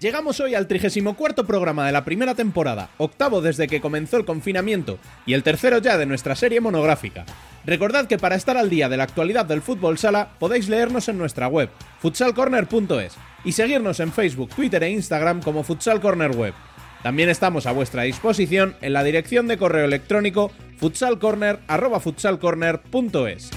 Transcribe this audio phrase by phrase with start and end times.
[0.00, 5.00] Llegamos hoy al 34 programa de la primera temporada, octavo desde que comenzó el confinamiento
[5.26, 7.26] y el tercero ya de nuestra serie monográfica.
[7.66, 11.18] Recordad que para estar al día de la actualidad del fútbol sala podéis leernos en
[11.18, 16.54] nuestra web, futsalcorner.es, y seguirnos en Facebook, Twitter e Instagram como Futsal Corner Web.
[17.02, 23.50] También estamos a vuestra disposición en la dirección de correo electrónico futsalcorner.es.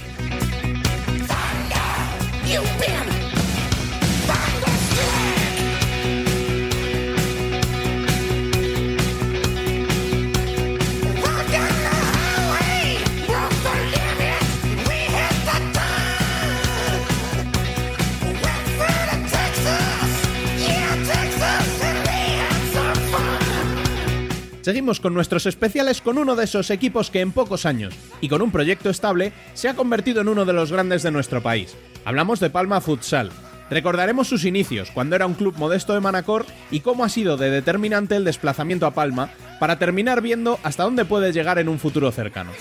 [24.62, 28.42] Seguimos con nuestros especiales con uno de esos equipos que en pocos años y con
[28.42, 31.76] un proyecto estable se ha convertido en uno de los grandes de nuestro país.
[32.06, 33.32] Hablamos de Palma Futsal.
[33.72, 37.50] Recordaremos sus inicios, cuando era un club modesto de Manacor, y cómo ha sido de
[37.50, 42.12] determinante el desplazamiento a Palma, para terminar viendo hasta dónde puede llegar en un futuro
[42.12, 42.52] cercano.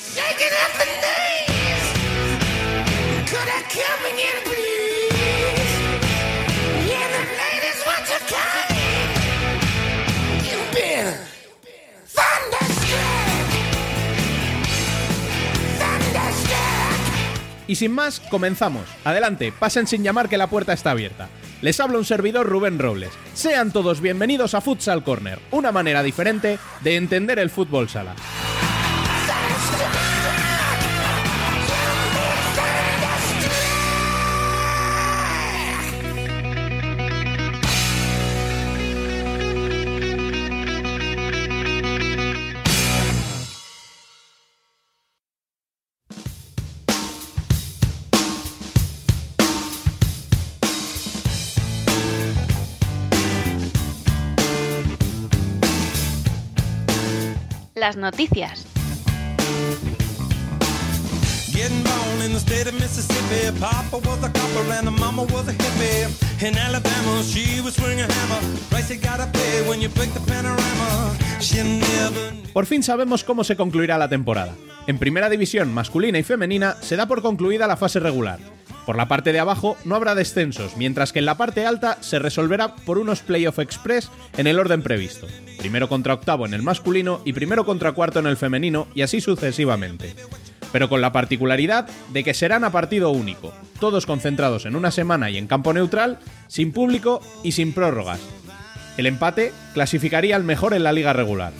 [17.71, 18.83] Y sin más, comenzamos.
[19.05, 21.29] Adelante, pasen sin llamar que la puerta está abierta.
[21.63, 23.13] Les habla un servidor Rubén Robles.
[23.33, 28.17] Sean todos bienvenidos a Futsal Corner, una manera diferente de entender el fútbol sala.
[57.81, 58.67] Las noticias.
[61.51, 63.59] Getting born in the state of Mississippi.
[63.59, 66.47] Papa was a copper and the mama was a hippie.
[66.47, 68.41] In Alabama, she was swinging a hammer.
[68.69, 71.17] Price you gotta pay when you break the panorama.
[71.41, 72.53] She never knew.
[72.53, 74.55] Por fin sabemos cómo se concluirá la temporada.
[74.87, 78.41] En primera división masculina y femenina se da por concluida la fase regular.
[78.91, 82.19] Por la parte de abajo no habrá descensos, mientras que en la parte alta se
[82.19, 85.29] resolverá por unos playoff express en el orden previsto.
[85.59, 89.21] Primero contra octavo en el masculino y primero contra cuarto en el femenino y así
[89.21, 90.17] sucesivamente.
[90.73, 95.31] Pero con la particularidad de que serán a partido único, todos concentrados en una semana
[95.31, 96.19] y en campo neutral,
[96.49, 98.19] sin público y sin prórrogas.
[98.97, 101.53] El empate clasificaría al mejor en la liga regular.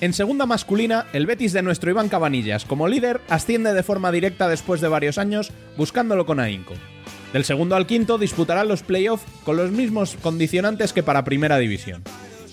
[0.00, 4.48] En segunda masculina, el Betis de nuestro Iván Cabanillas, como líder, asciende de forma directa
[4.48, 6.72] después de varios años, buscándolo con ahínco.
[7.34, 12.02] Del segundo al quinto disputarán los playoffs con los mismos condicionantes que para primera división.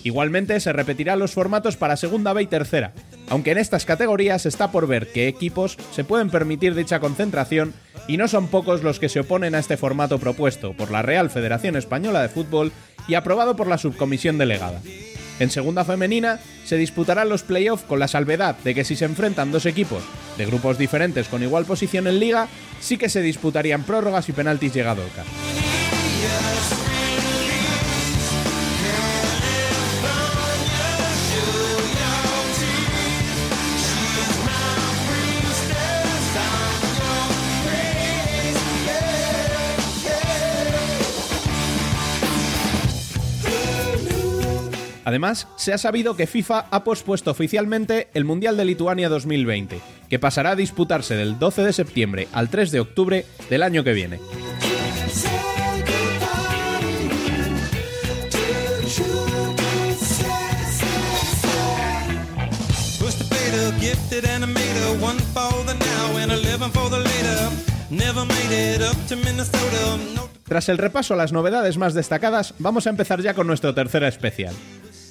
[0.04, 2.94] Igualmente se repetirán los formatos para segunda B y tercera,
[3.30, 7.74] aunque en estas categorías está por ver qué equipos se pueden permitir dicha concentración
[8.10, 11.30] y no son pocos los que se oponen a este formato propuesto por la Real
[11.30, 12.74] Federación Española de Fútbol
[13.08, 14.82] y aprobado por la subcomisión delegada.
[15.40, 19.52] En segunda femenina se disputarán los playoffs con la salvedad de que si se enfrentan
[19.52, 20.04] dos equipos
[20.38, 22.48] de grupos diferentes con igual posición en liga,
[22.80, 25.77] sí que se disputarían prórrogas y penaltis llegado el
[45.08, 50.20] Además, se ha sabido que FIFA ha pospuesto oficialmente el Mundial de Lituania 2020, que
[50.20, 54.20] pasará a disputarse del 12 de septiembre al 3 de octubre del año que viene.
[70.44, 74.04] Tras el repaso a las novedades más destacadas, vamos a empezar ya con nuestro tercer
[74.04, 74.54] especial.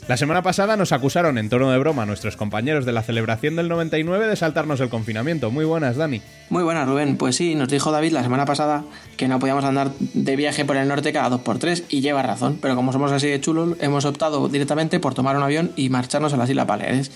[0.09, 3.69] La semana pasada nos acusaron en tono de broma nuestros compañeros de la celebración del
[3.69, 5.51] 99 de saltarnos el confinamiento.
[5.51, 6.23] Muy buenas, Dani.
[6.49, 7.17] Muy buenas, Rubén.
[7.17, 8.85] Pues sí, nos dijo David la semana pasada
[9.17, 12.23] que no podíamos andar de viaje por el norte cada dos por tres y lleva
[12.23, 15.89] razón, pero como somos así de chulos, hemos optado directamente por tomar un avión y
[15.89, 17.11] marcharnos a las Islas Baleares.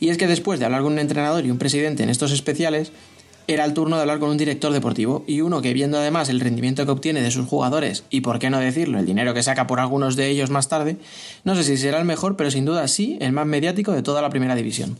[0.00, 2.92] Y es que después de hablar con un entrenador y un presidente en estos especiales,
[3.46, 6.40] era el turno de hablar con un director deportivo y uno que viendo además el
[6.40, 9.66] rendimiento que obtiene de sus jugadores y por qué no decirlo, el dinero que saca
[9.66, 10.96] por algunos de ellos más tarde,
[11.44, 14.22] no sé si será el mejor, pero sin duda sí el más mediático de toda
[14.22, 14.98] la primera división.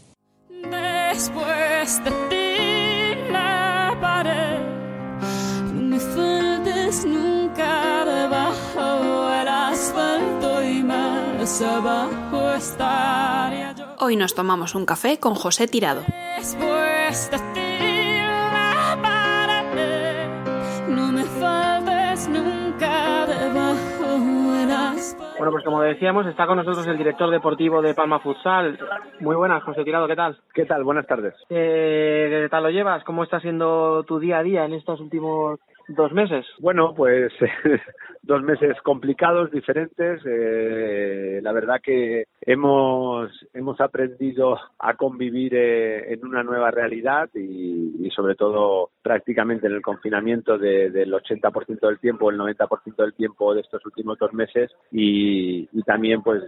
[1.12, 4.60] Después de ti la pared,
[5.74, 13.84] no me faltes nunca debajo del asfalto y más abajo estaría yo.
[13.98, 16.02] Hoy nos tomamos un café con José Tirado.
[16.38, 17.71] Después de ti
[25.42, 28.78] Bueno, pues como decíamos, está con nosotros el director deportivo de Palma Futsal.
[29.18, 30.38] Muy buenas, José Tirado, ¿qué tal?
[30.54, 30.84] ¿Qué tal?
[30.84, 31.34] Buenas tardes.
[31.50, 33.02] Eh, ¿Qué tal lo llevas?
[33.02, 35.58] ¿Cómo está siendo tu día a día en estos últimos
[35.88, 36.46] dos meses?
[36.60, 37.32] Bueno, pues
[38.22, 40.20] dos meses complicados, diferentes.
[40.24, 48.08] Eh, la verdad que hemos hemos aprendido a convivir eh, en una nueva realidad y,
[48.14, 53.54] sobre todo prácticamente en el confinamiento de- del 80% del tiempo, el 90% del tiempo
[53.54, 56.42] de estos últimos dos meses y también pues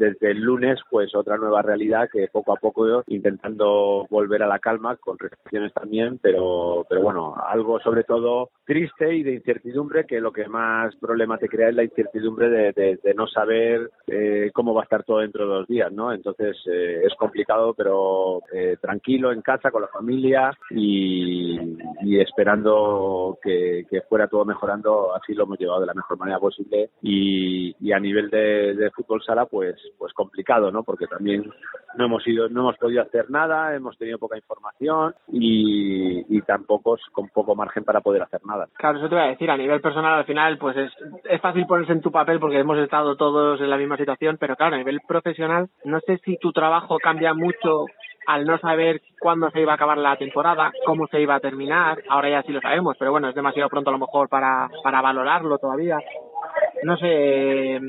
[0.00, 4.58] desde el lunes pues otra nueva realidad que poco a poco intentando volver a la
[4.58, 10.20] calma con restricciones también pero pero bueno algo sobre todo triste y de incertidumbre que
[10.20, 14.82] lo que más problema te crea es la incertidumbre de, no saber eh, cómo va
[14.82, 19.30] a estar todo dentro de dos días no entonces eh, es complicado pero eh, tranquilo
[19.32, 21.58] en casa con la familia y,
[22.20, 25.14] esperando que, que fuera todo mejorando.
[25.14, 29.46] Así lo hemos llevado de la mejor manera posible y, a nivel de fútbol sala
[29.46, 31.50] pues pues complicado no porque también
[31.96, 36.96] no hemos ido no hemos podido hacer nada hemos tenido poca información y, y tampoco
[37.12, 39.80] con poco margen para poder hacer nada Claro, eso te voy a decir, a nivel
[39.80, 40.92] personal al final pues es,
[41.24, 44.56] es fácil ponerse en tu papel porque hemos estado todos en la misma situación, pero
[44.56, 47.86] claro, a nivel profesional no sé si tu trabajo cambia mucho
[48.26, 51.98] al no saber cuándo se iba a acabar la temporada, cómo se iba a terminar,
[52.08, 55.00] ahora ya sí lo sabemos, pero bueno, es demasiado pronto a lo mejor para, para
[55.00, 55.98] valorarlo todavía.
[56.82, 57.80] No sé,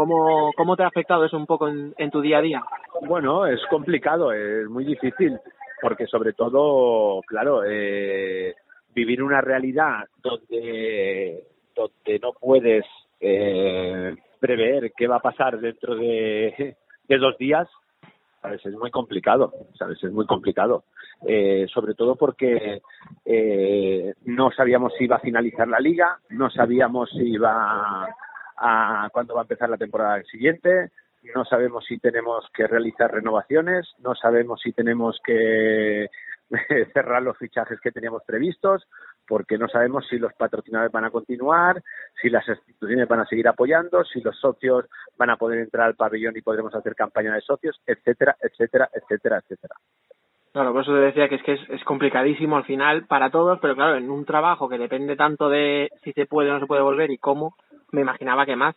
[0.00, 2.62] ¿cómo, cómo te ha afectado eso un poco en, en tu día a día?
[3.02, 5.38] Bueno, es complicado, es muy difícil,
[5.82, 8.54] porque sobre todo, claro, eh,
[8.94, 11.44] vivir una realidad donde,
[11.74, 12.86] donde no puedes
[13.20, 16.76] eh, prever qué va a pasar dentro de,
[17.06, 17.68] de dos días,
[18.40, 18.64] ¿sabes?
[18.64, 20.02] es muy complicado, ¿sabes?
[20.02, 20.84] es muy complicado.
[21.26, 22.80] Eh, sobre todo porque
[23.26, 28.08] eh, no sabíamos si iba a finalizar la liga, no sabíamos si iba
[28.60, 30.90] a cuándo va a empezar la temporada siguiente,
[31.34, 36.08] no sabemos si tenemos que realizar renovaciones, no sabemos si tenemos que
[36.92, 38.86] cerrar los fichajes que teníamos previstos,
[39.26, 41.82] porque no sabemos si los patrocinadores van a continuar,
[42.20, 44.86] si las instituciones van a seguir apoyando, si los socios
[45.16, 49.38] van a poder entrar al pabellón y podremos hacer campaña de socios, etcétera, etcétera, etcétera,
[49.38, 49.74] etcétera.
[50.52, 53.76] Claro, por eso te decía que es que es, complicadísimo al final para todos, pero
[53.76, 56.82] claro, en un trabajo que depende tanto de si se puede o no se puede
[56.82, 57.54] volver y cómo,
[57.92, 58.74] me imaginaba que más.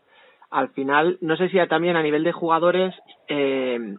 [0.51, 2.93] Al final, no sé si también a nivel de jugadores,
[3.27, 3.95] eh,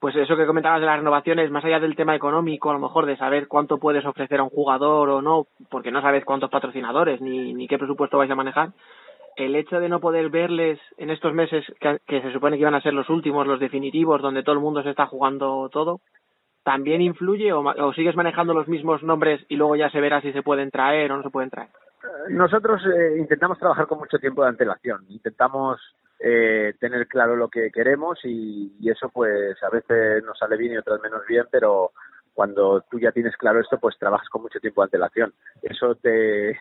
[0.00, 3.06] pues eso que comentabas de las renovaciones, más allá del tema económico, a lo mejor
[3.06, 7.20] de saber cuánto puedes ofrecer a un jugador o no, porque no sabes cuántos patrocinadores
[7.20, 8.70] ni, ni qué presupuesto vais a manejar,
[9.36, 12.74] el hecho de no poder verles en estos meses que, que se supone que iban
[12.74, 16.00] a ser los últimos, los definitivos, donde todo el mundo se está jugando todo,
[16.64, 20.32] también influye o, o sigues manejando los mismos nombres y luego ya se verá si
[20.32, 21.68] se pueden traer o no se pueden traer?
[22.30, 25.80] Nosotros eh, intentamos trabajar con mucho tiempo de antelación, intentamos
[26.18, 30.72] eh, tener claro lo que queremos y, y eso pues a veces nos sale bien
[30.72, 31.92] y otras menos bien, pero
[32.32, 35.32] cuando tú ya tienes claro esto pues trabajas con mucho tiempo de antelación.
[35.62, 36.58] Eso te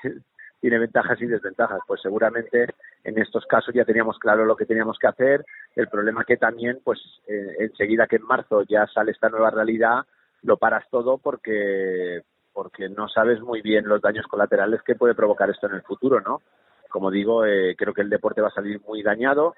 [0.63, 2.67] tiene ventajas y desventajas, pues seguramente
[3.03, 6.79] en estos casos ya teníamos claro lo que teníamos que hacer, el problema que también
[6.81, 10.05] pues eh, enseguida que en marzo ya sale esta nueva realidad
[10.41, 12.21] lo paras todo porque
[12.53, 16.21] porque no sabes muy bien los daños colaterales que puede provocar esto en el futuro,
[16.21, 16.41] ¿no?
[16.89, 19.55] Como digo, eh, creo que el deporte va a salir muy dañado.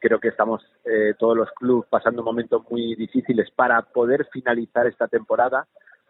[0.00, 5.06] Creo que estamos eh, todos los clubes pasando momentos muy difíciles para poder finalizar esta
[5.06, 5.68] temporada,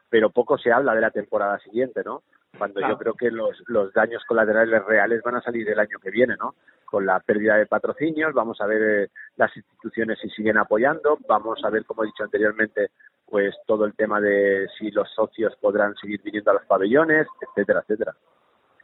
[0.09, 2.23] pero poco se habla de la temporada siguiente, ¿no?
[2.57, 2.95] Cuando Claro.
[2.95, 6.35] yo creo que los, los daños colaterales reales van a salir el año que viene,
[6.39, 6.55] ¿no?
[6.85, 11.63] Con la pérdida de patrocinios, vamos a ver eh, las instituciones si siguen apoyando, vamos
[11.65, 12.89] a ver, como he dicho anteriormente,
[13.27, 17.81] pues todo el tema de si los socios podrán seguir viniendo a los pabellones, etcétera,
[17.81, 18.15] etcétera.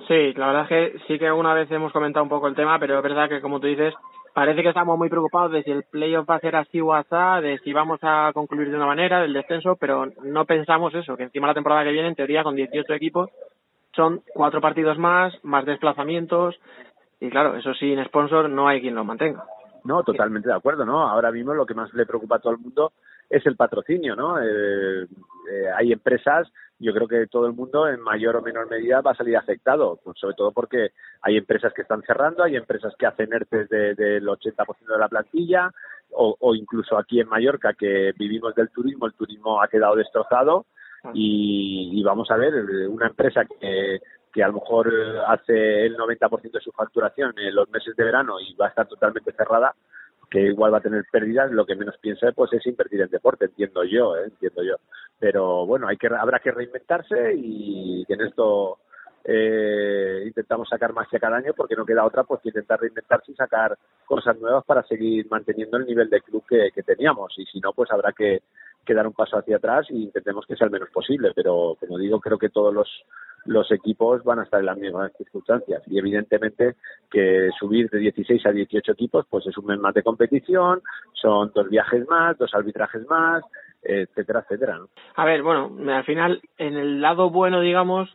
[0.07, 2.79] Sí, la verdad es que sí que una vez hemos comentado un poco el tema,
[2.79, 3.95] pero es verdad que como tú dices,
[4.35, 7.09] parece que estamos muy preocupados de si el playoff va a ser así o así,
[7.43, 11.23] de si vamos a concluir de una manera, del descenso, pero no pensamos eso, que
[11.23, 13.31] encima la temporada que viene, en teoría, con 18 equipos,
[13.95, 16.59] son cuatro partidos más, más desplazamientos,
[17.21, 19.45] y claro, eso sin sponsor no hay quien lo mantenga.
[19.85, 21.07] No, totalmente de acuerdo, ¿no?
[21.07, 22.93] Ahora mismo lo que más le preocupa a todo el mundo
[23.29, 24.41] es el patrocinio, ¿no?
[24.43, 29.03] Eh, eh, hay empresas, yo creo que todo el mundo en mayor o menor medida
[29.03, 32.95] va a salir afectado, pues sobre todo porque hay empresas que están cerrando, hay empresas
[32.99, 35.71] que hacen ERTES de, del 80% de la plantilla,
[36.13, 40.65] o, o incluso aquí en Mallorca que vivimos del turismo, el turismo ha quedado destrozado
[41.13, 44.01] y, y vamos a ver, eh, una empresa que,
[44.35, 48.05] que a lo mejor eh, hace el 90% de su facturación en los meses de
[48.05, 49.75] verano y va a estar totalmente cerrada,
[50.29, 53.45] que igual va a tener pérdidas, lo que menos piensa pues es invertir en deporte,
[53.45, 54.25] entiendo yo, ¿eh?
[54.25, 54.77] entiendo yo.
[55.21, 58.79] Pero bueno, hay que habrá que reinventarse y que en esto
[59.23, 63.37] eh, intentamos sacar magia cada año porque no queda otra pues que intentar reinventarse y
[63.37, 67.61] sacar cosas nuevas para seguir manteniendo el nivel de club que, que teníamos y si
[67.61, 68.43] no pues habrá que,
[68.85, 71.99] que dar un paso hacia atrás y intentemos que sea el menos posible pero como
[71.99, 72.89] digo creo que todos los
[73.47, 76.77] los equipos van a estar en las mismas circunstancias y evidentemente
[77.11, 81.53] que subir de 16 a 18 equipos pues es un mes más de competición son
[81.55, 83.43] dos viajes más dos arbitrajes más
[83.83, 84.89] etcétera etcétera ¿no?
[85.17, 88.09] A ver, bueno, al final, en el lado bueno, digamos,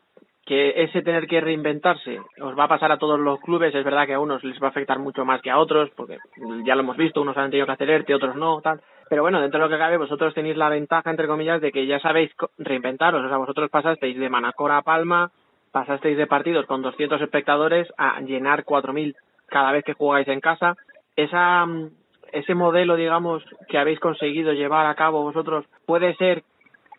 [0.46, 4.08] que ese tener que reinventarse os va a pasar a todos los clubes, es verdad
[4.08, 6.18] que a unos les va a afectar mucho más que a otros, porque
[6.66, 8.82] ya lo hemos visto, unos han tenido que hacer ERTE, otros no, tal.
[9.10, 11.88] Pero bueno, dentro de lo que cabe, vosotros tenéis la ventaja, entre comillas, de que
[11.88, 13.25] ya sabéis reinventaros.
[13.25, 15.32] O sea, vosotros pasasteis de Manacor a Palma,
[15.72, 19.16] pasasteis de partidos con 200 espectadores a llenar 4.000
[19.48, 20.75] cada vez que jugáis en casa.
[21.16, 21.89] Esa, mm,
[22.34, 26.44] ese modelo, digamos, que habéis conseguido llevar a cabo vosotros, puede ser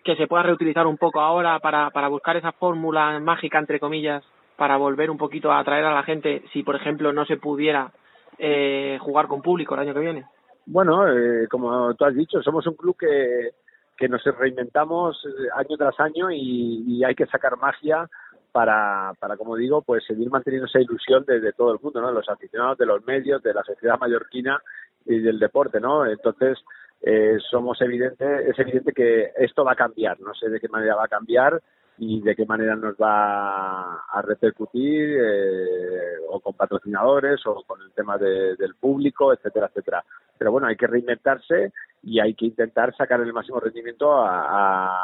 [0.02, 4.24] que se pueda reutilizar un poco ahora para, para buscar esa fórmula mágica, entre comillas,
[4.56, 7.92] para volver un poquito a atraer a la gente si, por ejemplo, no se pudiera
[8.38, 10.24] eh, jugar con público el año que viene.
[10.66, 15.98] Bueno, eh, como tú has dicho, somos un club que, nos reinventamos eh, año tras
[16.00, 18.08] año y, hay que sacar magia
[18.52, 22.08] para, para, como digo, pues seguir manteniendo esa ilusión de, de todo el mundo, ¿no?
[22.08, 24.60] De los aficionados, de los medios, de la sociedad mallorquina
[25.04, 26.06] y del deporte, ¿no?
[26.06, 26.58] Entonces,
[27.02, 30.96] eh, somos evidente, es evidente que esto va a cambiar, no sé de qué manera
[30.96, 31.60] va a cambiar
[31.96, 37.90] y de qué manera nos va a repercutir eh, o con patrocinadores o con el
[37.92, 40.04] tema de- del público, etcétera, etcétera.
[40.40, 41.70] Pero bueno, hay que reinventarse
[42.02, 44.96] y hay que intentar sacar el máximo rendimiento a,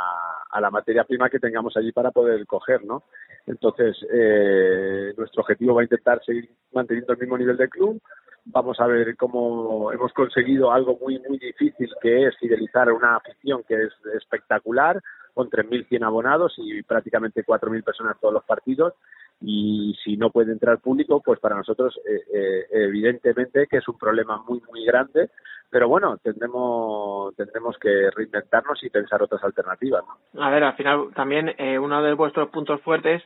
[0.50, 3.02] a- la materia prima que tengamos allí para poder coger, ¿no?
[3.46, 8.00] Entonces, eh, nuestro objetivo va a intentar seguir manteniendo el mismo nivel de club.
[8.46, 13.62] Vamos a ver cómo hemos conseguido algo muy, muy difícil, que es fidelizar una afición
[13.68, 15.02] que es espectacular,
[15.34, 18.94] con 3.100 abonados y prácticamente 4.000 personas todos los partidos.
[19.40, 23.98] Y si no puede entrar público, pues para nosotros, eh, eh, evidentemente, que es un
[23.98, 25.30] problema muy, muy grande.
[25.70, 30.04] Pero bueno, tendremos, tendremos que reinventarnos y pensar otras alternativas.
[30.06, 30.42] ¿no?
[30.42, 33.22] A ver, al final también eh, uno de vuestros puntos fuertes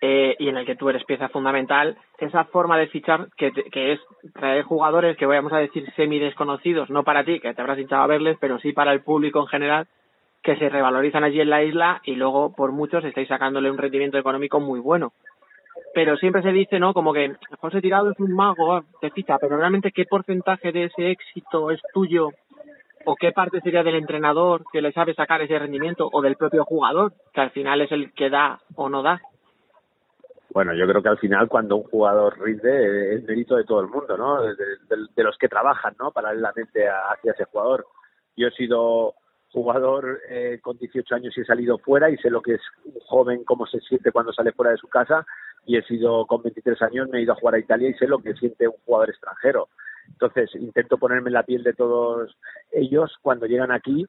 [0.00, 3.92] eh, y en el que tú eres pieza fundamental, esa forma de fichar que, que
[3.92, 4.00] es
[4.34, 8.02] traer jugadores que vamos a decir semi desconocidos, no para ti, que te habrás hinchado
[8.02, 9.86] a verles, pero sí para el público en general,
[10.42, 14.18] que se revalorizan allí en la isla y luego por muchos estáis sacándole un rendimiento
[14.18, 15.12] económico muy bueno.
[15.94, 16.92] Pero siempre se dice, ¿no?
[16.92, 20.84] Como que José Tirado es un mago, ah, te ficha, pero realmente qué porcentaje de
[20.84, 22.30] ese éxito es tuyo
[23.04, 26.64] o qué parte sería del entrenador que le sabe sacar ese rendimiento o del propio
[26.64, 29.20] jugador, que al final es el que da o no da.
[30.50, 33.88] Bueno, yo creo que al final cuando un jugador rinde es mérito de todo el
[33.88, 34.40] mundo, ¿no?
[34.42, 36.12] De los que trabajan, ¿no?
[36.12, 37.86] Paralelamente a- hacia ese jugador.
[38.36, 39.14] Yo he sido
[39.52, 42.98] jugador eh, con 18 años y he salido fuera y sé lo que es un
[43.06, 45.24] joven, cómo se siente cuando sale fuera de su casa
[45.66, 48.06] y he sido con 23 años, me he ido a jugar a Italia y sé
[48.06, 49.68] lo que siente un jugador extranjero.
[50.08, 52.36] Entonces intento ponerme en la piel de todos
[52.72, 54.06] ellos cuando llegan aquí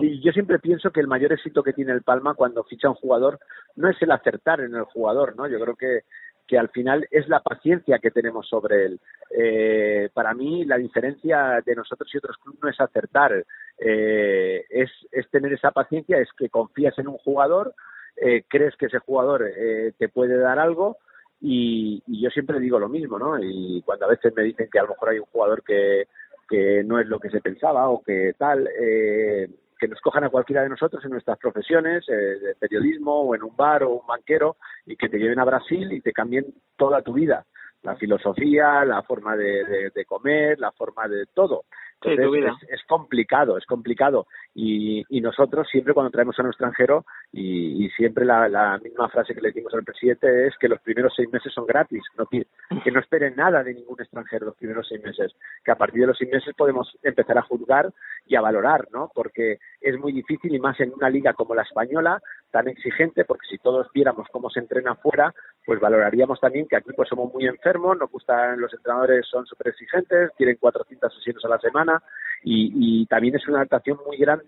[0.00, 2.94] y yo siempre pienso que el mayor éxito que tiene el Palma cuando ficha un
[2.94, 3.40] jugador
[3.74, 5.48] no es el acertar en el jugador, ¿no?
[5.48, 6.02] Yo creo que,
[6.46, 9.00] que al final es la paciencia que tenemos sobre él.
[9.36, 13.44] Eh, para mí la diferencia de nosotros y otros clubes no es acertar,
[13.78, 17.74] eh, es, es tener esa paciencia, es que confías en un jugador,
[18.20, 20.96] eh, crees que ese jugador eh, te puede dar algo
[21.40, 23.38] y, y yo siempre digo lo mismo, ¿no?
[23.38, 26.08] Y cuando a veces me dicen que a lo mejor hay un jugador que,
[26.48, 29.48] que no es lo que se pensaba o que tal, eh,
[29.78, 33.44] que nos cojan a cualquiera de nosotros en nuestras profesiones, eh, de periodismo o en
[33.44, 34.56] un bar o un banquero
[34.86, 36.46] y que te lleven a Brasil y te cambien
[36.76, 37.46] toda tu vida,
[37.82, 41.62] la filosofía, la forma de, de- de comer, la forma de todo.
[42.10, 42.26] Entonces.
[42.62, 44.26] Es, es complicado, es complicado.
[44.60, 49.32] Y, y nosotros siempre cuando traemos a un extranjero, y, siempre la, la misma frase
[49.32, 52.90] que le dimos al presidente es que los primeros seis meses son gratis, no, que
[52.90, 55.32] no esperen nada de ningún extranjero los primeros seis meses,
[55.64, 57.92] que a partir de los seis meses podemos empezar a juzgar
[58.26, 59.12] y a valorar, ¿no?
[59.14, 63.46] Porque es muy difícil y más en una liga como la española, tan exigente, porque
[63.48, 65.32] si todos viéramos cómo se entrena fuera,
[65.66, 69.68] pues valoraríamos también que aquí pues somos muy enfermos, nos gustan los entrenadores son súper
[69.68, 72.02] exigentes, tienen 400 sesiones a la semana
[72.42, 74.47] y, y también es una adaptación muy grande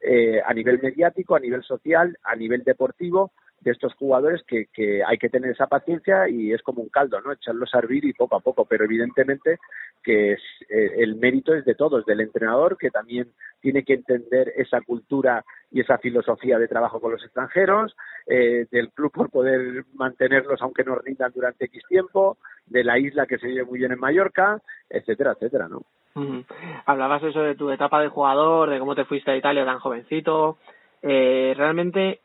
[0.00, 3.32] eh, a nivel mediático, a nivel social, a nivel deportivo
[3.62, 7.20] de estos jugadores que, que hay que tener esa paciencia y es como un caldo,
[7.20, 7.32] ¿no?
[7.32, 9.58] Echarlos a hervir y poco a poco, pero evidentemente
[10.02, 13.28] que es, eh, el mérito es de todos, del entrenador que también
[13.60, 17.94] tiene que entender esa cultura y esa filosofía de trabajo con los extranjeros,
[18.26, 23.26] eh, del club por poder mantenerlos aunque no rindan durante X tiempo, de la isla
[23.26, 25.84] que se vive muy bien en Mallorca, etcétera, etcétera, ¿no?
[26.86, 30.58] Hablabas eso de tu etapa de jugador, de cómo te fuiste a Italia tan jovencito.
[31.02, 32.20] Eh, realmente,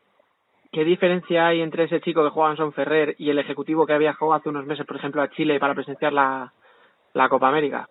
[0.72, 3.94] ¿qué diferencia hay entre ese chico que juega en Son Ferrer y el ejecutivo que
[3.94, 6.52] había jugado hace unos meses, por ejemplo, a Chile para presenciar la,
[7.30, 7.88] Copa América?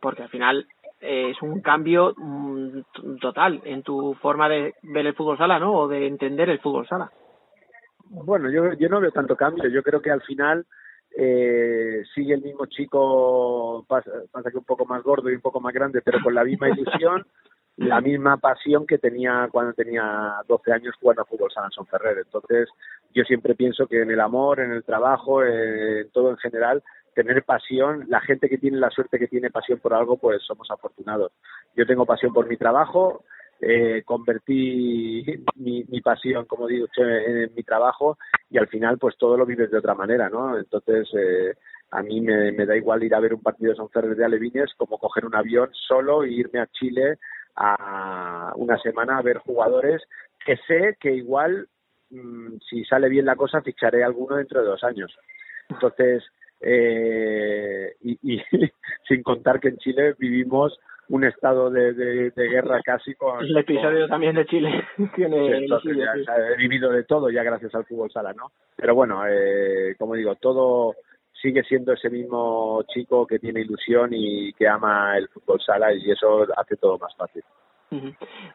[0.00, 0.66] Porque al final
[1.00, 2.80] eh, es un cambio mm,
[3.20, 5.72] total en tu forma de ver el fútbol sala, ¿no?
[5.72, 7.10] O de entender el fútbol sala.
[8.10, 9.68] Bueno, yo, yo no veo tanto cambio.
[9.68, 10.66] Yo creo que al final
[11.16, 15.60] eh, sigue el mismo chico, pasa, pasa que un poco más gordo y un poco
[15.60, 17.26] más grande, pero con la misma ilusión,
[17.76, 22.18] la misma pasión que tenía cuando tenía 12 años jugando a fútbol San Ferrer.
[22.18, 22.68] Entonces,
[23.14, 26.82] yo siempre pienso que en el amor, en el trabajo, eh, en todo en general,
[27.14, 30.70] tener pasión, la gente que tiene la suerte que tiene pasión por algo, pues somos
[30.70, 31.32] afortunados.
[31.74, 33.24] Yo tengo pasión por mi trabajo,
[33.60, 35.24] eh, convertí
[35.56, 38.16] mi, mi pasión, como digo, en, mi trabajo
[38.48, 40.56] y al final pues todo lo vives de otra manera, ¿no?
[40.58, 41.54] Entonces eh,
[41.90, 44.24] a mí me, me da igual ir a ver un partido de San Ferrer de
[44.24, 47.18] Alevines como coger un avión solo e irme a Chile
[47.56, 50.02] a una semana a ver jugadores
[50.44, 51.68] que sé que igual
[52.10, 55.14] mm, si sale bien la cosa ficharé alguno dentro de dos años.
[55.68, 56.24] Entonces,
[56.60, 58.42] eh, y, y
[59.08, 60.78] sin contar que en Chile vivimos
[61.10, 63.40] un estado de, de, de guerra casi con...
[63.44, 66.20] El episodio con- también de Chile tiene Sí, el entonces suyo, ya, sí.
[66.20, 68.52] o sea, he vivido de todo ya gracias al fútbol sala, ¿no?
[68.76, 70.94] Pero bueno, eh, como digo, todo
[71.42, 76.10] sigue siendo ese mismo chico que tiene ilusión y que ama el fútbol sala y
[76.10, 77.42] eso hace todo más fácil.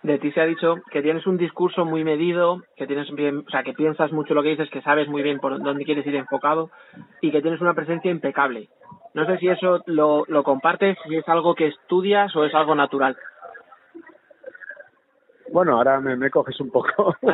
[0.02, 3.50] De ti se ha dicho que tienes un discurso muy medido, que tienes bien, o
[3.50, 6.16] sea, que piensas mucho lo que dices, que sabes muy bien por dónde quieres ir
[6.16, 6.70] enfocado
[7.22, 8.70] y que tienes una presencia impecable.
[9.16, 12.76] No sé si eso lo, lo compartes, si es algo que estudias o es algo
[12.76, 13.16] natural.
[15.54, 17.16] Bueno, ahora me, me coges un poco.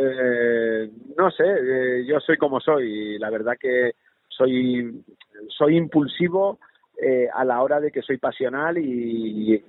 [0.00, 3.92] Eh, no sé, eh, yo soy como soy y la verdad que
[4.28, 5.02] soy,
[5.48, 6.58] soy impulsivo
[7.02, 9.64] eh, a la hora de que soy pasional y, y-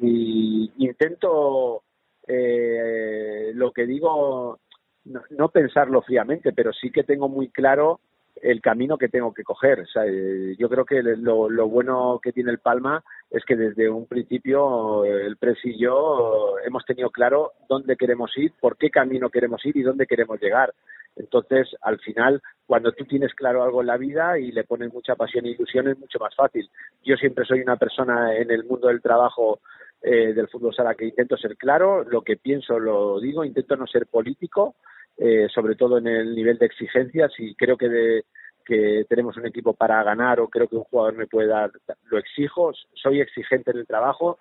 [0.78, 1.82] y intento
[2.28, 4.60] eh, lo que digo,
[5.06, 8.02] no, no pensarlo fríamente, pero sí que tengo muy claro
[8.42, 9.86] el camino que tengo que coger.
[10.06, 14.08] Eh, yo creo que lo, lo bueno que tiene el Palma es que desde un
[14.08, 18.90] principio eh, el Pres y yo eh, hemos tenido claro dónde queremos ir, por qué
[18.90, 20.74] camino queremos ir y dónde queremos llegar.
[21.16, 25.16] Entonces, al final, cuando tú tienes claro algo en la vida y le pones mucha
[25.16, 26.70] pasión e ilusión, es mucho más fácil.
[27.04, 29.60] Yo siempre soy una persona en el mundo del trabajo
[30.02, 33.86] eh, del fútbol sala que intento ser claro, lo que pienso lo digo, intento no
[33.86, 34.76] ser político,
[35.20, 38.24] eh, sobre todo en el nivel de exigencias y creo que de,
[38.66, 41.72] que tenemos un equipo para ganar o creo que un jugador me puede dar,
[42.10, 44.40] lo exijo, soy exigente en el trabajo,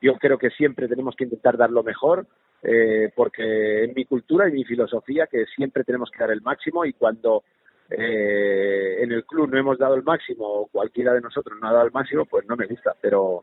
[0.00, 2.26] yo creo que siempre tenemos que intentar dar lo mejor,
[2.62, 6.86] eh, porque en mi cultura y mi filosofía que siempre tenemos que dar el máximo
[6.86, 7.44] y cuando
[7.90, 11.72] eh, en el club no hemos dado el máximo o cualquiera de nosotros no ha
[11.72, 13.42] dado el máximo, pues no me gusta, pero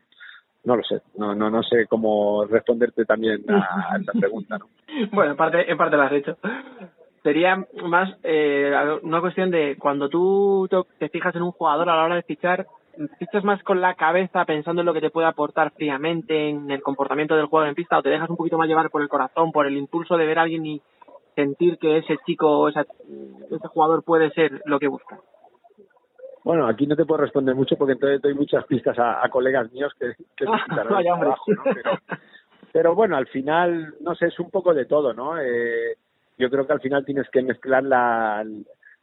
[0.64, 4.66] no lo sé, no, no, no sé cómo responderte también a esta pregunta, ¿no?
[5.12, 6.36] bueno, en parte, en parte lo has hecho.
[7.22, 8.72] Sería más eh,
[9.02, 12.66] una cuestión de cuando tú te- fijas en un jugador a la hora de fichar,
[13.18, 16.82] fichas más con la cabeza pensando en lo que te puede aportar fríamente en el
[16.82, 19.52] comportamiento del jugador en pista o te dejas un poquito más llevar por el corazón,
[19.52, 20.82] por el impulso de ver a alguien y
[21.36, 22.86] sentir que ese chico o esa-
[23.50, 25.18] ese jugador puede ser lo que busca.
[26.44, 29.70] Bueno, aquí no te puedo responder mucho porque entonces doy muchas pistas a, a colegas
[29.72, 31.62] míos que, que Ah, vaya, trabajo, ¿no?
[31.64, 31.90] Pero,
[32.72, 35.38] pero bueno, al final, no sé, es un poco de todo, ¿no?
[35.40, 35.96] Eh,
[36.38, 38.44] yo creo que al final tienes que mezclar la,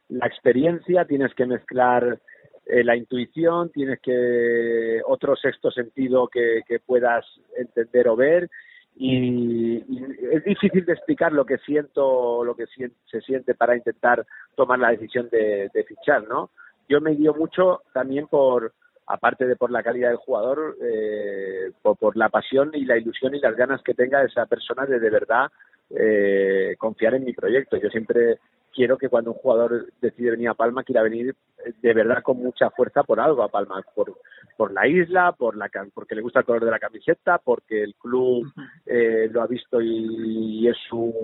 [0.08, 2.18] la experiencia, tienes que mezclar
[2.66, 7.24] eh, la intuición, tienes que otro sexto sentido que, que puedas
[7.56, 8.50] entender o ver
[8.96, 14.26] y, y es difícil de explicar lo que siento, lo que se siente para intentar
[14.54, 16.50] tomar la decisión de, de fichar, ¿no?
[16.90, 18.72] Yo me guío mucho también por
[19.06, 23.32] aparte de por la calidad del jugador, eh, por, por la pasión y la ilusión
[23.32, 25.46] y las ganas que tenga esa persona de de verdad
[25.90, 27.76] eh, confiar en mi proyecto.
[27.76, 28.40] Yo siempre
[28.74, 32.38] quiero que cuando un jugador decide venir a Palma quiera venir eh, de verdad con
[32.38, 34.16] mucha fuerza por algo a Palma, por,
[34.56, 37.94] por la isla, por la porque le gusta el color de la camiseta, porque el
[37.94, 38.52] club
[38.84, 41.14] eh, lo ha visto y, y es su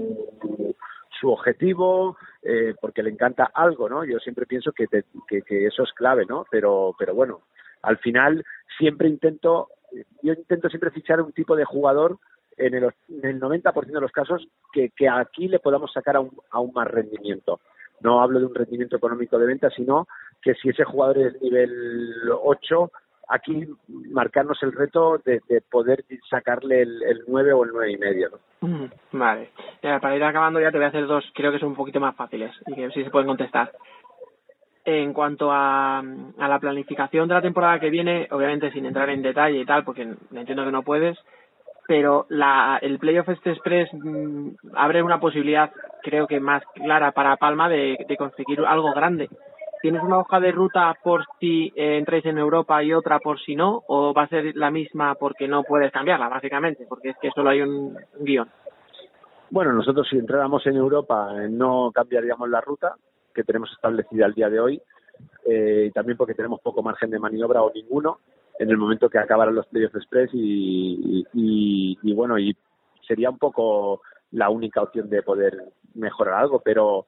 [1.20, 4.04] su objetivo, eh, porque le encanta algo, ¿no?
[4.04, 6.46] Yo siempre pienso que, te- que, eso es clave, ¿no?
[6.50, 7.42] Pero, pero bueno,
[7.82, 8.44] al final
[8.78, 9.68] siempre intento,
[10.22, 12.18] yo intento siempre fichar un tipo de jugador
[12.56, 16.30] en el, en el 90% de los casos que, que aquí le podamos sacar aún,
[16.50, 17.60] aún más rendimiento.
[18.00, 20.06] No hablo de un rendimiento económico de venta, sino
[20.42, 22.90] que si ese jugador es nivel 8,
[23.28, 23.66] aquí
[24.10, 28.30] marcarnos el reto de, de poder sacarle el, el 9 o el 9 y medio.
[28.60, 29.50] Mm, Vale.
[29.80, 32.16] Para ir acabando ya te voy a hacer dos, creo que son un poquito más
[32.16, 33.72] fáciles y que sí se pueden contestar.
[34.84, 39.22] En cuanto a, a la planificación de la temporada que viene, obviamente sin entrar en
[39.22, 41.18] detalle y tal, porque entiendo que no puedes,
[41.88, 47.36] pero la, el Playoff este Express mm, abre una posibilidad, creo que más clara para
[47.36, 49.28] Palma de conseguir algo grande.
[49.82, 53.54] ¿Tienes una hoja de ruta por si eh, entráis en Europa y otra por si
[53.54, 53.82] no?
[53.86, 56.86] ¿O va a ser la misma porque no puedes cambiarla, básicamente?
[56.88, 58.48] Porque es que solo hay un guion.
[59.50, 62.94] Bueno, nosotros si entráramos en Europa eh, no cambiaríamos la ruta
[63.34, 64.82] que tenemos establecida al día de hoy,
[65.48, 68.18] eh, también porque tenemos poco margen de maniobra o ninguno
[68.58, 72.56] en el momento que acabaran los playoffs express y, y, y- y bueno, y
[73.06, 74.00] sería un poco
[74.32, 75.54] la única opción de poder
[75.94, 77.06] mejorar algo, pero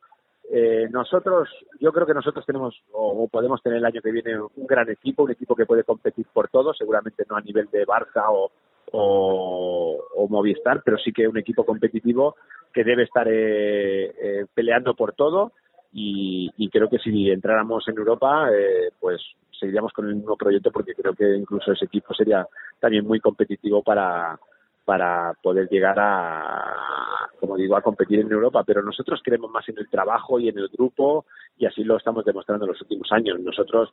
[0.51, 4.67] eh, nosotros, yo creo que nosotros tenemos o, podemos tener el año que viene un
[4.67, 8.25] gran equipo, un equipo que puede competir por todo, seguramente no a nivel de Barça
[8.31, 8.51] o,
[8.93, 12.37] o, o Movistar, pero sí que un equipo competitivo
[12.73, 15.53] que debe estar eh, eh, peleando por todo.
[15.93, 19.23] Y, y creo que si entráramos en Europa, eh, pues
[19.59, 22.47] seguiríamos con el mismo proyecto porque creo que incluso ese equipo sería
[22.79, 24.39] también muy competitivo para
[24.89, 28.65] para poder llegar a, como digo, a competir en Europa.
[28.65, 31.27] Pero nosotros creemos más en el trabajo y en el grupo
[31.59, 33.39] y así lo estamos demostrando en los últimos años.
[33.39, 33.93] Nosotros,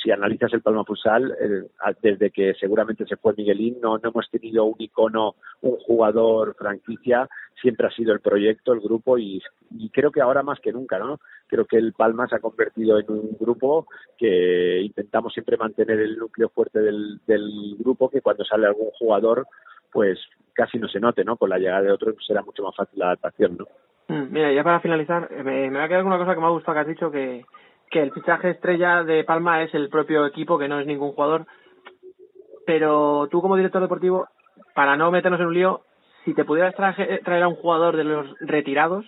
[0.00, 4.30] si analizas el Palma Futsal, eh, desde que seguramente se fue Miguelín, no, no hemos
[4.30, 7.28] tenido un icono, un jugador franquicia,
[7.60, 11.00] siempre ha sido el proyecto, el grupo y, y creo que ahora más que nunca,
[11.00, 11.18] ¿no?
[11.48, 16.16] Creo que el Palma se ha convertido en un grupo que intentamos siempre mantener el
[16.16, 19.48] núcleo fuerte del, del grupo, que cuando sale algún jugador,
[19.92, 20.18] pues
[20.54, 21.36] casi no se note, ¿no?
[21.36, 23.66] Con la llegada de otro será mucho más fácil la adaptación, ¿no?
[24.08, 26.46] Mm, Mira, ya para finalizar, eh, me, me va a quedar una cosa que me
[26.46, 27.44] ha gustado que has dicho, que,
[27.90, 31.46] que el fichaje estrella de Palma es el propio equipo, que no es ningún jugador.
[32.66, 34.28] Pero tú como director deportivo,
[34.74, 35.80] para no meternos en un lío,
[36.24, 39.04] si te pudieras traje- traer a un jugador de los retirados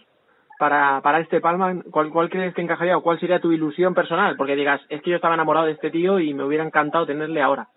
[0.59, 4.37] para, para este Palma, ¿cuál, ¿cuál crees que encajaría o cuál sería tu ilusión personal?
[4.37, 7.43] Porque digas, es que yo estaba enamorado de este tío y me hubiera encantado tenerle
[7.43, 7.69] ahora.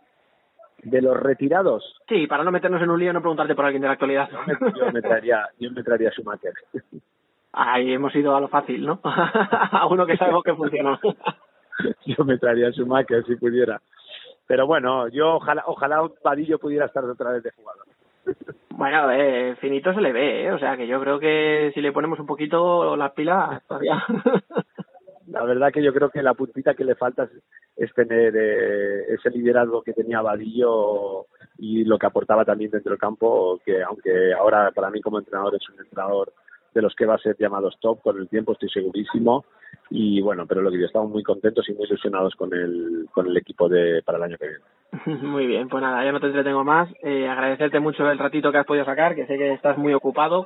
[0.83, 3.87] De los retirados, Sí, para no meternos en un lío, no preguntarte por alguien de
[3.87, 4.29] la actualidad.
[4.75, 6.53] yo me traería, yo me traería a Schumacher.
[7.53, 8.99] Ahí hemos ido a lo fácil, ¿no?
[9.03, 10.99] a uno que sabemos que funciona.
[12.05, 13.81] yo me traería a Schumacher si pudiera.
[14.47, 17.85] Pero bueno, yo ojalá, ojalá Vadillo pudiera estar otra vez de jugador.
[18.71, 20.51] Bueno, eh, finito se le ve, ¿eh?
[20.51, 24.03] O sea que yo creo que si le ponemos un poquito las pilas, todavía.
[25.33, 27.31] La verdad que yo creo que la puntita que le falta es,
[27.75, 31.25] es tener eh, ese liderazgo que tenía Vadillo
[31.57, 35.55] y lo que aportaba también dentro del campo, que aunque ahora para mí como entrenador
[35.55, 36.31] es un entrenador
[36.73, 39.45] de los que va a ser llamados top con el tiempo, estoy segurísimo.
[39.89, 43.27] Y bueno, pero lo que yo estamos muy contentos y muy ilusionados con el, con
[43.27, 45.21] el equipo de para el año que viene.
[45.27, 46.87] Muy bien, pues nada, ya no te entretengo más.
[47.01, 50.45] Eh, agradecerte mucho el ratito que has podido sacar, que sé que estás muy ocupado.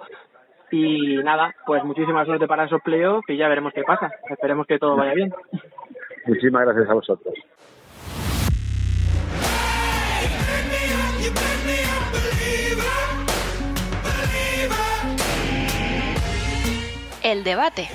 [0.72, 4.12] Y nada, pues muchísima suerte para esos playoffs y ya veremos qué pasa.
[4.30, 5.34] Esperemos que todo vaya bien.
[6.26, 7.34] Muchísimas gracias a vosotros.
[17.24, 17.90] El debate.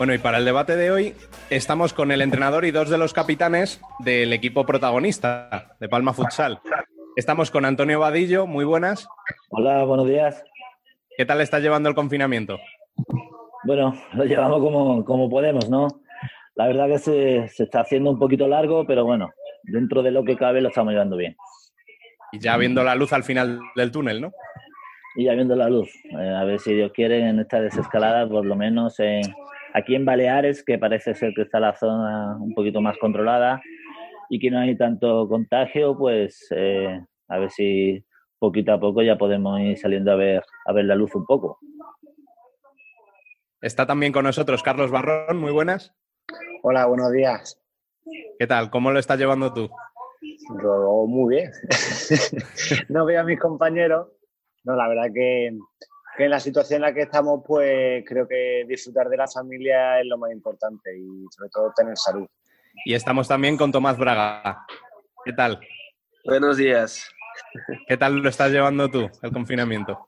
[0.00, 1.14] Bueno, y para el debate de hoy
[1.50, 6.58] estamos con el entrenador y dos de los capitanes del equipo protagonista de Palma Futsal.
[7.16, 9.06] Estamos con Antonio Vadillo, muy buenas.
[9.50, 10.42] Hola, buenos días.
[11.18, 12.58] ¿Qué tal estás llevando el confinamiento?
[13.64, 15.88] Bueno, lo llevamos como, como podemos, ¿no?
[16.54, 19.28] La verdad que se, se está haciendo un poquito largo, pero bueno,
[19.64, 21.36] dentro de lo que cabe lo estamos llevando bien.
[22.32, 24.32] Y ya viendo la luz al final del túnel, ¿no?
[25.16, 28.46] Y ya viendo la luz, eh, a ver si Dios quiere en esta desescalada, por
[28.46, 29.20] lo menos en-
[29.74, 33.60] aquí en Baleares, que parece ser que está la zona un poquito más controlada,
[34.28, 38.04] y que no hay tanto contagio, pues eh, a ver si
[38.38, 41.58] poquito a poco ya podemos ir saliendo a ver, a ver la luz un poco.
[43.60, 45.94] Está también con nosotros Carlos Barrón, muy buenas.
[46.62, 47.60] Hola, buenos días.
[48.38, 48.70] ¿Qué tal?
[48.70, 49.68] ¿Cómo lo estás llevando tú?
[50.62, 51.50] Yo muy bien.
[52.88, 54.08] no veo a mis compañeros.
[54.64, 55.50] No, la verdad que,
[56.20, 60.00] que en la situación en la que estamos, pues creo que disfrutar de la familia
[60.00, 62.26] es lo más importante y sobre todo tener salud.
[62.84, 64.66] Y estamos también con Tomás Braga.
[65.24, 65.58] ¿Qué tal?
[66.26, 67.10] Buenos días.
[67.88, 70.06] ¿Qué tal lo estás llevando tú, el confinamiento?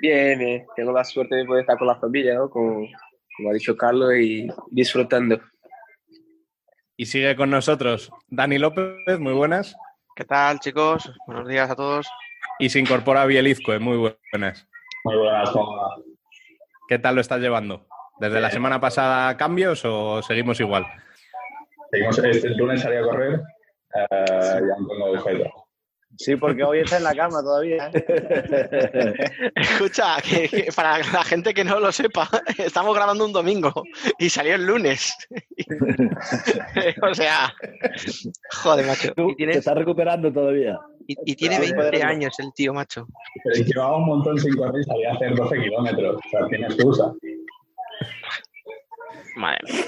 [0.00, 0.66] Bien, bien.
[0.74, 2.50] Tengo la suerte de poder estar con la familia, ¿no?
[2.50, 2.88] Como,
[3.36, 5.40] como ha dicho Carlos, y disfrutando.
[6.96, 9.76] Y sigue con nosotros Dani López, muy buenas.
[10.16, 11.08] ¿Qué tal, chicos?
[11.24, 12.08] Buenos días a todos.
[12.58, 14.66] Y se incorpora Bielizco, muy buenas.
[15.04, 15.50] Muy buenas.
[16.88, 17.86] ¿Qué tal lo estás llevando?
[18.20, 20.86] ¿Desde la semana pasada cambios o seguimos igual?
[21.90, 23.40] Seguimos, este lunes salí a correr,
[23.94, 25.62] eh, ya no tengo agujero.
[26.18, 27.90] Sí, porque hoy está en la cama todavía.
[27.92, 29.14] ¿eh?
[29.56, 33.72] Escucha, que, que para la gente que no lo sepa, estamos grabando un domingo
[34.18, 35.14] y salió el lunes.
[37.02, 37.52] o sea,
[38.62, 39.14] joder, macho.
[39.14, 40.78] Tú Y te estás recuperando todavía.
[41.06, 43.06] Y, y tiene 20 años el tío, macho.
[43.44, 46.16] Pero llevaba un montón sin correr y salí a hacer 12 kilómetros.
[46.16, 47.12] O sea, tiene excusa.
[49.36, 49.84] Madre mía.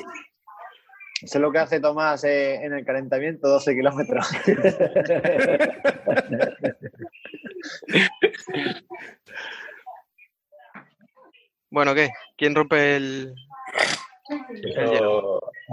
[1.23, 4.29] Eso es lo que hace Tomás eh, en el calentamiento, 12 kilómetros.
[11.71, 12.11] Bueno, ¿qué?
[12.37, 13.35] ¿Quién rompe el...?
[14.63, 15.01] el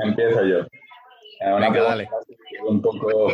[0.04, 0.66] empiezo yo.
[1.42, 2.10] Una Venga, dale.
[2.68, 3.32] un poco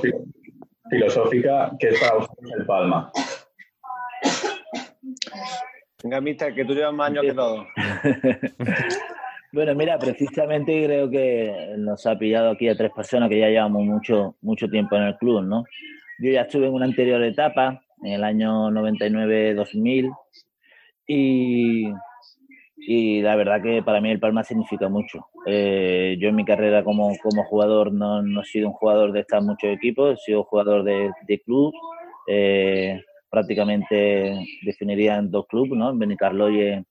[0.89, 3.12] filosófica, que es para vosotros el Palma.
[6.04, 7.65] Venga, mister, que tú llevas más años que todo.
[9.54, 13.86] Bueno, mira, precisamente creo que nos ha pillado aquí a tres personas que ya llevamos
[13.86, 15.63] mucho, mucho tiempo en el club, ¿no?
[16.19, 20.13] Yo ya estuve en una anterior etapa, en el año 99-2000,
[21.08, 21.86] y,
[22.89, 25.28] y la verdad que para mí el Palma significa mucho.
[25.45, 29.19] Eh, yo en mi carrera como, como jugador no, no he sido un jugador de
[29.19, 31.73] estar muchos equipos, he sido jugador de, de club,
[32.30, 35.89] eh, prácticamente definiría en dos clubes, ¿no?
[35.89, 36.86] En Benicarló y en,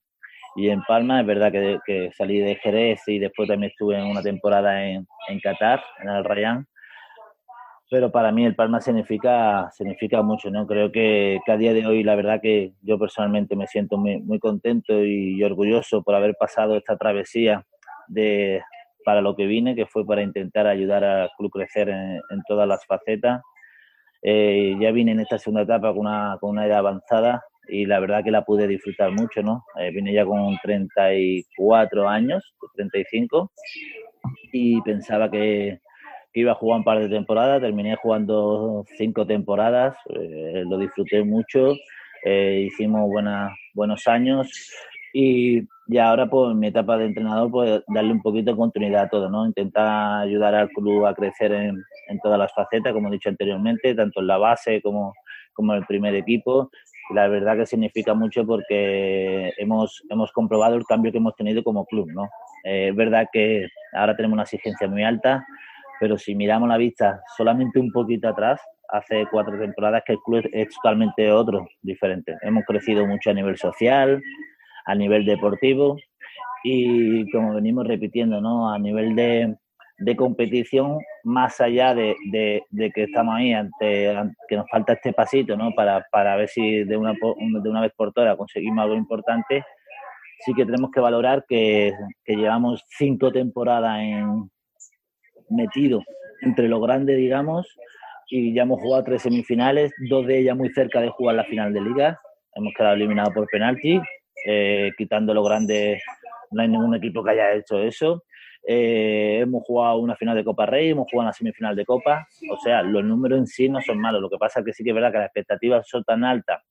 [0.57, 1.21] y en Palma.
[1.21, 5.41] Es verdad que, que salí de Jerez y después también estuve una temporada en, en
[5.41, 6.67] Qatar, en el Rayán.
[7.89, 10.67] Pero para mí el Palma significa, significa mucho, ¿no?
[10.67, 14.21] Creo que, que a día de hoy la verdad que yo personalmente me siento muy,
[14.21, 17.65] muy contento y, y orgulloso por haber pasado esta travesía
[18.09, 18.61] de,
[19.05, 22.67] para lo que vine, que fue para intentar ayudar al club crecer en, en todas
[22.67, 23.41] las facetas.
[24.21, 28.01] Eh, ya vine en esta segunda etapa con una, con una edad avanzada y la
[28.01, 29.65] verdad que la pude disfrutar mucho, ¿no?
[29.79, 33.53] Eh, vine ya con 34 años, 35,
[34.53, 35.81] y pensaba que,
[36.37, 41.25] que iba a jugar un par de temporadas, terminé jugando cinco temporadas, eh, lo disfruté
[41.25, 41.73] mucho,
[42.27, 44.47] eh, hicimos buena, buenos años
[45.15, 49.09] y, y ahora pues mi etapa de entrenador pues darle un poquito de continuidad a
[49.09, 49.47] todo, ¿no?
[49.47, 53.95] Intentar ayudar al club a crecer en, en todas las facetas, como he dicho anteriormente,
[53.95, 55.15] tanto en la base como,
[55.55, 56.71] como en el primer equipo.
[57.15, 61.87] La verdad que significa mucho porque hemos, hemos comprobado el cambio que hemos tenido como
[61.87, 62.25] club, ¿no?
[62.63, 65.47] Eh, es verdad que ahora tenemos una exigencia muy alta,
[66.01, 70.49] pero si miramos la vista solamente un poquito atrás, hace cuatro temporadas que el club
[70.53, 72.37] es totalmente otro, diferente.
[72.43, 74.23] Hemos crecido mucho a nivel social,
[74.87, 75.97] a nivel deportivo
[76.65, 78.73] y como venimos repitiendo, ¿no?
[78.73, 79.57] A nivel de,
[79.99, 84.15] de competición, más allá de, de, que estamos ahí ante,
[84.49, 85.73] que nos falta este pasito, ¿no?
[85.73, 89.65] Para, para ver si de una, de una vez por todas conseguimos algo importante,
[90.41, 91.93] sí que tenemos que valorar que,
[92.25, 94.51] que llevamos cinco temporadas en,
[95.49, 96.03] metido
[96.43, 97.67] entre lo grande, digamos,
[98.29, 101.73] y ya hemos jugado tres semifinales, dos de ellas muy cerca de jugar la final
[101.73, 102.21] de liga.
[102.55, 104.01] Hemos quedado eliminados por penalti,
[104.45, 106.03] eh, quitando lo grande,
[106.51, 108.25] no hay ningún equipo que haya hecho eso.
[108.69, 112.57] Eh, hemos jugado una final de Copa Rey, hemos jugado una semifinal de Copa, o
[112.57, 114.21] sea, los números en sí no son malos.
[114.21, 116.63] Lo que pasa es que sí que es verdad que las expectativas son tan altas,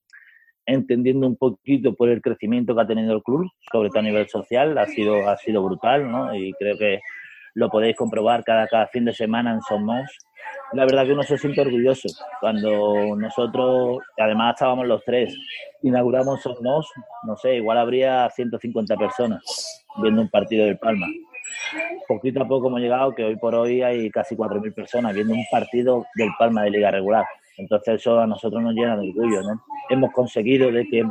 [0.66, 4.28] entendiendo un poquito por el crecimiento que ha tenido el club, sobre todo a nivel
[4.28, 6.36] social, ha sido, ha sido brutal, ¿no?
[6.36, 7.00] Y creo que
[7.56, 10.06] lo podéis comprobar cada, cada fin de semana en Somos.
[10.74, 12.08] La verdad que uno se siente orgulloso.
[12.40, 15.36] Cuando nosotros, además estábamos los tres,
[15.82, 16.92] inauguramos Somos,
[17.24, 21.08] no sé, igual habría 150 personas viendo un partido del Palma.
[22.08, 25.46] Poquito a poco hemos llegado que hoy por hoy hay casi 4.000 personas viendo un
[25.50, 27.26] partido del Palma de Liga Regular.
[27.58, 29.64] Entonces eso a nosotros nos llena de orgullo, ¿no?
[29.90, 31.04] Hemos conseguido de que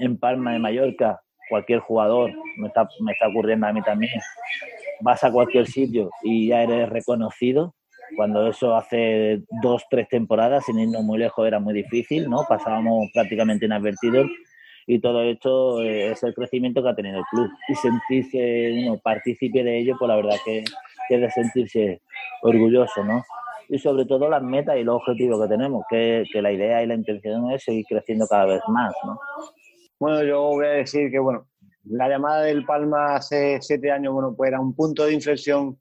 [0.00, 1.20] en Palma de Mallorca
[1.50, 4.12] cualquier jugador, me está, me está ocurriendo a mí también,
[5.00, 7.74] vas a cualquier sitio y ya eres reconocido
[8.16, 12.44] cuando eso hace dos, tres temporadas, sin irnos muy lejos, era muy difícil, ¿no?
[12.48, 14.26] Pasábamos prácticamente inadvertidos
[14.86, 18.98] y todo esto eh, es el crecimiento que ha tenido el club y sentirse uno
[19.02, 20.64] partícipe de ello, pues la verdad que,
[21.08, 22.02] que es de sentirse
[22.42, 23.24] orgulloso, ¿no?
[23.68, 26.86] Y sobre todo las metas y los objetivos que tenemos, que, que la idea y
[26.86, 29.18] la intención es seguir creciendo cada vez más, ¿no?
[30.00, 31.46] Bueno, yo voy a decir que, bueno,
[31.90, 35.78] la llamada del Palma hace siete años, bueno, pues era un punto de inflexión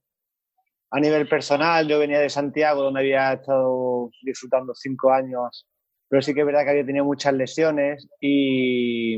[0.91, 1.87] a nivel personal.
[1.87, 5.67] Yo venía de Santiago, donde había estado disfrutando cinco años,
[6.09, 9.17] pero sí que es verdad que había tenido muchas lesiones y,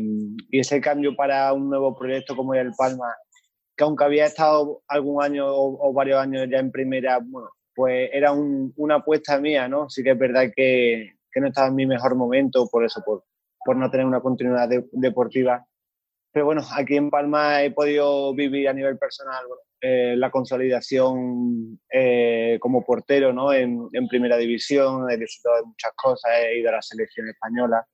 [0.49, 3.13] y ese cambio para un nuevo proyecto como era el Palma,
[3.75, 8.31] que aunque había estado algún año o, varios años ya en primera, bueno, pues era
[8.33, 9.89] un- una apuesta mía, ¿no?
[9.89, 13.23] Sí que es verdad que, no estaba en mi mejor momento, por eso, por,
[13.77, 15.65] no tener una continuidad de- deportiva.
[16.31, 21.79] Pero bueno, aquí en Palma he podido vivir a nivel personal bueno, eh, la consolidación
[21.91, 23.51] eh, como portero ¿no?
[23.51, 27.85] en, en primera división, he disfrutado de muchas cosas, he ido a la selección española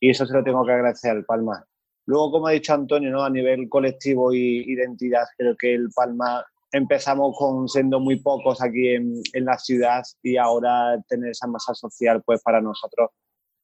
[0.00, 1.64] y eso se lo tengo que agradecer al Palma.
[2.06, 3.22] Luego, como ha dicho Antonio, ¿no?
[3.22, 8.90] a nivel colectivo y identidad, creo que el Palma empezamos con siendo muy pocos aquí
[8.90, 13.10] en, en la ciudad y ahora tener esa masa social, pues para nosotros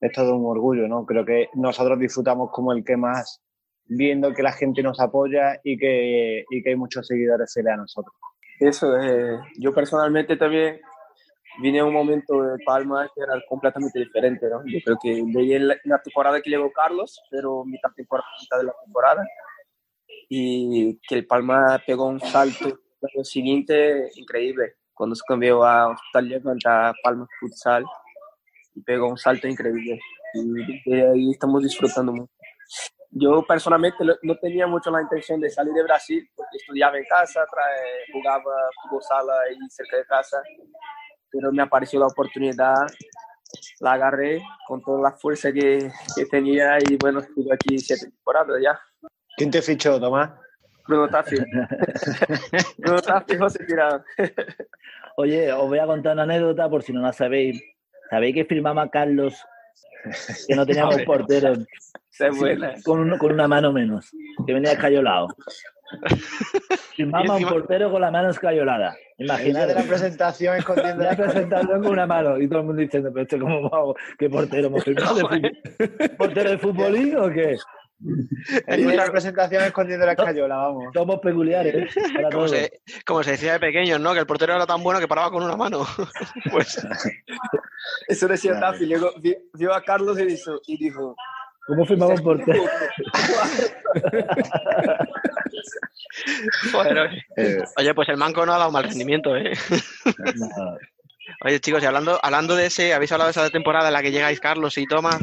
[0.01, 1.05] es todo un orgullo, ¿no?
[1.05, 3.41] Creo que nosotros disfrutamos como el que más
[3.91, 8.15] viendo que la gente nos apoya y que, y que hay muchos seguidores a nosotros.
[8.61, 10.81] Eso, eh, yo personalmente también
[11.61, 14.63] vine a un momento de Palma que era completamente diferente, ¿no?
[14.65, 18.65] Yo creo que veía la, la temporada que llegó Carlos, pero mitad, temporada, mitad de
[18.65, 19.27] la temporada,
[20.29, 26.29] y que el Palma pegó un salto año siguiente increíble, cuando se cambió a Hospital
[26.29, 27.85] Levanta Palma Futsal,
[28.75, 29.99] y pegó un salto increíble,
[30.35, 32.33] y ahí estamos disfrutando mucho.
[33.13, 37.41] Yo personalmente no tenía mucho la intención de salir de Brasil, porque estudiaba en casa,
[37.51, 40.41] trae- jugaba fútbol sala ahí cerca de casa,
[41.31, 42.75] pero me apareció la oportunidad,
[43.81, 48.57] la agarré con toda la fuerza que, que tenía y bueno, estuve aquí siete temporadas
[48.63, 48.81] ya.
[49.37, 50.31] ¿Quién te fichó, Tomás?
[50.87, 51.37] Bruno Tafi.
[52.79, 54.05] Bruno Tafi, José Tirado.
[55.17, 57.61] Oye, os voy a contar una anécdota por si no la sabéis.
[58.09, 59.35] ¿Sabéis que firmaba Carlos
[60.49, 61.55] que no teníamos portero?
[62.21, 62.75] Esa es buena.
[62.85, 64.11] Con, un- con una mano menos,
[64.47, 65.29] que venía escayolado.
[66.95, 68.95] Firmaba Y un portero con la mano escayolada.
[69.19, 69.67] Imagínate.
[69.69, 73.23] de la presentación escondiendo La presentación con una mano y todo el mundo diciendo, pero
[73.25, 76.17] esto cómo vamos, qué portero hemos firmado de fútbol?
[76.17, 77.57] ¿Portero de futbolín o qué?
[78.67, 80.85] El de la presentación escondiendo la escayola, vamos.
[80.95, 82.03] Somos peculiares, ¿eh?
[82.33, 84.15] Como se, como se decía de pequeños, ¿no?
[84.15, 85.85] Que el portero era tan bueno que paraba con una mano.
[86.51, 86.83] pues
[88.09, 91.15] Eso decía Tafi, luego vi- vio a Carlos y dijo, y dijo
[91.71, 92.65] ¿Cómo firmamos un portero?
[96.73, 97.25] Joder, oye.
[97.77, 99.53] Oye, pues el manco no ha dado mal rendimiento, ¿eh?
[101.45, 104.11] Oye, chicos, y hablando, hablando de ese, habéis hablado de esa temporada en la que
[104.11, 105.23] llegáis Carlos y Tomás.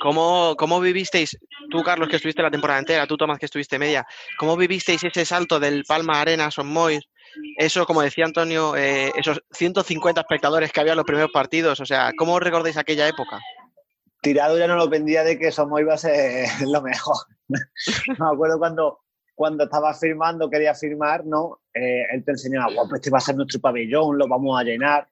[0.00, 1.38] ¿Cómo, ¿Cómo vivisteis,
[1.70, 4.04] tú Carlos que estuviste la temporada entera, tú Tomás que estuviste media,
[4.36, 7.00] cómo vivisteis ese salto del Palma Arena a Son Mois?
[7.56, 11.86] Eso, como decía Antonio, eh, esos 150 espectadores que había en los primeros partidos, o
[11.86, 13.38] sea, ¿cómo recordáis aquella época?
[14.24, 17.16] Tirado ya no lo pendía de que Somos iba a ser lo mejor.
[17.48, 19.00] Me acuerdo cuando,
[19.34, 21.60] cuando estaba firmando, quería firmar, ¿no?
[21.74, 25.06] Eh, él te enseñaba, guapo, este va a ser nuestro pabellón, lo vamos a llenar.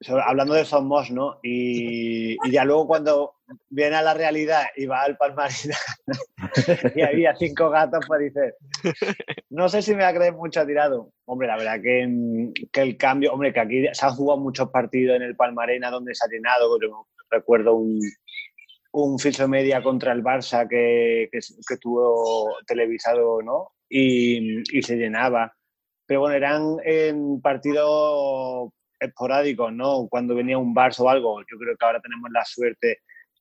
[0.00, 1.38] Eso, hablando de Somos, ¿no?
[1.44, 3.34] Y, y ya luego cuando
[3.68, 5.76] viene a la realidad y va al Palmarina
[6.96, 8.54] y había cinco gatos, pues dices,
[9.50, 11.12] no sé si me va a creer mucho tirado.
[11.24, 15.16] Hombre, la verdad que, que el cambio, hombre, que aquí se han jugado muchos partidos
[15.16, 16.68] en el Palmarena donde se ha llenado.
[17.30, 18.00] Recuerdo un,
[18.92, 19.16] un
[19.48, 23.72] Media contra el Barça que, que, que estuvo televisado, ¿no?
[23.88, 25.54] Y, y se llenaba.
[26.06, 30.08] Pero bueno, eran en partidos esporádicos, ¿no?
[30.08, 31.40] Cuando venía un Barça o algo.
[31.40, 33.00] Yo creo que ahora tenemos la suerte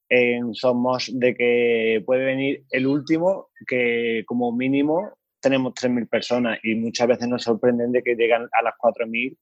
[0.09, 6.75] en Somos de que puede venir el último, que como mínimo tenemos 3.000 personas y
[6.75, 9.37] muchas veces nos sorprenden de que llegan a las 4.000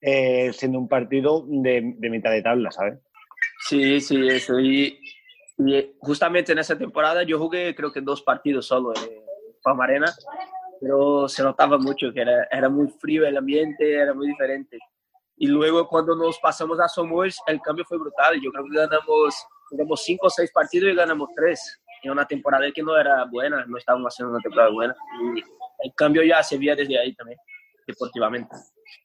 [0.00, 2.98] eh, siendo un partido de, de mitad de tabla, ¿sabes?
[3.68, 4.58] Sí, sí, eso.
[4.58, 4.98] Y,
[5.58, 9.24] y justamente en esa temporada yo jugué creo que dos partidos solo en
[9.62, 10.12] Pamarena,
[10.80, 14.78] pero se notaba mucho que era, era muy frío el ambiente, era muy diferente.
[15.36, 18.40] Y luego cuando nos pasamos a Somos, el cambio fue brutal.
[18.40, 19.34] Yo creo que ganamos,
[19.70, 21.80] jugamos cinco o seis partidos y ganamos tres.
[22.02, 24.94] En una temporada que no era buena, no estábamos haciendo una temporada buena.
[25.34, 25.40] Y
[25.86, 27.38] el cambio ya se veía desde ahí también,
[27.86, 28.54] deportivamente.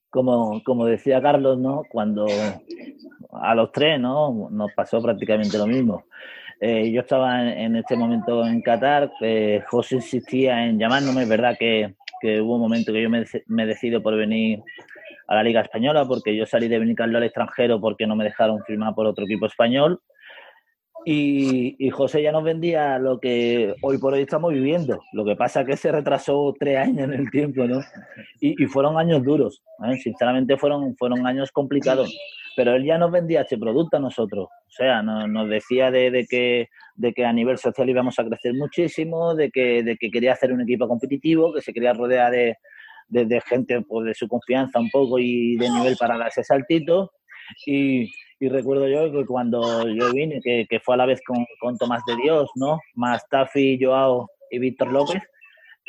[0.09, 1.83] Como, como decía Carlos, ¿no?
[1.91, 2.25] Cuando
[3.31, 4.49] a los tres, ¿no?
[4.49, 6.05] Nos pasó prácticamente lo mismo.
[6.59, 11.29] Eh, yo estaba en, en, este momento en Qatar, eh, José insistía en llamándome, es
[11.29, 14.61] verdad que, que, hubo un momento que yo me, me decido por venir
[15.29, 18.61] a la Liga Española porque yo salí de Benicaldo al extranjero porque no me dejaron
[18.65, 20.01] firmar por otro equipo español.
[21.05, 25.01] Y, José ya nos vendía lo que hoy por hoy estamos viviendo.
[25.13, 27.81] Lo que pasa es que se retrasó tres años en el tiempo, ¿no?
[28.39, 29.63] Y, fueron años duros.
[29.85, 29.97] ¿eh?
[29.97, 32.13] Sinceramente fueron, fueron años complicados.
[32.55, 34.47] Pero él ya nos vendía este producto a nosotros.
[34.49, 38.53] O sea, no, nos decía de, que, de que a nivel social íbamos a crecer
[38.53, 42.57] muchísimo, de que, de que quería hacer un equipo competitivo, que se quería rodear de,
[43.07, 47.11] de, gente pues, de su confianza un poco y de nivel para dar ese saltito.
[47.65, 51.45] Y, y recuerdo yo que cuando yo vine, que, que fue a la vez con,
[51.59, 52.79] con, Tomás de Dios, ¿no?
[52.95, 55.21] Más Tafi, Joao y Víctor López,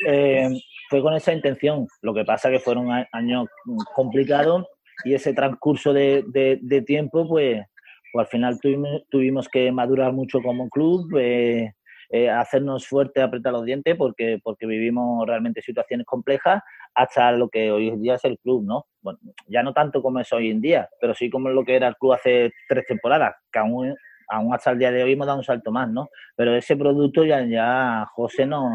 [0.05, 0.49] eh,
[0.89, 1.87] fue con esa intención.
[2.01, 3.47] Lo que pasa que fueron años
[3.95, 4.67] complicados
[5.05, 7.63] y ese transcurso de, de, de tiempo, pues,
[8.11, 11.73] pues, al final tuvimos, tuvimos que madurar mucho como club, eh,
[12.09, 16.61] eh, hacernos fuerte, apretar los dientes, porque, porque vivimos realmente situaciones complejas
[16.95, 18.85] hasta lo que hoy en día es el club, ¿no?
[19.01, 21.87] Bueno, ya no tanto como es hoy en día, pero sí como lo que era
[21.87, 23.95] el club hace tres temporadas, que aún,
[24.29, 26.09] aún hasta el día de hoy hemos dado un salto más, ¿no?
[26.35, 28.69] Pero ese producto ya, ya José no,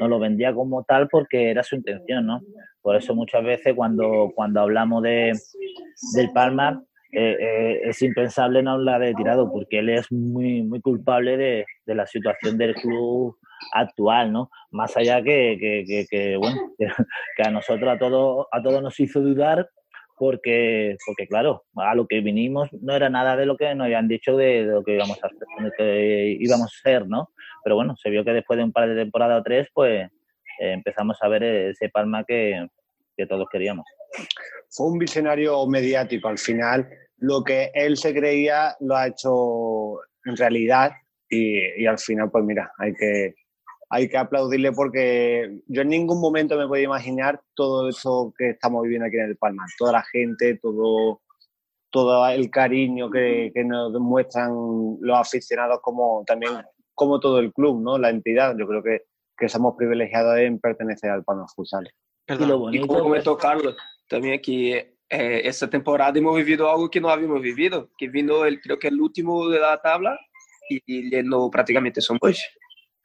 [0.00, 2.40] no lo vendía como tal porque era su intención, ¿no?
[2.80, 5.32] Por eso muchas veces cuando, cuando hablamos de,
[6.14, 6.82] del Palma,
[7.12, 11.66] eh, eh, es impensable no hablar de tirado porque él es muy, muy culpable de,
[11.84, 13.36] de la situación del club
[13.72, 14.50] actual, ¿no?
[14.70, 16.56] Más allá que, que, que, que bueno,
[17.36, 19.68] que, a nosotros a todos a todos nos hizo dudar
[20.16, 24.06] porque, porque claro, a lo que vinimos no era nada de lo que nos habían
[24.06, 27.30] dicho de, de lo que íbamos a hacer, que íbamos a ser, ¿no?
[27.64, 30.08] Pero bueno, se vio que después de un par de temporadas o tres, pues
[30.60, 32.68] eh, empezamos a ver ese Palma que,
[33.16, 33.84] que todos queríamos.
[34.70, 36.88] Fue un visionario mediático al final.
[37.18, 40.92] Lo que él se creía lo ha hecho en realidad
[41.28, 43.34] y, y al final, pues mira, hay que,
[43.94, 48.82] hay que aplaudirle porque yo en ningún momento me podía imaginar todo eso que estamos
[48.84, 51.20] viviendo aquí en el Palma, toda la gente, todo,
[51.90, 56.52] todo el cariño que, que nos muestran los aficionados como también
[56.94, 57.98] como todo el club, ¿no?
[57.98, 59.02] La entidad, yo creo que,
[59.36, 61.86] que somos privilegiados en pertenecer al Palma Futsal.
[62.28, 63.76] Y, lo bonito, y como comentó Carlos,
[64.08, 68.58] también aquí eh, esta temporada hemos vivido algo que no habíamos vivido, que vino el,
[68.58, 70.18] creo que el último de la tabla
[70.70, 72.20] y, y llenó prácticamente Somos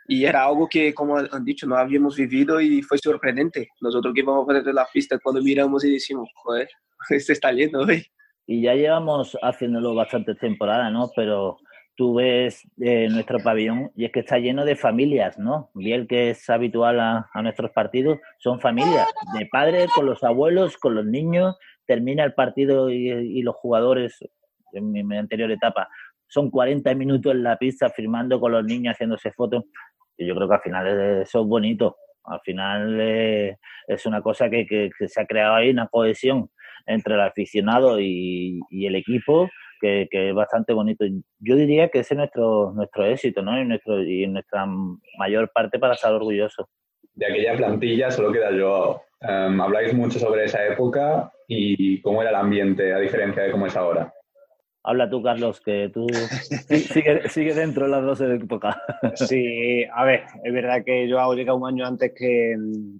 [0.08, 3.70] y era algo que, como han dicho, no habíamos vivido y fue sorprendente.
[3.82, 6.70] Nosotros que íbamos a la pista cuando miramos y decimos, joder,
[7.10, 8.06] este está lleno hoy.
[8.46, 11.12] Y ya llevamos haciéndolo bastantes temporadas, ¿no?
[11.14, 11.58] Pero
[11.98, 15.72] tú ves eh, nuestro pabellón y es que está lleno de familias, ¿no?
[15.74, 20.78] Bien que es habitual a, a, nuestros partidos, son familias, de padres con los abuelos,
[20.78, 24.18] con los niños, termina el partido y, y los jugadores
[24.72, 25.90] en mi anterior etapa
[26.28, 29.64] son 40 minutos en la pista firmando con los niños, haciéndose fotos.
[30.18, 31.98] Y yo creo que al final eso es bonito.
[32.24, 36.50] Al final es una cosa que, que, que, se ha creado ahí, una cohesión
[36.88, 39.50] entre el aficionado y, el equipo
[39.80, 41.06] que, es bastante bonito.
[41.40, 43.62] Yo diría que ese es nuestro, nuestro éxito, ¿no?
[43.62, 44.66] Y, nuestro, y nuestra
[45.18, 46.66] mayor parte para estar orgullosos.
[47.14, 49.02] De aquella plantilla solo queda yo.
[49.22, 53.66] Um, habláis mucho sobre esa época y cómo era el ambiente, a diferencia de cómo
[53.66, 54.14] es ahora.
[54.90, 56.08] Habla tú, Carlos, que tú
[56.94, 58.82] sigue, sigue dentro de las 12 de época.
[59.16, 62.56] Sí, a ver, es verdad que yo hago llegado un año antes que,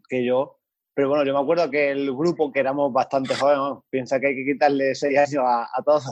[0.10, 0.60] que, yo,
[0.94, 3.86] pero bueno, yo me acuerdo que el grupo, que éramos bastante jóvenes, ¿no?
[3.90, 6.04] piensa que hay que quitarle seis años a, a todos.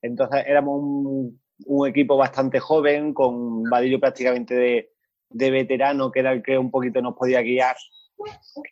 [0.00, 4.92] Entonces éramos un, un, equipo bastante joven, con Vadillo prácticamente de,
[5.28, 7.76] de veterano, que era el que un poquito nos podía guiar.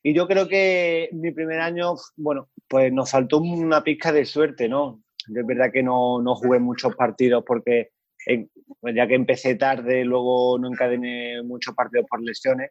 [0.03, 4.71] Y yo creo que mi primer año, bueno, pues nos faltó una pizca de suerte,
[4.71, 5.03] ¿no?
[5.29, 7.91] Es verdad que no, no jugué muchos partidos porque
[8.27, 8.49] eh,
[8.95, 12.71] ya que empecé tarde, luego no encadené muchos partidos por lesiones.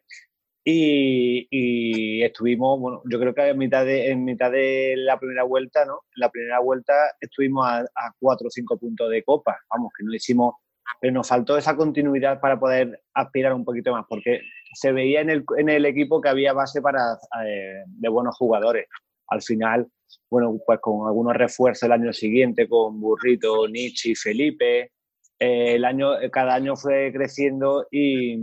[0.62, 5.42] Y, y, estuvimos, bueno, yo creo que en mitad de, en mitad de la primera
[5.42, 6.00] vuelta, ¿no?
[6.14, 10.04] En la primera vuelta estuvimos a, a cuatro o cinco puntos de copa, vamos, que
[10.04, 10.54] no hicimos,
[11.00, 14.42] pero nos faltó esa continuidad para poder aspirar un poquito más, porque
[14.74, 18.86] se veía en el, en el equipo que había base para eh, de buenos jugadores.
[19.28, 19.88] Al final,
[20.30, 24.92] bueno, pues con algunos refuerzos el año siguiente, con Burrito, Nietzsche Felipe.
[25.38, 28.34] Eh, el año, cada año fue creciendo y,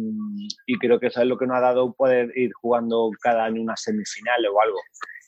[0.66, 3.62] y, creo que eso es lo que nos ha dado poder ir jugando cada año
[3.62, 4.80] una semifinal o algo.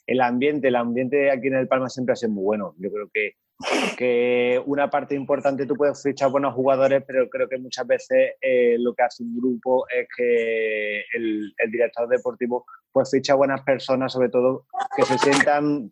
[0.08, 2.74] El ambiente, el ambiente aquí en el Palma siempre ha sido muy bueno.
[2.80, 3.34] Yo creo que,
[3.98, 8.78] que una parte importante, tú puedes fichar buenos jugadores, pero creo que muchas veces eh,
[8.80, 14.12] lo que hace un grupo es que el, el director deportivo pues ficha buenas personas,
[14.12, 14.66] sobre todo
[14.96, 15.92] que se sientan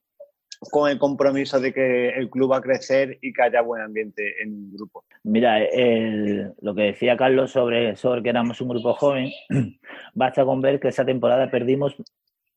[0.72, 4.41] con el compromiso de que el club va a crecer y que haya buen ambiente
[4.41, 5.03] en un grupo.
[5.24, 9.32] Mira, el, lo que decía Carlos sobre, sobre que éramos un grupo joven,
[10.14, 11.95] basta con ver que esa temporada perdimos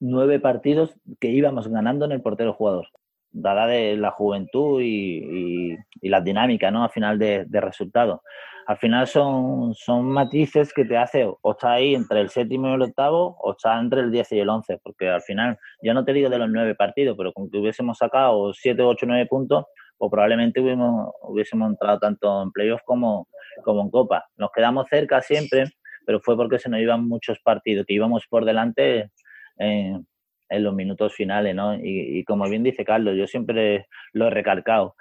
[0.01, 2.89] nueve partidos que íbamos ganando en el portero jugador.
[3.33, 6.85] Dada de la juventud y, y, y las dinámicas, ¿no?
[6.85, 8.21] Al final de, de resultados.
[8.67, 12.75] Al final son, son matices que te hace o estar ahí entre el séptimo y
[12.75, 16.05] el octavo o estar entre el 10 y el 11, porque al final, yo no
[16.05, 19.65] te digo de los nueve partidos, pero con que hubiésemos sacado siete, ocho, nueve puntos,
[19.99, 23.27] o probablemente hubiésemos, hubiésemos entrado tanto en playoff como,
[23.65, 24.25] como en Copa.
[24.37, 25.65] Nos quedamos cerca siempre,
[26.07, 29.11] pero fue porque se nos iban muchos partidos, que íbamos por delante
[29.59, 30.07] en,
[30.51, 31.75] en los minutos finales, ¿no?
[31.75, 34.97] Y, como bien dice Carlos, yo siempre lo he recalcado.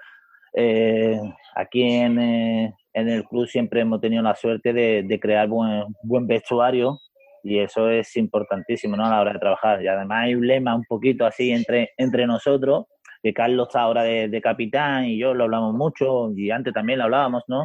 [0.53, 1.19] Eh,
[1.55, 5.83] aquí en, eh, en, el club siempre hemos tenido la suerte de, de, crear buen,
[6.03, 6.99] buen vestuario
[7.43, 9.05] y eso es importantísimo ¿no?
[9.05, 9.83] a la hora de trabajar.
[9.83, 12.85] Y además hay un lema un poquito así entre, entre nosotros,
[13.21, 16.99] que Carlos está ahora de, de, capitán y yo lo hablamos mucho y antes también
[16.99, 17.63] lo hablábamos, ¿no?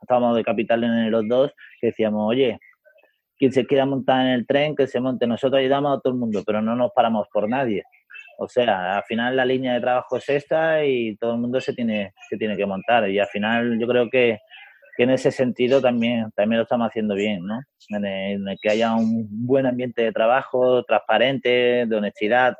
[0.00, 2.58] Estábamos de capitán en los dos, que decíamos, oye,
[3.38, 5.26] quien se quiera montar en el tren, que se monte.
[5.26, 7.84] Nosotros ayudamos a todo el mundo, pero no nos paramos por nadie.
[8.38, 11.72] O sea, al final la línea de trabajo es esta y todo el mundo se
[11.72, 13.08] tiene, se tiene que montar.
[13.08, 14.40] Y al final yo creo que,
[14.96, 17.60] que en ese sentido también, lo estamos haciendo bien, ¿no?
[17.88, 22.54] En el, en el, que haya un buen ambiente de trabajo, transparente, de honestidad.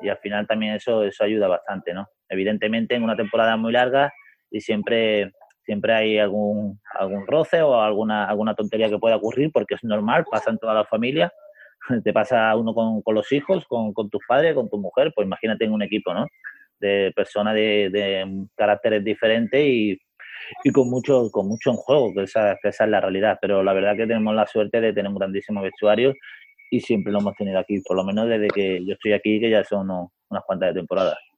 [0.00, 2.08] Y al final también eso, eso ayuda bastante, ¿no?
[2.28, 4.12] Evidentemente en una temporada muy larga
[4.50, 5.32] y siempre
[5.70, 10.24] siempre hay algún, algún roce o alguna, alguna tontería que pueda ocurrir porque es normal,
[10.28, 11.32] pasa en toda la familia,
[12.04, 15.26] te pasa uno con, con los hijos, con, con, tus padres, con tu mujer, pues
[15.26, 16.26] imagínate en un equipo, ¿no?
[16.80, 19.96] De personas de, de caracteres diferentes y,
[20.64, 23.38] y, con mucho con mucho en juego, que esa, que esa es la realidad.
[23.40, 26.14] Pero la verdad que tenemos la suerte de tener un grandísimo vestuario
[26.68, 29.50] y siempre lo hemos tenido aquí, por lo menos desde que yo estoy aquí, que
[29.50, 31.29] ya son unas cuantas de temporadas.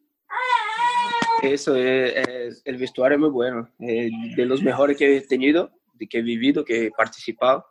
[1.42, 5.72] Eso, es, es, el vestuario es muy bueno, eh, de los mejores que he tenido,
[5.94, 7.66] de que he vivido, que he participado.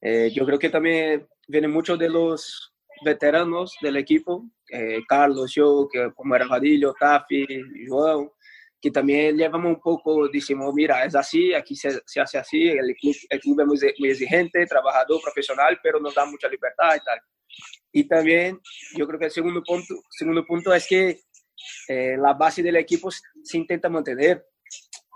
[0.00, 5.88] Eh, yo creo que también viene mucho de los veteranos del equipo, eh, Carlos, yo,
[5.90, 7.46] que como era Vadillo, Tafi,
[7.86, 8.32] João,
[8.80, 12.96] que también llevamos un poco, decimos, mira, es así, aquí se, se hace así, el
[12.96, 17.04] club, el club es muy, muy exigente, trabajador, profesional, pero nos da mucha libertad y
[17.04, 17.20] tal.
[17.92, 18.60] Y también
[18.96, 21.20] yo creo que el segundo punto, segundo punto es que
[21.88, 24.46] eh, la base del equipo se intenta mantener.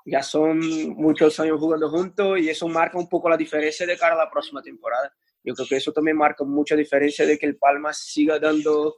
[0.05, 0.59] Ya son
[0.97, 4.31] muchos años jugando juntos y eso marca un poco la diferencia de cara a la
[4.31, 5.13] próxima temporada.
[5.45, 8.97] Yo creo que eso también marca mucha diferencia de que el Palma siga dando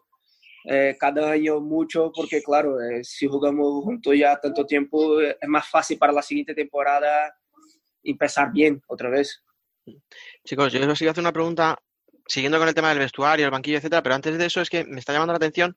[0.64, 5.68] eh, cada año mucho, porque claro, eh, si jugamos juntos ya tanto tiempo, es más
[5.68, 7.34] fácil para la siguiente temporada
[8.02, 9.42] empezar bien otra vez.
[10.44, 11.78] Chicos, yo os quiero hacer una pregunta
[12.26, 14.84] siguiendo con el tema del vestuario, el banquillo, etcétera, pero antes de eso es que
[14.84, 15.76] me está llamando la atención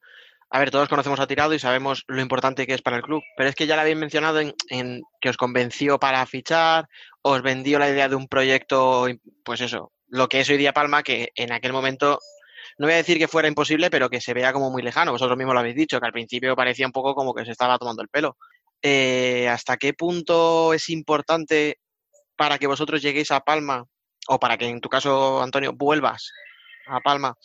[0.54, 3.24] a ver, todos conocemos a Tirado y sabemos lo importante que es para el club,
[3.36, 6.88] pero es que ya lo habéis mencionado en, que os convenció para fichar,
[7.24, 9.08] os vendió la idea de un proyecto,
[9.43, 12.20] pues eso, lo que es hoy día Palma, que en aquel momento,
[12.78, 15.12] no voy a decir que fuera imposible, pero que se vea como muy lejano.
[15.12, 17.80] Vosotros mismos lo habéis dicho, que al principio parecía un poco como que se estaba
[17.80, 18.38] tomando el pelo.
[18.80, 21.80] Eh, ¿Hasta qué punto es importante
[22.36, 23.86] para que vosotros lleguéis a Palma,
[24.28, 26.32] o para que en tu caso, Antonio, vuelvas
[26.86, 27.36] a Palma,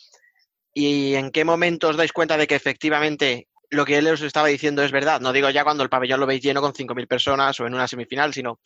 [0.79, 4.47] y en qué momento os dais cuenta de que efectivamente lo que él os estaba
[4.47, 5.19] diciendo es verdad.
[5.19, 7.85] No digo ya cuando el pabellón lo veis lleno con 5.000 personas o en una
[7.85, 8.59] semifinal, sino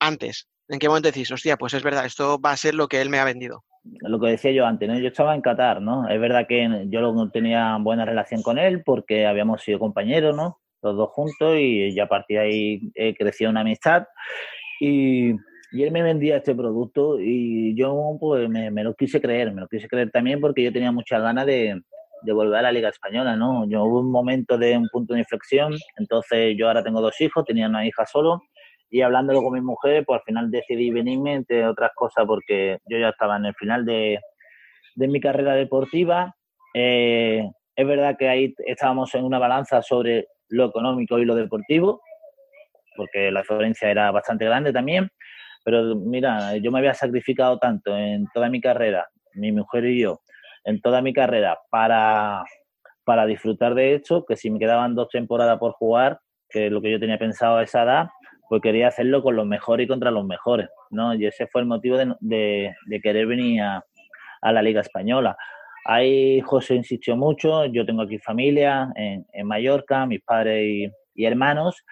[0.00, 0.48] antes.
[0.68, 3.10] ¿En qué momento decís, hostia, pues es verdad, esto va a ser lo que él
[3.10, 3.62] me ha vendido?
[4.00, 4.98] Lo que decía yo antes, ¿no?
[4.98, 6.08] yo estaba en Qatar, ¿no?
[6.08, 10.58] Es verdad que yo tenía buena relación con él porque habíamos sido compañeros, ¿no?
[10.82, 14.04] Los dos juntos y ya a partir de ahí eh, creció una amistad.
[14.80, 15.34] Y,
[15.72, 19.62] y él me vendía este producto y yo pues me, me, lo quise creer, me
[19.62, 21.80] lo quise creer también porque yo tenía muchas ganas de,
[22.22, 23.68] de, volver a la Liga Española, ¿no?
[23.68, 27.44] Yo hubo un momento de un punto de inflexión, entonces yo ahora tengo dos hijos,
[27.44, 28.42] tenía una hija solo
[28.92, 32.98] y hablándolo con mi mujer, pues al final decidí venirme, entre otras cosas, porque yo
[32.98, 34.20] ya estaba en el final de,
[34.94, 36.34] de mi carrera deportiva.
[36.74, 37.42] Eh,
[37.74, 42.02] es verdad que ahí estábamos en una balanza sobre lo económico y lo deportivo,
[42.94, 45.08] porque la diferencia era bastante grande también.
[45.64, 50.20] Pero mira, yo me había sacrificado tanto en toda mi carrera, mi mujer y yo,
[50.64, 52.44] en toda mi carrera para,
[53.04, 56.82] para disfrutar de esto, que si me quedaban dos temporadas por jugar, que es lo
[56.82, 58.08] que yo tenía pensado a esa edad,
[58.48, 61.14] pues quería hacerlo con los mejores y contra los mejores, ¿no?
[61.14, 63.82] Y ese fue el motivo de, de, querer venir a,
[64.42, 65.36] a, la Liga Española.
[65.86, 71.24] Ahí José insistió mucho, yo tengo aquí familia en, en Mallorca, mis padres y, y
[71.24, 71.82] hermanos,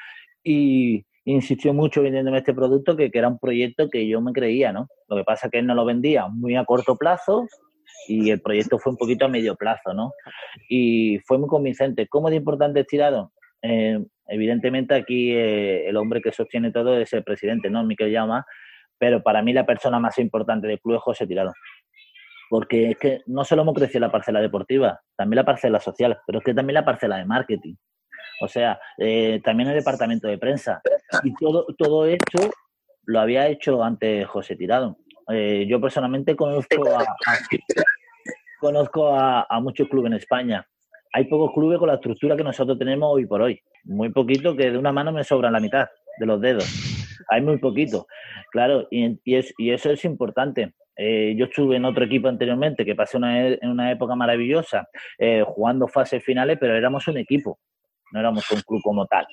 [0.44, 4.88] y, insistió mucho vendiéndome este producto que, era un proyecto que yo me creía, ¿no?
[5.08, 7.46] Lo que pasa es que él no lo vendía muy a corto plazo
[8.08, 10.12] y el proyecto fue un poquito a medio plazo, ¿no?
[10.68, 12.08] Y fue muy convincente.
[12.08, 13.32] ¿Cómo de importante es tirado?
[13.62, 17.84] Eh, evidentemente aquí eh, el hombre que sostiene todo es el presidente, ¿no?
[17.84, 18.46] Miquel Llama,
[18.98, 21.52] pero para mí la persona más importante del club es José Tirado.
[22.48, 26.38] Porque es que no solo hemos crecido la parcela deportiva, también la parcela social, pero
[26.38, 27.74] es que también la parcela de marketing.
[28.40, 30.80] O sea, eh, también el departamento de prensa.
[31.22, 32.50] Y todo, todo esto
[33.04, 34.96] lo había hecho antes José Tirado.
[35.28, 37.04] Eh, yo personalmente conozco a,
[38.58, 40.66] conozco a, muchos clubes en España.
[41.12, 43.60] Hay pocos clubes con la estructura que nosotros tenemos hoy por hoy.
[43.84, 45.88] Muy poquito, que de una mano me sobran la mitad
[46.18, 46.64] de los dedos.
[47.28, 48.06] Hay muy poquito.
[48.50, 50.74] Claro, y, es- y eso es importante.
[50.96, 54.88] Eh, yo estuve en otro equipo anteriormente que pasé una, en una época maravillosa
[55.18, 57.58] eh, jugando fases finales, pero éramos un equipo,
[58.12, 59.26] no éramos un club como tal.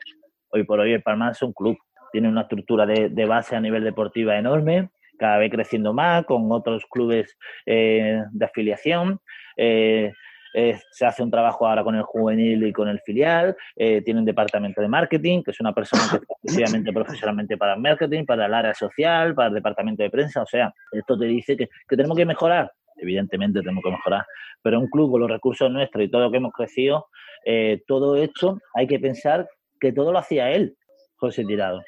[0.49, 1.78] Hoy por hoy el Palma es un club,
[2.11, 6.86] tiene una estructura de, base a nivel deportiva enorme, cada vez creciendo más, con otros
[6.89, 9.19] clubes eh, de afiliación.
[9.57, 10.11] eh,
[10.53, 13.55] eh, se hace un trabajo ahora con el juvenil y con el filial.
[13.75, 17.75] eh, tiene un departamento de marketing, que es una persona que está exclusivamente profesionalmente para
[17.75, 20.41] el marketing, para el área social, para el departamento de prensa.
[20.41, 22.71] O sea, esto te dice que tenemos que mejorar.
[22.98, 24.26] Evidentemente tenemos que mejorar.
[24.62, 27.08] Pero un club con los recursos nuestros y todo lo que hemos crecido,
[27.45, 29.48] eh, todo esto hay que pensar
[29.80, 30.76] que todo lo hacía él,
[31.18, 31.82] José Tirado.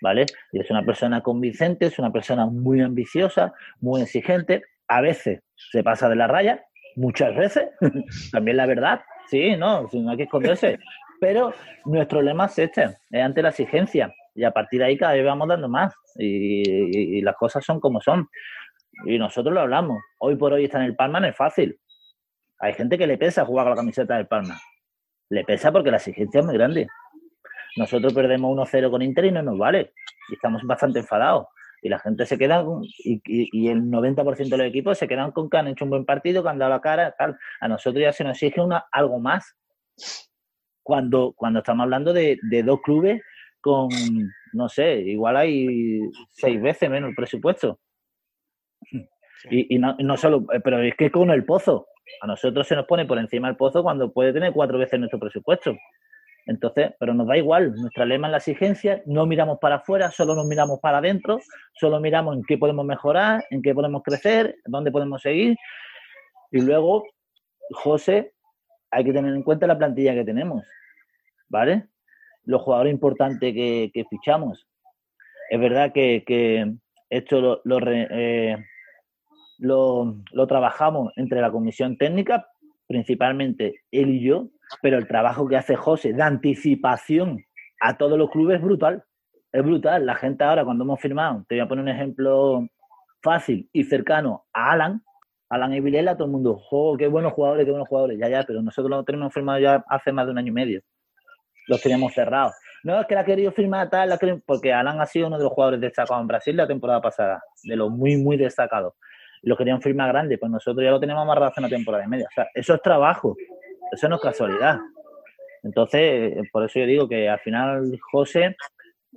[0.00, 0.26] ¿Vale?
[0.52, 4.62] Y es una persona convincente, es una persona muy ambiciosa, muy exigente.
[4.88, 6.64] A veces se pasa de la raya,
[6.96, 7.68] muchas veces,
[8.32, 10.78] también la verdad, sí, no, no hay que esconderse.
[11.20, 11.54] Pero
[11.84, 14.12] nuestro lema es este, es ante la exigencia.
[14.34, 15.94] Y a partir de ahí cada vez vamos dando más.
[16.16, 18.28] Y las cosas son como son.
[19.06, 20.00] Y nosotros lo hablamos.
[20.18, 21.78] Hoy por hoy está en el Palma, no es fácil.
[22.58, 24.60] Hay gente que le pesa jugar con la camiseta del Palma.
[25.30, 26.86] Le pesa porque la exigencia es muy grande.
[27.76, 29.92] Nosotros perdemos 1-0 con Inter y no nos vale.
[30.30, 31.46] Y estamos bastante enfadados.
[31.84, 32.64] Y la gente se queda,
[33.02, 35.90] y, y- y el 90% de los equipos se quedan con que han hecho un
[35.90, 37.36] buen partido, que han dado la cara, tal.
[37.60, 39.56] A nosotros ya se nos exige una, algo más.
[40.84, 43.22] Cuando, cuando estamos hablando de, de dos clubes
[43.60, 43.88] con,
[44.52, 47.80] no sé, igual hay seis veces menos el presupuesto.
[49.50, 51.88] Y, no, solo, eh, pero es que con el pozo.
[52.20, 55.18] A nosotros se nos pone por encima el pozo cuando puede tener cuatro veces nuestro
[55.18, 55.74] presupuesto.
[56.46, 60.34] Entonces, pero nos da igual, nuestra lema es la exigencia, no miramos para afuera, solo
[60.34, 61.38] nos miramos para adentro,
[61.72, 65.56] solo miramos en qué podemos mejorar, en qué podemos crecer, dónde podemos seguir.
[66.50, 67.04] Y luego,
[67.70, 68.34] José,
[68.90, 70.64] hay que tener en cuenta la plantilla que tenemos,
[71.48, 71.86] ¿vale?
[72.44, 74.66] Los jugadores importantes que, fichamos.
[75.48, 76.74] Es verdad que,
[77.08, 78.56] esto lo, lo, eh,
[79.62, 82.48] lo, lo trabajamos entre la comisión técnica,
[82.86, 84.48] principalmente él y yo,
[84.82, 87.44] pero el trabajo que hace José de anticipación
[87.80, 89.04] a todos los clubes es brutal.
[89.52, 90.06] Es brutal.
[90.06, 92.66] La gente ahora, cuando hemos firmado, te voy a poner un ejemplo
[93.22, 95.02] fácil y cercano a Alan,
[95.48, 98.18] Alan y Vilela, todo el mundo, ¡jo, qué buenos jugadores, qué buenos jugadores!
[98.18, 100.80] Ya, ya, pero nosotros lo tenemos firmado ya hace más de un año y medio.
[101.68, 102.54] Los teníamos cerrados.
[102.82, 105.44] No, es que la ha querido firmar tal, la porque Alan ha sido uno de
[105.44, 108.94] los jugadores destacados en Brasil la temporada pasada, de los muy, muy destacados.
[109.42, 112.26] Lo querían firmar grande, pues nosotros ya lo tenemos amarrado hace una temporada y media.
[112.30, 113.36] O sea, eso es trabajo,
[113.92, 114.78] eso no es casualidad.
[115.62, 118.56] Entonces, eh, por eso yo digo que al final, José,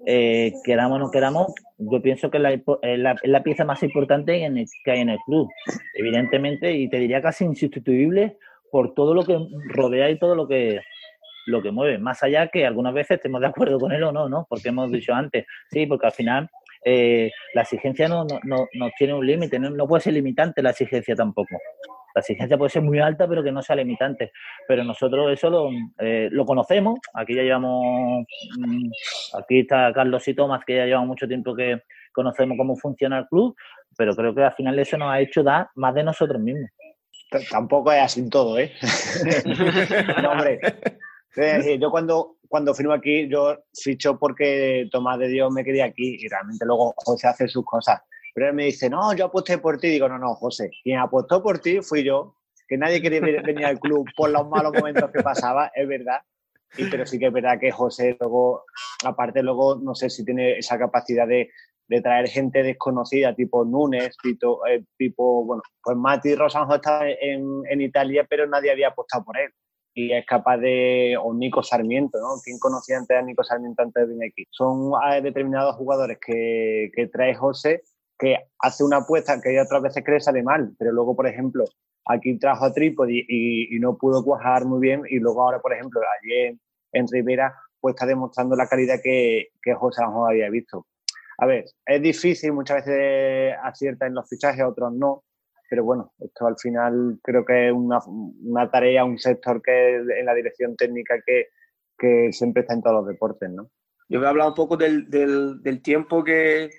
[0.06, 5.02] eh, queramos o no queramos, yo pienso que es la, pieza más importante que hay
[5.02, 5.50] en el club.
[5.94, 8.38] Evidentemente, y te diría casi insustituible
[8.72, 9.38] por todo lo que
[9.70, 10.82] rodea y todo lo que
[11.48, 11.98] lo que mueve.
[12.00, 14.46] Más allá que algunas veces estemos de acuerdo con él o no, ¿no?
[14.50, 16.50] Porque hemos dicho antes, sí, porque al final
[16.86, 20.62] eh, la exigencia no, no, no, no tiene un límite, no, no puede ser limitante
[20.62, 21.58] la exigencia tampoco.
[22.14, 24.32] La exigencia puede ser muy alta, pero que no sea limitante.
[24.68, 25.70] Pero nosotros eso lo,
[26.00, 27.00] eh, lo conocemos.
[27.14, 28.26] Aquí ya llevamos,
[28.58, 28.90] mm,
[29.38, 31.82] aquí está Carlos y Tomás, que ya llevan mucho tiempo que
[32.14, 33.56] conocemos cómo funciona el club,
[33.98, 36.70] pero creo que al final eso nos ha hecho dar más de nosotros mismos.
[37.50, 38.72] Tampoco es así en todo, ¿eh?
[40.22, 40.60] no, hombre.
[41.36, 46.18] Decir, yo cuando, cuando firmo aquí, yo ficho porque Tomás de Dios me quería aquí
[46.20, 48.02] y realmente luego José hace sus cosas.
[48.34, 49.88] Pero él me dice, no, yo aposté por ti.
[49.90, 52.36] Digo, no, no, José, quien apostó por ti fui yo,
[52.68, 56.20] que nadie quería ve- venir al club por los malos momentos que pasaba, es verdad.
[56.78, 58.64] Y, pero sí que es verdad que José luego,
[59.06, 61.50] aparte luego, no sé si tiene esa capacidad de,
[61.88, 67.62] de traer gente desconocida, tipo Núñez, tipo, eh, tipo bueno, pues Mati Rosanjo estaba en,
[67.70, 69.52] en Italia, pero nadie había apostado por él.
[69.98, 72.42] Y es capaz de, o Nico Sarmiento, ¿no?
[72.44, 74.46] ¿Quién conocía antes a Nico Sarmiento antes de venir aquí?
[74.52, 77.82] Son eh, determinados jugadores que, que trae José,
[78.20, 81.64] que hace una apuesta que otras veces le sale mal, pero luego, por ejemplo,
[82.06, 85.74] aquí trajo a Trípodi y, y no pudo cuajar muy bien, y luego ahora, por
[85.74, 86.60] ejemplo, allí
[86.92, 90.86] en, Rivera, pues está demostrando la calidad que, que José mejor había visto.
[91.38, 95.25] A ver, es difícil, muchas veces acierta en los fichajes, otros no,
[95.70, 100.26] pero bueno, esto al final creo que es una, una tarea, un sector que en
[100.26, 101.48] la dirección técnica que,
[101.98, 103.70] que siempre está en todos los deportes, ¿no?
[104.08, 106.70] Yo voy a hablar un poco del, del, tiempo que,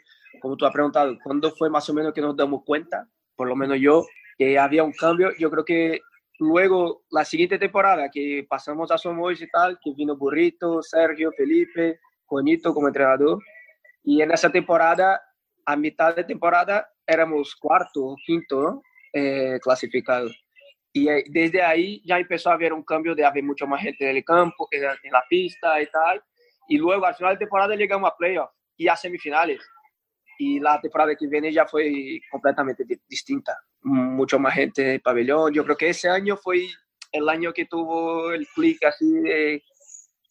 [0.41, 3.09] como tú has preguntado, ¿cuándo fue más o menos que nos damos cuenta?
[3.35, 4.07] Por lo menos yo,
[4.39, 5.31] que había un cambio.
[5.37, 6.01] Yo creo que
[6.39, 11.99] luego la siguiente temporada que pasamos a Somois y tal, que vino Burrito, Sergio, Felipe,
[12.27, 13.43] Juanito como entrenador.
[14.05, 15.21] Y en esa temporada,
[15.65, 18.83] a mitad de temporada, éramos cuarto quinto
[19.13, 20.31] eh, clasificado.
[20.93, 24.09] Y eh, desde ahí ya empezó a haber un cambio de haber mucho más gente
[24.09, 26.23] en el campo, en la, en la pista y tal.
[26.69, 29.61] Y luego al final de temporada llegamos a playoffs y a semifinales.
[30.39, 33.57] Y la temporada que viene ya fue completamente di- distinta.
[33.83, 35.53] Mucho más gente en el pabellón.
[35.53, 36.67] Yo creo que ese año fue
[37.13, 39.63] el año que tuvo el clic así de,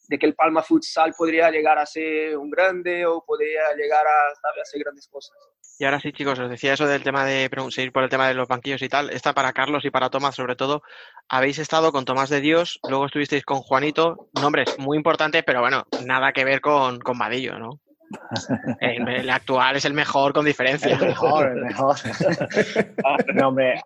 [0.08, 4.34] de que el Palma Futsal podría llegar a ser un grande o podría llegar a,
[4.40, 4.60] ¿sabe?
[4.60, 5.36] a hacer grandes cosas.
[5.78, 8.34] Y ahora sí, chicos, os decía eso del tema de seguir por el tema de
[8.34, 9.10] los banquillos y tal.
[9.10, 10.82] Esta para Carlos y para Tomás, sobre todo.
[11.28, 14.28] Habéis estado con Tomás de Dios, luego estuvisteis con Juanito.
[14.40, 17.80] Nombres muy importantes, pero bueno, nada que ver con, con Vadillo, ¿no?
[18.80, 20.94] El, el actual es el mejor con diferencia.
[20.94, 21.96] El mejor, el mejor.
[23.34, 23.82] no, hombre,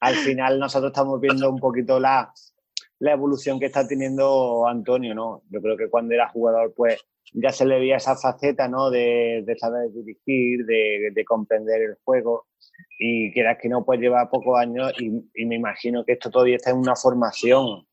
[0.00, 2.32] al final nosotros estamos viendo un poquito la,
[3.00, 5.42] la evolución que está teniendo Antonio, ¿no?
[5.50, 8.90] Yo creo que cuando era jugador, pues ya se le veía esa faceta, ¿no?
[8.90, 12.46] De, de saber dirigir, de, de comprender el juego.
[12.98, 15.10] Y quieras que no, pues lleva pocos años y,
[15.46, 17.86] me imagino que esto todavía está en una formación.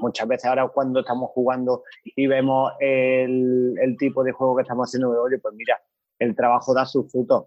[0.00, 5.10] Muchas veces ahora cuando estamos jugando y vemos el, tipo de juego que estamos haciendo,
[5.22, 5.80] oye, pues mira,
[6.18, 7.46] el trabajo da sus frutos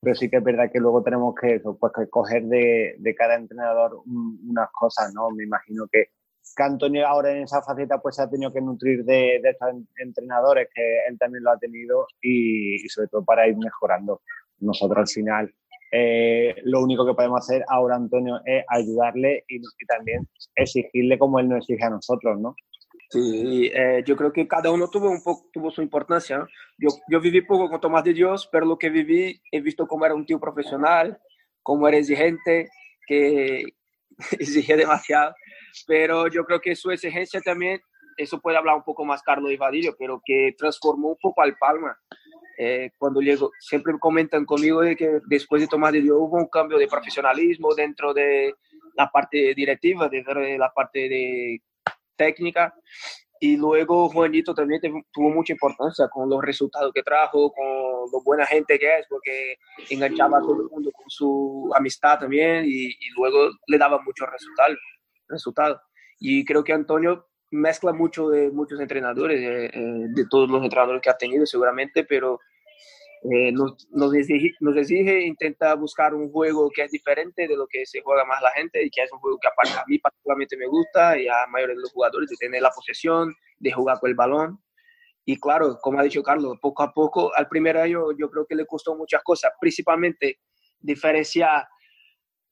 [0.00, 3.34] pero sí que es verdad que luego tenemos que, pues, que coger de, de cada
[3.34, 5.28] entrenador un- unas cosas, ¿no?
[5.30, 6.10] Me imagino que,
[6.56, 9.70] que Antonio ahora en esa faceta pues se ha tenido que nutrir de, de estos
[9.70, 14.22] en- entrenadores, que él también lo ha tenido y, y sobre todo para ir mejorando.
[14.60, 15.54] Nosotros al final
[15.90, 21.48] eh, lo único que podemos hacer ahora, Antonio, es ayudarle y, también exigirle como él
[21.48, 22.54] nos exige a nosotros, ¿no?
[23.10, 26.46] Sí, eh, yo creo que cada uno tuvo un poco tuvo su importancia.
[26.76, 30.04] Yo, yo viví poco con Tomás de Dios, pero lo que viví he visto cómo
[30.04, 31.18] era un tío profesional,
[31.62, 32.68] cómo era exigente,
[33.06, 33.64] que
[34.38, 35.34] exigía demasiado.
[35.86, 37.80] Pero yo creo que su exigencia también,
[38.16, 41.96] eso puede hablar un poco más Carlos Vadillo, pero que transformó un poco al Palma.
[42.60, 46.48] Eh, cuando llegó, siempre comentan conmigo de que después de Tomás de Dios hubo un
[46.48, 48.52] cambio de profesionalismo dentro de
[48.96, 51.62] la parte directiva, dentro de la parte de
[52.16, 52.74] técnica.
[53.40, 54.80] Y luego Juanito también
[55.12, 57.66] tuvo mucha importancia con los resultados que trajo, con
[58.12, 59.56] lo buena gente que es, porque
[59.90, 64.28] enganchaba a todo el mundo con su amistad también y, y luego le daba muchos
[64.28, 64.76] resultados.
[65.28, 65.80] Resultados.
[66.18, 71.00] Y creo que Antonio mezcla mucho de muchos entrenadores, eh, eh, de todos los entrenadores
[71.02, 72.40] que ha tenido seguramente, pero
[73.22, 77.66] eh, nos, nos, exige, nos exige, intenta buscar un juego que es diferente de lo
[77.66, 79.98] que se juega más la gente y que es un juego que aparte a mí
[79.98, 83.72] particularmente me gusta y a la mayoría de los jugadores de tener la posesión, de
[83.72, 84.62] jugar con el balón.
[85.24, 88.54] Y claro, como ha dicho Carlos, poco a poco, al primer año yo creo que
[88.54, 90.38] le costó muchas cosas, principalmente
[90.80, 91.66] diferenciar,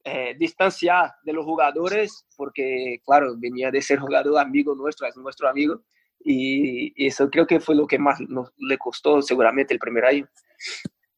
[0.09, 5.49] eh, distanciar de los jugadores, porque claro, venía de ser jugador amigo nuestro, es nuestro
[5.49, 5.83] amigo,
[6.21, 10.05] y, y eso creo que fue lo que más nos, le costó seguramente el primer
[10.05, 10.29] año,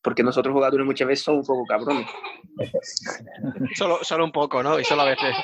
[0.01, 2.07] porque nosotros jugadores muchas veces somos un poco cabrones.
[3.77, 4.81] Solo, solo un poco, ¿no?
[4.81, 5.37] Y solo a veces.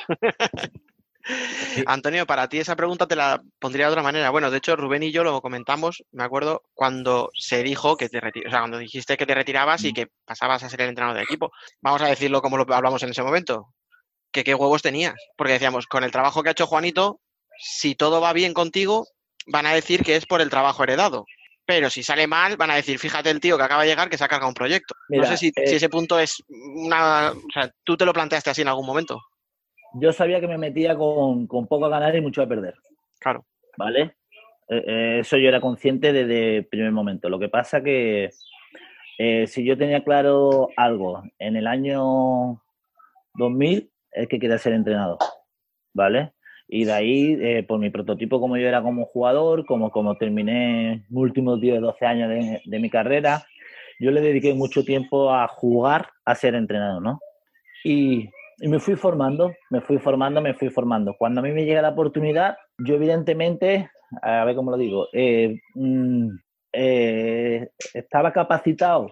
[1.86, 4.30] Antonio, para ti esa pregunta te la pondría de otra manera.
[4.30, 8.18] Bueno, de hecho, Rubén y yo lo comentamos, me acuerdo, cuando se dijo que te
[8.18, 11.24] o sea, cuando dijiste que te retirabas y que pasabas a ser el entrenador del
[11.24, 11.50] equipo.
[11.80, 13.68] Vamos a decirlo como lo hablamos en ese momento.
[14.32, 15.14] Que qué huevos tenías.
[15.36, 17.20] Porque decíamos, con el trabajo que ha hecho Juanito,
[17.58, 19.06] si todo va bien contigo,
[19.46, 21.24] van a decir que es por el trabajo heredado.
[21.66, 24.18] Pero si sale mal, van a decir, fíjate el tío que acaba de llegar que
[24.18, 24.94] se ha cargado un proyecto.
[25.08, 27.30] no sé si, eh, si ese punto es una...
[27.32, 29.22] O sea, tú te lo planteaste así en algún momento.
[29.94, 32.74] Yo sabía que me metía con, con poco a ganar y mucho a perder.
[33.20, 33.44] Claro.
[33.76, 34.16] ¿Vale?
[34.68, 37.28] Eh, eh, eso yo era consciente desde el primer momento.
[37.28, 38.30] Lo que pasa que
[39.18, 42.60] eh, si yo tenía claro algo en el año
[43.34, 45.18] 2000 es que quería ser entrenador,
[45.92, 46.32] ¿vale?
[46.66, 51.04] Y de ahí, eh, por mi prototipo, como yo era como jugador, como, como terminé
[51.08, 53.44] mis últimos 10 12 años de, de mi carrera,
[54.00, 57.20] yo le dediqué mucho tiempo a jugar a ser entrenador, ¿no?
[57.84, 61.14] Y, y me fui formando, me fui formando, me fui formando.
[61.18, 63.90] Cuando a mí me llega la oportunidad, yo evidentemente,
[64.22, 66.28] a ver cómo lo digo, eh, mm,
[66.72, 69.08] eh, ¿estaba capacitado?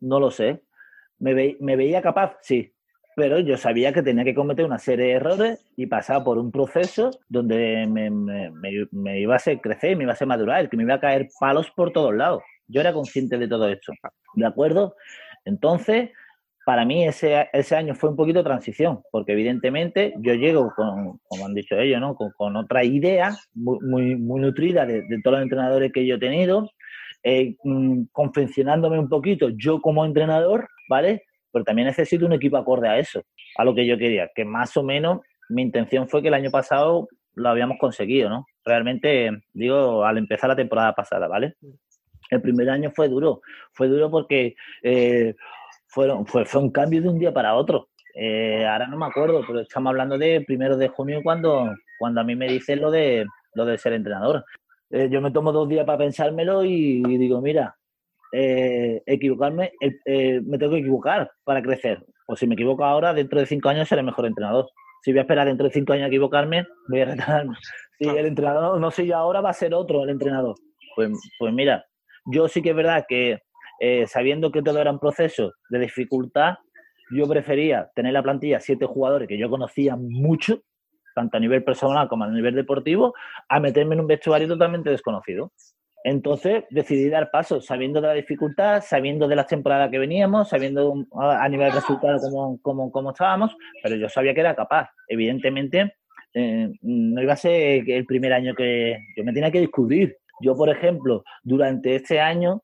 [0.00, 0.62] No lo sé.
[1.18, 2.36] ¿Me, ve- ¿Me veía capaz?
[2.42, 2.72] Sí.
[3.16, 6.50] Pero yo sabía que tenía que cometer una serie de errores y pasar por un
[6.50, 10.94] proceso donde me iba a hacer crecer, me iba a hacer madurar, que me iba
[10.94, 12.42] a caer palos por todos lados.
[12.66, 13.92] Yo era consciente de todo esto.
[14.34, 14.96] ¿De acuerdo?
[15.44, 16.10] Entonces,
[16.64, 21.46] para mí ese, ese año fue un poquito transición, porque evidentemente yo llego con, como
[21.46, 22.16] han dicho ellos, ¿no?
[22.16, 26.70] con, otra idea muy, muy, nutrida de, de todos los entrenadores que yo he tenido,
[27.22, 31.22] eh, mm, confeccionándome un poquito yo como entrenador, ¿vale?
[31.50, 33.22] Pero también necesito un equipo acorde a eso,
[33.56, 36.50] a lo que yo quería, que más o menos mi intención fue que el año
[36.50, 38.46] pasado lo habíamos conseguido, ¿no?
[38.64, 41.54] Realmente, digo, al empezar la temporada pasada, ¿vale?
[42.30, 43.40] El primer año fue duro,
[43.72, 45.34] fue duro porque eh,
[45.94, 47.88] fueron, fue, fue un cambio de un día para otro.
[48.14, 52.24] Eh, ahora no me acuerdo, pero estamos hablando de primero de junio cuando, cuando a
[52.24, 53.24] mí me dicen lo de,
[53.54, 54.44] lo de ser entrenador.
[54.90, 57.76] Eh, yo me tomo dos días para pensármelo y, y digo, mira,
[58.36, 62.04] eh, equivocarme, eh, eh, me tengo que equivocar para crecer.
[62.26, 64.68] O si me equivoco ahora, dentro de cinco años seré mejor entrenador.
[65.02, 67.54] Si voy a esperar dentro de cinco años a equivocarme, voy a retardarme.
[67.96, 70.56] Si el entrenador no soy yo ahora, va a ser otro el entrenador.
[70.96, 71.84] Pues, pues mira,
[72.26, 73.38] yo sí que es verdad que
[73.80, 76.54] eh, sabiendo que todo era un proceso de dificultad,
[77.10, 80.62] yo prefería tener la plantilla siete jugadores que yo conocía mucho,
[81.14, 83.14] tanto a nivel personal como a nivel deportivo,
[83.48, 85.52] a meterme en un vestuario totalmente desconocido.
[86.02, 91.06] Entonces decidí dar pasos, sabiendo de la dificultad, sabiendo de las temporadas que veníamos, sabiendo
[91.18, 94.90] a a nivel de resultado cómo, cómo, cómo estábamos, pero yo sabía que era capaz.
[95.08, 95.94] Evidentemente,
[96.34, 100.16] eh, no iba a ser el primer año que yo me tenía que descubrir.
[100.40, 102.62] Yo, por ejemplo, durante este año,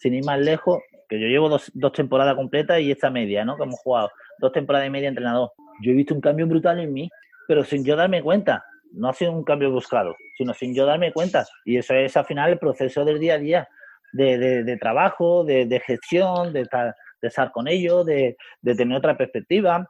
[0.00, 3.56] sin ir más lejos, que yo llevo dos, dos temporadas completas y esta media, ¿no?
[3.56, 5.50] Que hemos jugado dos temporadas y media entrenador.
[5.82, 7.08] Yo he visto un cambio brutal en mí,
[7.46, 8.64] pero sin yo darme cuenta.
[8.92, 11.44] No ha sido un cambio buscado, sino sin yo darme cuenta.
[11.64, 13.68] Y eso es al final el proceso del día a día,
[14.12, 19.88] de, de- trabajo, de, gestión, de estar, con ellos, de, de tener otra perspectiva.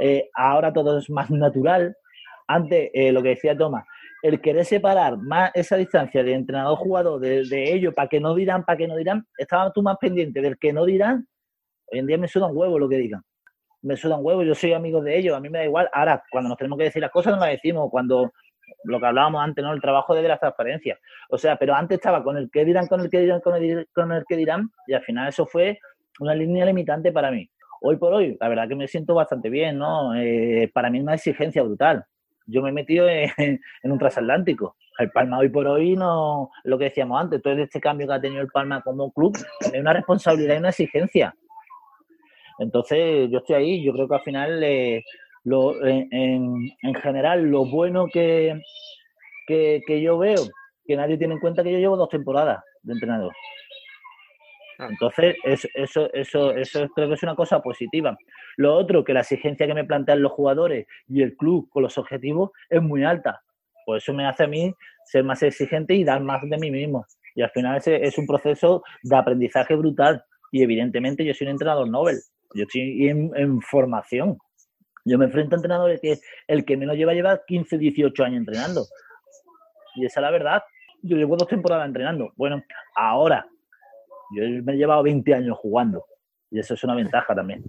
[0.00, 1.94] Eh, ahora todo es más natural.
[2.48, 3.84] Antes, eh, lo que decía Tomás,
[4.22, 8.64] el querer separar más esa distancia de entrenador-jugador de, de ellos, para que no dirán,
[8.64, 11.26] para que no dirán, estaba tú más pendiente del que no dirán.
[11.90, 13.22] Hoy en día me suda un huevo lo que digan
[13.82, 15.90] me suda un huevo, yo soy amigo de ellos, a mí me da igual.
[15.92, 18.32] Ahora, cuando nos tenemos que decir las cosas, no las decimos, cuando
[18.84, 19.72] lo que hablábamos antes, ¿no?
[19.72, 20.98] El trabajo de la transparencia.
[21.28, 23.88] O sea, pero antes estaba con el que dirán, con el que dirán, con el,
[23.92, 25.78] con el que dirán, y al final eso fue
[26.20, 27.48] una línea limitante para mí.
[27.80, 30.14] Hoy por hoy, la verdad que me siento bastante bien, ¿no?
[30.14, 32.04] Eh, para mí es una exigencia brutal.
[32.46, 33.30] Yo me he metido en,
[33.84, 34.76] un transatlántico.
[34.98, 38.20] El Palma hoy por hoy no, lo que decíamos antes, todo este cambio que ha
[38.20, 39.36] tenido el Palma como club,
[39.72, 41.34] es una responsabilidad y una exigencia.
[42.58, 43.84] Entonces, yo estoy ahí.
[43.84, 45.02] Yo creo que al final, eh,
[45.44, 46.08] lo, en-
[46.82, 48.60] en general, lo bueno que,
[49.46, 50.42] que, que yo veo,
[50.86, 53.32] que nadie tiene en cuenta que yo llevo dos temporadas de entrenador.
[54.88, 58.16] Entonces, eso, eso, eso, eso creo que es una cosa positiva.
[58.56, 61.98] Lo otro, que la exigencia que me plantean los jugadores y el club con los
[61.98, 63.42] objetivos es muy alta.
[63.84, 64.74] Pues eso me hace a mí
[65.04, 67.06] ser más exigente y dar más de mí mismo.
[67.34, 70.24] Y al final ese es un proceso de aprendizaje brutal.
[70.50, 72.16] Y evidentemente yo soy un entrenador Nobel.
[72.54, 74.36] Yo estoy en, formación.
[75.04, 78.84] Yo me enfrento a entrenadores que el que menos lleva lleva 15, 18 años entrenando.
[79.96, 80.62] Y esa es la verdad.
[81.02, 82.32] Yo llevo dos temporadas entrenando.
[82.36, 82.62] Bueno,
[82.94, 83.46] ahora
[84.34, 86.04] yo me he llevado 20 años jugando.
[86.50, 87.62] Y eso es una ventaja también.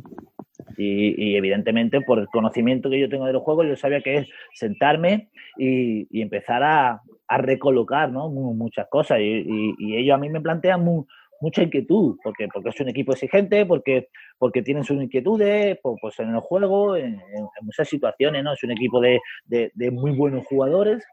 [0.78, 4.28] Y, evidentemente, por el conocimiento que yo tengo de los juegos, yo sabía que es
[4.54, 7.02] sentarme y, empezar a,
[7.38, 8.30] recolocar ¿no?
[8.30, 9.20] Mu- muchas cosas.
[9.20, 9.46] Y,
[9.80, 11.06] y- ellos a mí me plantean mu-
[11.42, 16.30] mucha inquietud, porque, porque es un equipo exigente, porque, porque tienen sus inquietudes, pues, en
[16.30, 17.20] el juego, en,
[17.62, 18.54] muchas situaciones, ¿no?
[18.54, 21.04] Es un equipo de, de- de muy buenos jugadores,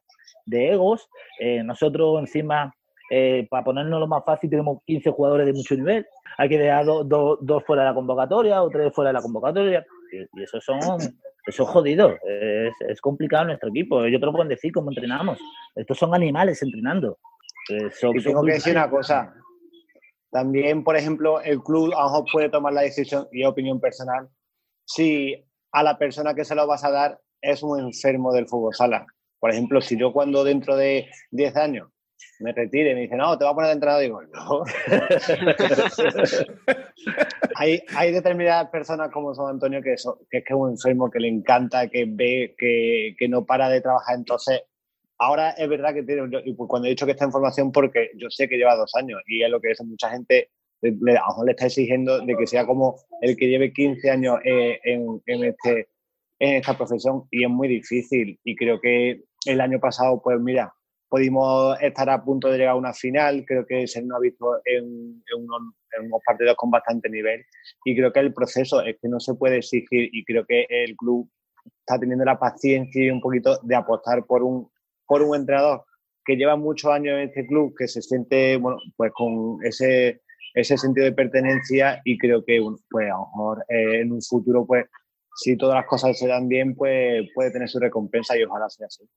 [0.47, 1.09] de egos.
[1.39, 2.75] Eh, nosotros encima,
[3.11, 6.07] eh, para ponernos lo más fácil, tenemos 15 jugadores de mucho nivel.
[6.39, 9.21] Hay que dejar do- do- dos fuera de la convocatoria o tres fuera de la
[9.23, 9.85] convocatoria.
[10.13, 11.01] Y, y eso son,
[11.47, 12.17] eso es jodido.
[12.27, 14.05] Es, es complicado nuestro equipo.
[14.05, 15.39] Ellos te lo pueden decir cómo entrenamos.
[15.75, 17.19] Estos son animales entrenando.
[17.69, 19.35] Eh, son- Y tengo que decir una cosa.
[20.31, 24.29] También, por ejemplo, el club a lo mejor puede tomar la decisión, y opinión personal,
[24.85, 28.75] si a la persona que se lo vas a dar es un enfermo del fútbol
[28.75, 29.07] sala.
[29.41, 31.89] Por ejemplo, si yo cuando dentro de 10 años
[32.41, 34.65] me retire me dice, no, te va a poner de entrenador, digo, no.
[37.57, 39.95] hay, hay determinadas personas como son Antonio que,
[40.31, 43.69] que es que es un enfermo que le encanta, que ve que, que no para
[43.69, 44.17] de trabajar.
[44.17, 44.63] Entonces,
[45.19, 48.11] ahora es verdad que tiene, y pues cuando he dicho que está en formación, porque
[48.17, 50.51] yo sé que lleva dos años y es lo que es mucha gente,
[50.83, 53.73] le, le- a lo mejor le está exigiendo de que sea como el que lleve
[53.73, 55.89] 15 años eh, en, en este,
[56.39, 58.39] en esta profesión y es muy difícil.
[58.45, 60.73] Y creo que el año pasado, pues mira,
[61.11, 64.61] pudimos estar a punto de llegar a una final, creo que se nos ha visto
[64.65, 67.45] en, unos, partidos con bastante nivel
[67.85, 70.97] y creo que el proceso es que no se puede exigir y creo que el
[70.97, 71.29] club
[71.81, 74.71] está teniendo la paciencia y un poquito de apostar por un,
[75.05, 75.85] por un entrenador
[76.25, 80.21] que lleva muchos años en este club, que se siente, bueno, pues con ese,
[80.55, 84.65] ese sentido de pertenencia y creo que, pues a lo mejor eh, en un futuro,
[84.65, 84.87] pues
[85.35, 88.87] si todas las cosas se dan bien, pues puede tener su recompensa y ojalá sea
[88.87, 89.09] así.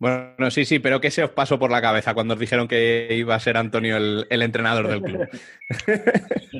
[0.00, 3.08] Bueno, sí, sí, pero ¿qué se os pasó por la cabeza cuando os dijeron que
[3.12, 5.28] iba a ser Antonio el, el entrenador del club?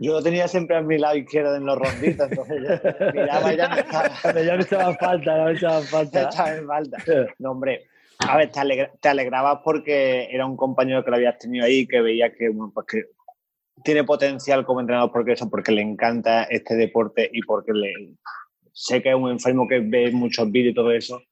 [0.00, 3.56] Yo lo tenía siempre a mi lado izquierdo en los ronditos, entonces yo miraba y
[3.56, 4.10] ya me estaba...
[4.44, 6.22] Ya me echaban falta, no me Me falta.
[6.22, 6.98] echaba en falta.
[7.38, 7.86] No, hombre,
[8.18, 11.86] a ver, te, alegra- te alegrabas porque era un compañero que lo habías tenido ahí,
[11.86, 11.98] que
[12.50, 13.02] bueno, pues que
[13.82, 17.92] tiene potencial como entrenador porque eso, porque le encanta este deporte y porque le,
[18.72, 21.22] sé que es un enfermo que ve muchos vídeos y todo eso,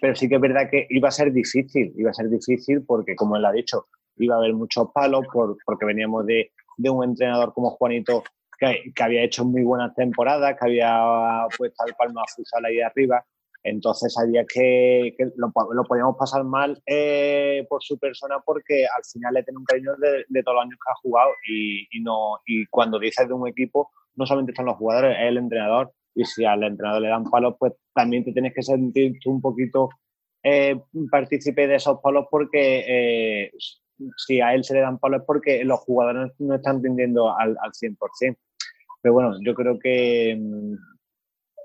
[0.00, 3.14] pero sí que es verdad que iba a ser difícil, iba a ser difícil porque,
[3.16, 7.04] como él ha dicho, iba a haber muchos palos por- porque veníamos de, de un
[7.04, 8.22] entrenador como Juanito
[8.58, 13.24] que, que había hecho muy buenas temporadas, que había puesto al Palma Futsal ahí arriba.
[13.62, 19.02] Entonces sabía que, que lo, lo podíamos pasar mal eh, por su persona porque al
[19.04, 22.00] final le tiene un cariño de, de todos los años que ha jugado y, y
[22.00, 25.92] no y cuando dices de un equipo no solamente son los jugadores, es el entrenador
[26.16, 29.40] y si al entrenador le dan palos pues también te tienes que sentir tú un
[29.40, 29.90] poquito
[30.42, 33.52] eh, partícipe de esos palos porque eh,
[34.16, 37.56] si a él se le dan palos es porque los jugadores no están rindiendo al,
[37.60, 38.36] al 100%.
[39.02, 40.40] Pero bueno, yo creo que,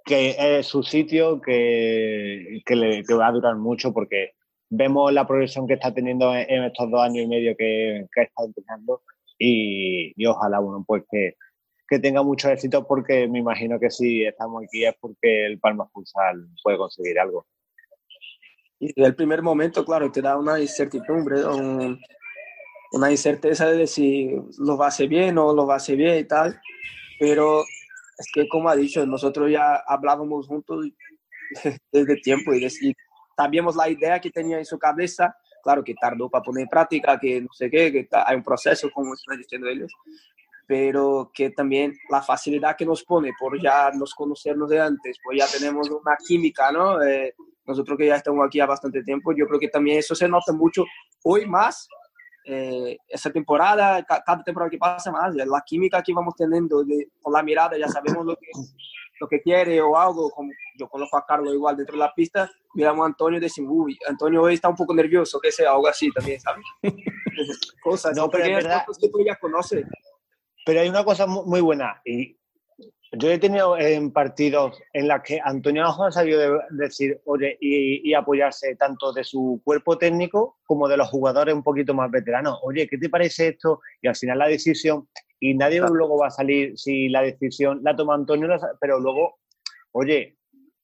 [0.05, 4.31] que es su sitio, que, que, le, que va a durar mucho porque
[4.69, 8.21] vemos la progresión que está teniendo en, en estos dos años y medio que, que
[8.21, 9.01] está empezando
[9.37, 11.35] y, y ojalá, bueno, pues que,
[11.91, 15.89] que tenga mucho éxito porque me imagino que si estamos aquí es porque el Palma
[15.91, 17.45] Futsal puede conseguir algo.
[18.79, 21.99] Y desde el primer momento, claro, te da una incertidumbre, un-
[22.93, 26.17] una incerteza de si lo va a hacer bien o lo va a hacer bien
[26.19, 26.61] y tal.
[27.19, 27.61] Pero
[28.17, 30.85] es que, como ha dicho, nosotros ya hablábamos juntos
[31.91, 32.95] desde tiempo y decir,
[33.35, 35.35] sabíamos la idea que tenía en su cabeza.
[35.61, 38.89] Claro que tardó para poner en práctica, que no sé qué, que hay un proceso,
[38.91, 39.91] como están diciendo ellos
[40.71, 45.37] pero que también la facilidad que nos pone por ya nos conocernos de antes, pues
[45.37, 47.03] ya tenemos una química, ¿no?
[47.03, 50.29] Eh, nosotros que ya estamos aquí a bastante tiempo, yo creo que también eso se
[50.29, 50.85] nota mucho
[51.25, 51.89] hoy más,
[52.45, 57.09] eh, esa temporada, ca- cada temporada que pasa más, la química que vamos teniendo de-
[57.21, 58.47] con la mirada, ya sabemos lo que,
[59.19, 62.49] lo que quiere o algo, como yo conozco a Carlos igual dentro de la pista,
[62.75, 65.89] miramos a Antonio y decimos, uy, Antonio hoy está un poco nervioso, que sea algo
[65.89, 66.63] así también, ¿sabes?
[67.83, 68.85] Cosas, No, pero es verdad.
[69.01, 69.85] que tú ya conoces.
[70.65, 72.37] Pero hay una cosa mu- muy buena y
[73.13, 77.57] yo he tenido en partidos en las que Antonio Ajo ha sabido de- decir, oye,
[77.59, 82.09] y, y apoyarse tanto de su cuerpo técnico como de los jugadores un poquito más
[82.09, 82.59] veteranos.
[82.63, 83.81] Oye, ¿qué te parece esto?
[84.01, 85.09] Y al final la decisión,
[85.41, 88.47] y nadie luego va a salir si la decisión la toma Antonio,
[88.79, 89.39] pero luego,
[89.91, 90.37] oye,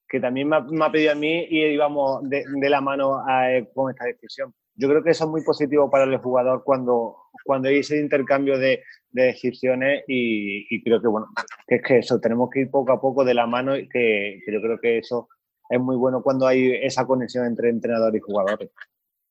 [0.09, 3.23] que también me ha, me ha pedido a mí y íbamos de, de la mano
[3.25, 4.53] a- eh, con esta decisión.
[4.77, 8.57] Yo creo que eso es muy positivo para el jugador cuando, cuando hay ese intercambio
[8.59, 11.27] de, de decisiones y, creo que, bueno,
[11.67, 14.39] que es que eso, tenemos que ir poco a poco de la mano y que,
[14.47, 15.27] yo creo que eso
[15.69, 18.69] es muy bueno cuando hay esa conexión entre entrenador y jugadores.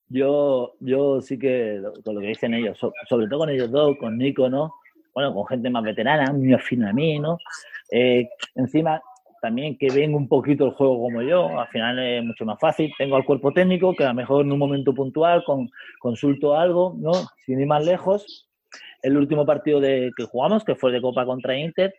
[0.09, 3.97] Yo, yo sí que, con lo que dicen ellos, so- sobre todo con ellos dos,
[3.99, 4.75] con Nico, ¿no?
[5.15, 7.39] Bueno, con gente más veterana, muy afín a mí, ¿no?
[7.91, 9.01] Eh, encima,
[9.47, 12.93] también que ven un poquito el juego como yo, al final es mucho más fácil.
[12.99, 15.71] Tengo al cuerpo técnico, que a lo mejor en un momento puntual con,
[16.01, 17.13] consulto algo, ¿no?
[17.45, 18.49] Sin ir más lejos.
[19.03, 21.95] El último partido de, que jugamos, que fue de Copa contra Inter,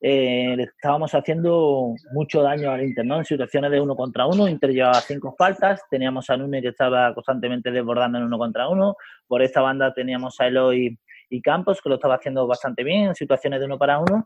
[0.00, 3.18] eh, estábamos haciendo mucho daño al Inter, ¿no?
[3.18, 7.12] En situaciones de uno contra uno, Inter llevaba cinco faltas, teníamos a Nunes que estaba
[7.12, 8.94] constantemente desbordando en uno contra uno,
[9.26, 10.96] por esta banda teníamos a Eloy
[11.28, 14.24] y Campos, que lo estaba haciendo bastante bien en situaciones de uno para uno,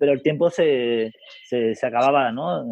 [0.00, 1.12] pero el tiempo se,
[1.44, 2.64] se, acababa, ¿no?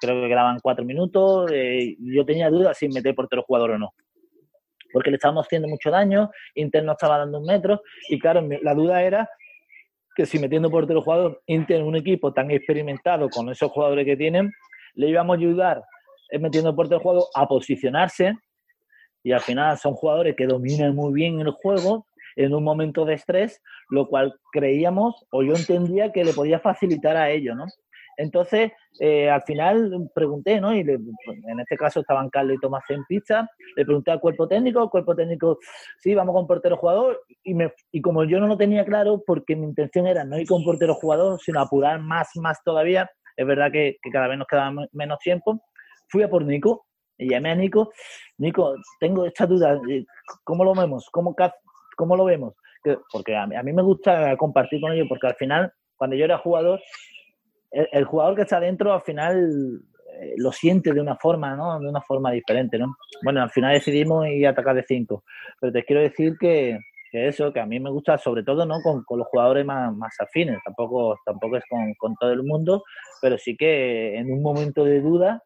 [0.00, 3.94] Creo que quedaban cuatro minutos, eh, yo tenía dudas si meter portero jugador o no
[4.94, 8.74] porque le estábamos haciendo mucho daño, Inter no estaba dando un metro, y claro, la
[8.74, 9.28] duda era
[10.14, 14.52] que si metiendo portero jugador, Inter un equipo tan experimentado con esos jugadores que tienen,
[14.94, 15.82] le íbamos a ayudar
[16.38, 18.34] metiendo portero jugador a posicionarse,
[19.24, 22.06] y al final son jugadores que dominan muy bien el juego
[22.36, 27.16] en un momento de estrés, lo cual creíamos o yo entendía que le podía facilitar
[27.16, 27.64] a ellos, ¿no?
[28.16, 28.70] Entonces,
[29.00, 30.72] eh, al final pregunté, ¿no?
[30.72, 30.94] Y le-
[31.48, 33.48] en este caso estaban Carlos y Tomás en pizza.
[33.76, 35.58] Le pregunté al cuerpo técnico, el cuerpo técnico,
[35.98, 37.20] sí, vamos con portero jugador.
[37.42, 40.46] Y, me, y como yo no lo tenía claro, porque mi intención era no ir
[40.46, 44.46] con portero jugador, sino apurar más, más todavía, es verdad que, que cada vez nos
[44.46, 45.60] quedaba me- menos tiempo,
[46.08, 46.86] fui a por Nico.
[47.16, 47.92] Y llamé a Nico,
[48.38, 50.04] Nico, tengo esta duda, eh,
[50.42, 51.08] ¿cómo lo vemos?
[51.12, 51.34] ¿Cómo,
[51.94, 52.54] cómo lo vemos?
[52.82, 56.38] Que- Porque a mí, me gusta compartir con ellos, porque al final, cuando yo era
[56.38, 56.80] jugador,
[57.70, 59.80] el, jugador que está dentro al final
[60.20, 61.80] eh, lo siente de una forma, ¿no?
[61.80, 62.96] De una forma diferente, ¿no?
[63.22, 65.24] Bueno, al final decidimos ir a atacar de 5.
[65.60, 66.78] Pero te quiero decir que,
[67.10, 68.80] que eso, que a mí me gusta sobre todo, ¿no?
[68.80, 70.58] Con, con los jugadores más, más afines.
[70.64, 72.84] Tampoco, tampoco es con, con todo el mundo,
[73.20, 75.42] pero sí que en un momento de duda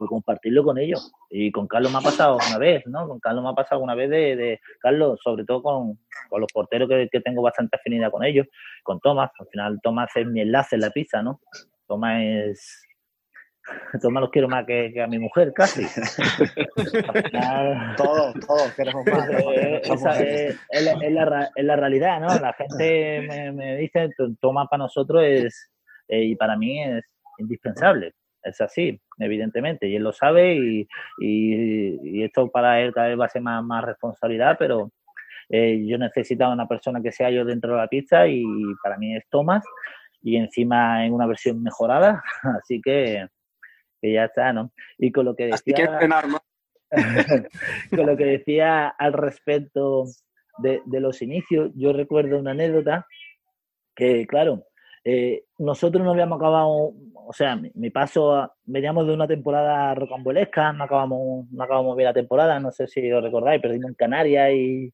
[0.00, 1.12] pues compartirlo con ellos.
[1.28, 3.06] Y con Carlos me ha pasado una vez, ¿no?
[3.06, 5.98] Con Carlos me ha pasado una vez de, de Carlos, sobre todo con,
[6.30, 8.46] con los porteros que, que tengo bastante afinidad con ellos,
[8.82, 11.40] con Tomás, al final Tomás es mi enlace en la pizza, ¿no?
[11.86, 12.82] Tomás es...
[14.00, 15.82] Tomás los quiero más que, que a mi mujer, casi.
[17.96, 19.28] Todos, todos queremos más.
[19.28, 22.38] Eh, esa es, es la, es la ra- es la realidad, ¿no?
[22.40, 25.70] La gente me, me dice, "T- toma para nosotros es,
[26.08, 27.04] eh, y para mí es
[27.38, 28.14] indispensable.
[28.42, 30.88] Es así, evidentemente, y él lo sabe y,
[31.20, 34.90] y- y esto para él cada vez va a ser más, más responsabilidad, pero
[35.48, 38.44] eh, yo necesitaba una persona que sea yo dentro de la pista y
[38.82, 39.64] para mí es Tomás
[40.22, 42.22] y encima en una versión mejorada,
[42.62, 43.26] así que,
[44.00, 44.72] que ya está, ¿no?
[44.98, 45.74] Y con lo que decía
[47.96, 50.04] con lo que decía al respecto
[50.58, 53.06] de, de los inicios, yo recuerdo una anécdota
[53.94, 54.64] que, claro,
[55.04, 59.94] eh, nosotros no habíamos acabado, o sea, mi, mi paso, a- veníamos de una temporada
[59.94, 63.94] rocambolesca, no acabamos, no acabamos bien la temporada, no sé si os recordáis, perdimos en
[63.94, 64.92] Canarias y,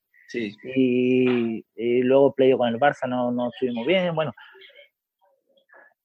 [0.77, 4.33] y, y luego playo con el Barça no, no estuvimos bien, bueno.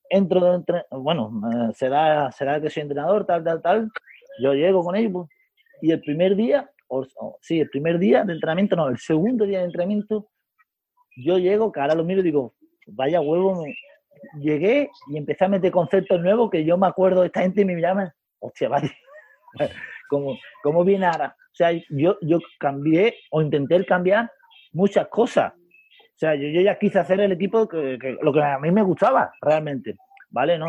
[0.09, 3.89] Entro entre- bueno, eh, será, será que soy entrenador, tal, tal, tal.
[4.41, 5.29] Yo llego con ellos, pues,
[5.81, 9.45] y el primer día, o, o- sí, el primer día de entrenamiento, no, el segundo
[9.45, 10.27] día de entrenamiento,
[11.15, 12.55] yo llego, que ahora lo miro y digo,
[12.87, 13.63] vaya huevo,
[14.39, 17.65] llegué y empecé a meter conceptos nuevos que yo me acuerdo de esta gente y
[17.65, 18.91] me llama, hostia, vaya,
[20.09, 21.35] ¿cómo, cómo viene ahora?
[21.37, 24.31] O sea, yo, yo cambié o intenté cambiar
[24.71, 25.53] muchas cosas.
[25.53, 28.83] O sea, yo, yo ya quise hacer el equipo que, lo que a mí me
[28.83, 29.95] gustaba realmente,
[30.29, 30.57] ¿vale?
[30.57, 30.67] ¿No?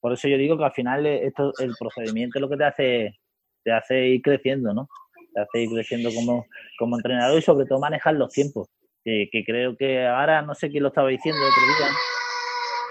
[0.00, 3.18] Por eso yo digo que al final esto, el procedimiento es lo que te hace,
[3.62, 4.88] te hace ir creciendo, ¿no?
[5.34, 6.46] Te hace ir creciendo como,
[6.78, 8.68] como entrenador y sobre todo manejar los tiempos,
[9.04, 11.94] que, que creo que ahora, no sé quién lo estaba diciendo el otro día,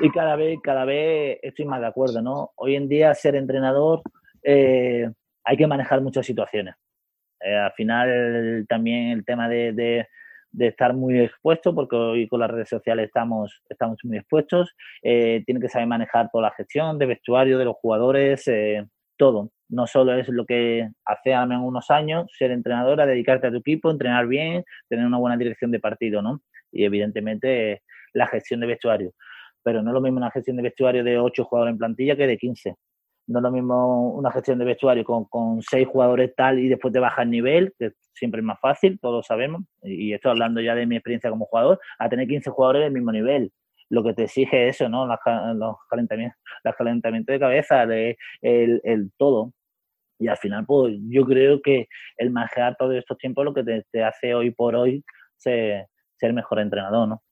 [0.01, 2.51] y cada vez, cada vez estoy más de acuerdo, ¿no?
[2.55, 4.01] Hoy en día ser entrenador
[4.43, 5.09] eh,
[5.43, 6.75] hay que manejar muchas situaciones.
[7.41, 10.07] Eh, al final también el tema de, de-
[10.67, 15.61] estar muy expuesto, porque hoy con las redes sociales estamos, estamos muy expuestos, eh, tiene
[15.61, 18.85] que saber manejar toda la gestión de vestuario, de los jugadores, eh,
[19.17, 19.51] todo.
[19.69, 23.89] No solo es lo que hace hace unos años ser entrenadora, dedicarte a tu equipo,
[23.89, 26.41] entrenar bien, tener una buena dirección de partido, ¿no?
[26.71, 27.83] Y evidentemente
[28.13, 29.13] la gestión de vestuario.
[29.63, 32.27] Pero no es lo mismo una gestión de vestuario de 8 jugadores en plantilla que
[32.27, 32.75] de 15
[33.27, 36.91] no es lo mismo una gestión de vestuario con, con seis jugadores tal y después
[36.93, 40.75] te baja el nivel, que siempre es más fácil, todos sabemos, y estoy hablando ya
[40.75, 43.51] de mi experiencia como jugador, a tener 15 jugadores del mismo nivel.
[43.89, 45.05] Lo que te exige es eso, ¿no?
[45.05, 48.17] Los, ca- los calentamientos, los calentamientos de cabeza, el,
[48.83, 49.53] el todo.
[50.19, 51.87] Y al final, pues yo creo que
[52.17, 55.03] el manejar todos estos tiempos lo que te, te hace hoy por hoy
[55.37, 55.87] ser,
[56.17, 57.23] ser mejor entrenador, ¿no?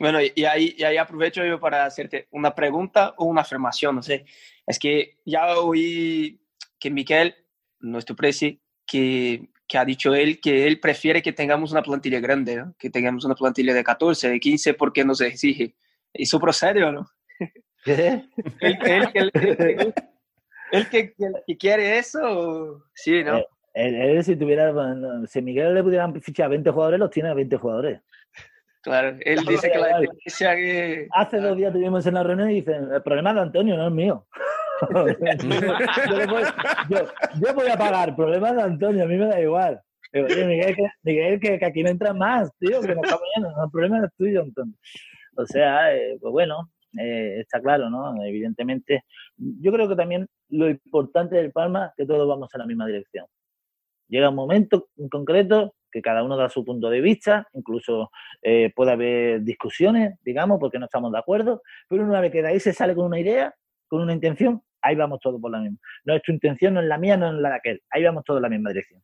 [0.00, 4.02] Bueno, y ahí, y ahí aprovecho yo para hacerte una pregunta o una afirmación, no
[4.02, 4.24] sé.
[4.66, 6.40] Es que ya oí
[6.78, 7.34] que Miquel,
[7.80, 12.56] nuestro presi, que, que ha dicho él que él prefiere que tengamos una plantilla grande,
[12.56, 12.74] ¿no?
[12.78, 15.74] que tengamos una plantilla de 14, de 15, porque nos exige.
[16.12, 17.06] ¿Eso procede o no?
[17.84, 18.24] ¿Qué?
[18.60, 19.94] ¿Él, él- él- él-
[20.72, 22.84] él que, que- que quiere eso?
[22.94, 23.38] Sí, ¿no?
[23.74, 24.72] Él- él, si tuviera,
[25.26, 28.00] si Miguel le pudieran fichar 20 jugadores, los tiene a 20 jugadores.
[28.84, 31.08] Claro, él dice que la diferencia que...
[31.12, 33.86] Hace dos días tuvimos en la reunión y dicen, el problema es de Antonio, no
[33.88, 34.26] es mío.
[34.90, 36.18] yo,
[36.90, 37.06] yo-
[37.40, 39.80] yo voy a pagar, el problema es de Antonio, a mí me da igual.
[40.12, 43.18] Digo, "Oye, Miguel, que, Miguel, que, que aquí no entran más, tío, que nos está
[43.34, 44.74] viendo, no, el problema es tuyo, Antonio.
[45.36, 48.22] O sea, eh, pues bueno, eh, está claro, ¿no?
[48.24, 49.04] Evidentemente,
[49.36, 52.86] yo creo que también lo importante del Palma es que todos vamos en la misma
[52.86, 53.26] dirección.
[54.08, 58.10] Llega un momento en concreto que cada uno da su punto de vista, incluso
[58.42, 62.48] eh, puede haber discusiones, digamos, porque no estamos de acuerdo, pero una vez que de
[62.48, 63.54] ahí se sale con una idea,
[63.86, 65.78] con una intención, ahí vamos todos por la misma.
[66.04, 68.24] No es tu intención, no es la mía, no es la de aquel, ahí vamos
[68.24, 69.00] todos en la misma dirección.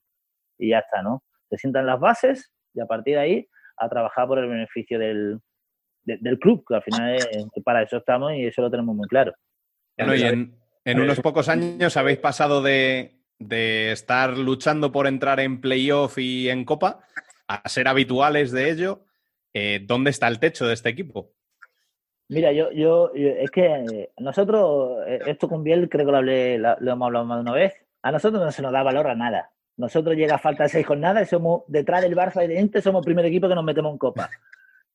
[0.58, 1.22] Y ya está, ¿no?
[1.48, 5.38] Se sientan las bases y a partir de ahí a trabajar por el beneficio del,
[6.02, 9.06] de- del club, que al final es, para eso estamos y eso lo tenemos muy
[9.06, 9.32] claro.
[9.96, 15.40] Bueno, y en, en unos pocos años habéis pasado de, de estar luchando por entrar
[15.40, 17.00] en playoff y en Copa
[17.48, 19.04] a ser habituales de ello.
[19.52, 21.32] Eh, ¿Dónde está el techo de este equipo?
[22.28, 26.58] Mira, yo, yo, es que eh, nosotros, eh, esto con Biel creo que lo, hablé,
[26.58, 29.16] lo hemos hablado más de una vez, a nosotros no se nos da valor a
[29.16, 29.50] nada.
[29.76, 32.82] Nosotros llega a falta de seis jornadas y somos, detrás del Barça y de Inter,
[32.82, 34.30] somos el primer equipo que nos metemos en Copa.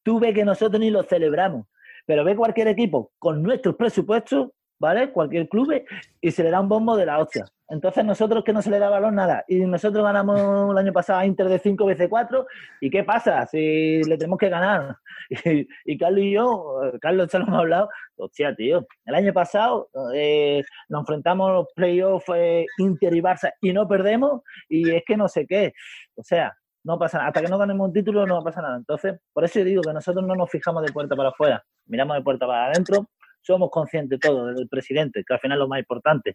[0.04, 1.66] Tú ves que nosotros ni lo celebramos,
[2.06, 5.12] pero ve cualquier equipo con nuestros presupuestos, ¿vale?
[5.12, 5.84] Cualquier club
[6.22, 7.46] y se le da un bombo de la hostia.
[7.68, 9.44] Entonces nosotros que no se le da balón nada.
[9.48, 12.46] Y nosotros ganamos el año pasado a Inter de 5 veces 4.
[12.82, 14.98] ¿Y qué pasa si le tenemos que ganar?
[15.30, 18.86] Y, y Carlos y yo, eh, Carlos se lo hemos hablado, hostia, tío.
[19.06, 23.88] El año pasado eh, nos enfrentamos a los playoffs eh, Inter y Barça y no
[23.88, 24.42] perdemos.
[24.70, 25.74] Y es que no sé qué.
[26.16, 27.30] O sea, no pasa nada.
[27.30, 28.78] Hasta que no ganemos un título no pasa nada.
[28.78, 31.64] Entonces, por eso yo digo que nosotros no nos fijamos de puerta para afuera.
[31.88, 33.08] Miramos de puerta para adentro.
[33.42, 36.34] Somos conscientes todos, desde el presidente, que al final es lo más importante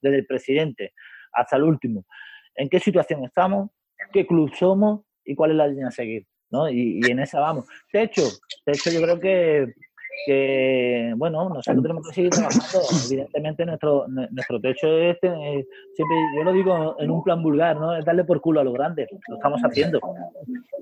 [0.00, 0.92] desde el presidente
[1.32, 2.04] hasta el último,
[2.54, 3.70] en qué situación estamos,
[4.12, 6.26] qué club somos y cuál es la línea a seguir.
[6.50, 6.68] ¿no?
[6.70, 7.66] Y, en esa vamos.
[7.92, 8.22] De hecho,
[8.64, 9.66] de hecho yo creo que,
[11.16, 12.80] bueno, nosotros tenemos que seguir trabajando.
[13.06, 17.76] Evidentemente, nuestro, nue- nuestro techo es, eh, siempre, yo lo digo en un plan vulgar,
[17.76, 17.94] ¿no?
[17.94, 19.06] Es darle por culo a lo grande.
[19.28, 20.00] Lo estamos haciendo.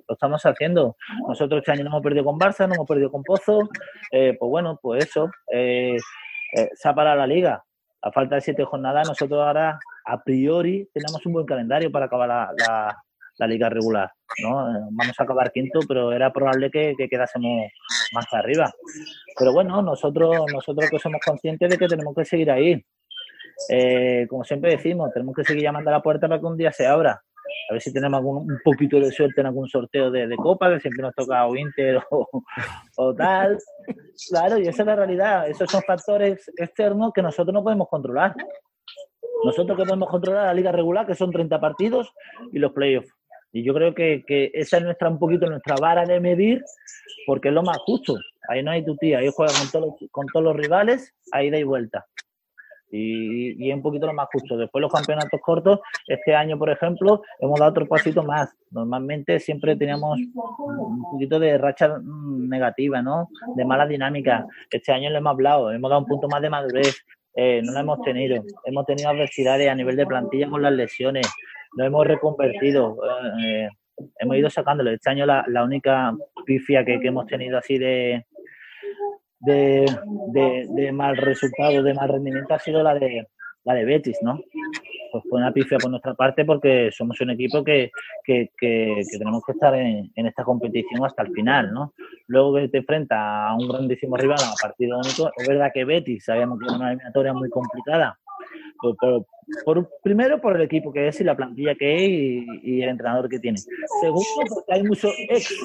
[0.09, 0.97] Lo estamos haciendo.
[1.29, 3.69] Nosotros este año no hemos perdido con Barça, no hemos perdido con Pozo.
[4.13, 5.29] Eh, pues bueno, pues eso.
[5.53, 5.97] Eh,
[6.57, 7.65] eh, se ha parado la liga.
[8.02, 12.28] A falta de siete jornadas, nosotros ahora, a priori, tenemos un buen calendario para acabar
[12.28, 12.51] la,
[13.39, 14.10] la- liga regular.
[14.43, 14.56] ¿no?
[14.93, 17.70] Vamos a acabar quinto, pero era probable que, que quedásemos
[18.12, 18.73] más arriba.
[19.39, 22.82] Pero bueno, nosotros, nosotros que somos conscientes de que tenemos que seguir ahí.
[23.68, 26.73] Eh, como siempre decimos, tenemos que seguir llamando a la puerta para que un día
[26.73, 27.23] se abra.
[27.69, 30.73] A ver si tenemos algún, un poquito de suerte en algún sorteo de, de Copa,
[30.73, 33.59] que siempre nos toca o Inter o, tal.
[34.31, 35.49] Claro, y esa es la realidad.
[35.49, 38.35] Esos son factores externos que nosotros no podemos controlar.
[39.45, 42.12] Nosotros que podemos controlar la liga regular, que son 30 partidos,
[42.53, 43.12] y los playoffs.
[43.53, 46.62] Y yo creo que, que esa es nuestra un poquito nuestra vara de medir,
[47.27, 48.15] porque es lo más justo.
[48.49, 51.59] Ahí no hay tu tía, ahí juega con todos con todos los rivales, ahí da
[51.59, 52.07] y vuelta.
[52.91, 54.57] Y, y es un poquito lo más justo.
[54.57, 58.55] Después los campeonatos cortos, este año, por ejemplo, hemos dado otro pasito más.
[58.71, 63.29] Normalmente siempre teníamos un poquito de racha mm, negativa, ¿no?
[63.57, 64.47] De mala dinámica.
[64.71, 67.05] Este año lo hemos hablado, hemos dado un punto más de madurez.
[67.35, 68.43] Eh, no lo hemos tenido.
[68.65, 71.27] Hemos tenido adversidades a nivel de plantilla con las lesiones.
[71.77, 72.97] Lo hemos reconvertido.
[73.45, 73.69] eh,
[74.19, 74.91] hemos ido sacándolo.
[74.91, 76.15] Este año la, la única
[76.47, 78.25] pifia que, que hemos tenido así de,
[79.41, 79.85] de,
[80.33, 83.27] de, de mal resultado, de mal rendimiento, ha sido la de
[83.65, 84.39] la de Betis, ¿no?
[85.11, 87.91] Pues fue una pifia por nuestra parte porque somos un equipo que,
[88.23, 91.93] que, que- que tenemos que estar en, en esta competición hasta el final, ¿no?
[92.29, 96.25] Luego que te enfrentas a un grandísimo rival a partido único, es verdad que Betis
[96.27, 98.17] sabíamos que era una eliminatoria muy complicada,
[98.81, 99.27] por, por-
[99.65, 102.91] por- primero por el equipo que es y la plantilla que es y, y el
[102.91, 103.59] entrenador que tiene.
[104.01, 105.57] Segundo, porque hay muchos ex,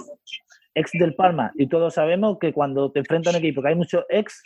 [0.76, 3.76] ex del Palma y todos sabemos que cuando te enfrentas a un equipo que hay
[3.76, 4.42] muchos ex,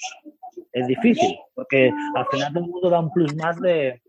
[0.71, 4.01] es difícil, porque al final todo el mundo da un plus más de,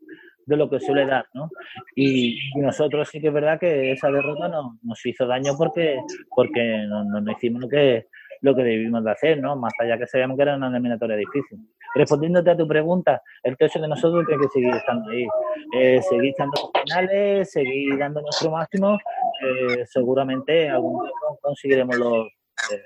[0.47, 1.49] de lo que suele dar, ¿no?
[1.95, 5.97] Y, nosotros sí que es verdad que esa derrota no, nos hizo daño porque,
[6.35, 8.07] porque no, no- no hicimos lo que,
[8.41, 9.57] lo que debimos de hacer, ¿no?
[9.57, 11.59] Más allá que sabíamos que era una eliminatoria difícil.
[11.95, 15.27] Respondiéndote a tu pregunta, el techo de nosotros tiene que seguir estando ahí.
[15.75, 18.99] Eh, seguir estando en finales, seguir dando nuestro máximo.
[19.43, 22.27] eh, seguramente algún día conseguiremos los,
[22.73, 22.83] eh,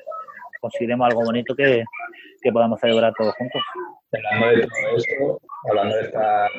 [0.61, 1.85] conseguiremos algo bonito que,
[2.43, 3.63] que podamos celebrar todos juntos.
[4.13, 6.51] Hablando de todo esto, hablando de estas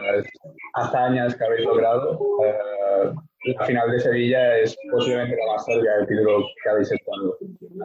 [0.74, 3.14] hazañas que habéis logrado, eh,
[3.44, 7.38] la final de Sevilla es posiblemente la más cerca del título que habéis estado.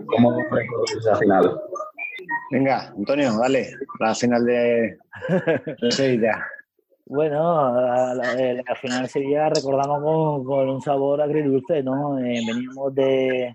[0.07, 1.61] ¿Cómo recordáis esa final?
[2.51, 3.70] Venga, Antonio, dale,
[4.01, 4.99] la final de,
[5.81, 6.47] de Sevilla.
[7.07, 12.19] Bueno, la, la- eh, la final de Sevilla recordamos con, con un sabor agridulce, ¿no?
[12.19, 13.55] Eh, venimos de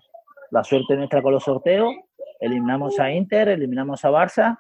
[0.51, 1.93] la suerte nuestra con los sorteos,
[2.39, 4.57] eliminamos a Inter, eliminamos a Barça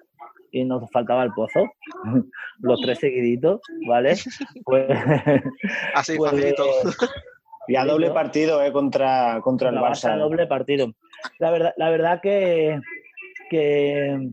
[0.51, 1.63] y nos faltaba el pozo.
[2.59, 4.15] Los tres seguiditos, ¿vale?
[4.65, 4.85] Pues,
[5.95, 6.63] Así, pues, facilito.
[7.71, 10.17] Y a doble partido eh, contra, contra el Barça Barça.
[10.17, 10.93] doble partido.
[11.39, 12.77] La verdad, la verdad que,
[13.49, 14.29] que,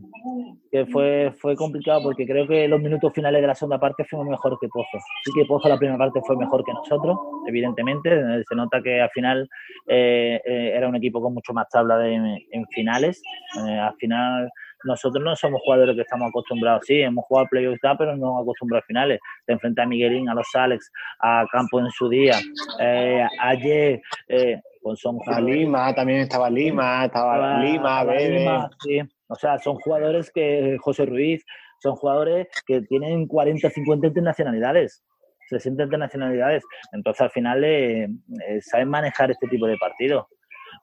[0.69, 4.27] que fue, fue complicado porque creo que los minutos finales de la segunda parte fuimos
[4.27, 4.97] mejor que Pozo.
[5.23, 7.17] Sí que Pozo la primera parte fue mejor que nosotros,
[7.47, 8.09] evidentemente.
[8.43, 9.49] Se nota que al final
[9.87, 12.15] eh, eh, era un equipo con mucho más tabla de,
[12.51, 13.21] en finales.
[13.65, 14.49] Eh, al final
[14.83, 16.85] nosotros no somos jugadores que estamos acostumbrados.
[16.85, 19.19] Sí, hemos jugado playoffs, pero no acostumbrados a finales.
[19.45, 22.35] Te enfrentas a Miguelín, a los Alex, a Campo en su día,
[22.79, 24.01] eh, ayer.
[24.27, 28.39] Eh, pues son A Lima, también estaba Lima, estaba estaba- Lima, Bebe.
[28.39, 29.01] Lima, sí.
[29.27, 31.43] O sea, son jugadores que, José Ruiz,
[31.79, 35.03] son jugadores que tienen 40, 50 internacionalidades,
[35.49, 36.63] 60 internacionalidades.
[36.93, 38.03] Entonces, al final, eh,
[38.47, 40.25] eh, saben manejar este tipo de partidos.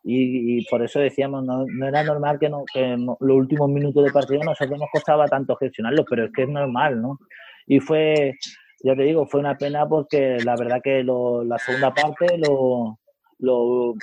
[0.09, 4.05] Y, y por eso decíamos, no, no era normal que, no, que los últimos minutos
[4.05, 7.19] de partido nosotros nos costaba tanto gestionarlos, pero es que es normal, ¿no?
[7.67, 8.35] Y fue,
[8.85, 13.01] ya te digo, fue una pena porque la verdad que lo- la segunda parte lo,
[13.41, 13.95] lo,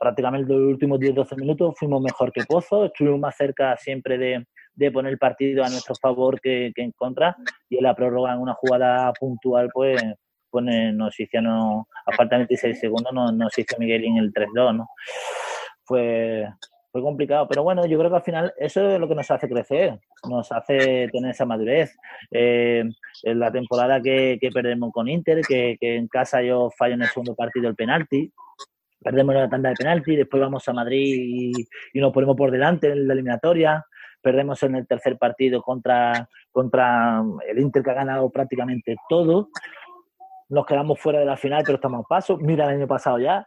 [0.00, 4.90] prácticamente los últimos 10-12 minutos fuimos mejor que Pozo, estuvimos más cerca siempre de, de
[4.90, 7.36] poner el partido a nuestro favor que, que en contra
[7.68, 10.00] y en la prórroga en una jugada puntual pues
[10.60, 14.88] después nos hicieron, a falta de 26 segundos, nos, nos hizo Miguelín el 3-2, ¿no?
[15.84, 16.48] Fue,
[16.90, 19.48] fue complicado, pero bueno, yo creo que al final eso es lo que nos hace
[19.48, 21.96] crecer, nos hace tener esa madurez.
[22.30, 22.84] Eh,
[23.22, 27.34] la temporada que, perdemos con Inter, que, que en casa yo fallo en el segundo
[27.34, 28.32] partido el penalti,
[29.00, 31.52] perdemos la tanda de penalti, después vamos a Madrid y,
[31.92, 33.84] y nos ponemos por delante en la eliminatoria,
[34.26, 39.50] perdemos en el tercer partido contra, contra el Inter que ha ganado prácticamente todo,
[40.48, 43.46] nos quedamos fuera de la final pero estamos a paso, mira el año pasado ya,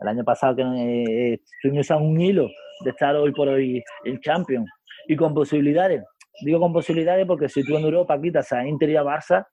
[0.00, 2.48] el año pasado que eh, estuvimos a un hilo
[2.84, 4.64] de estar hoy por hoy el Champion
[5.06, 6.02] y con posibilidades,
[6.42, 9.46] digo con posibilidades porque si tú en Europa quitas a Inter y a Barça,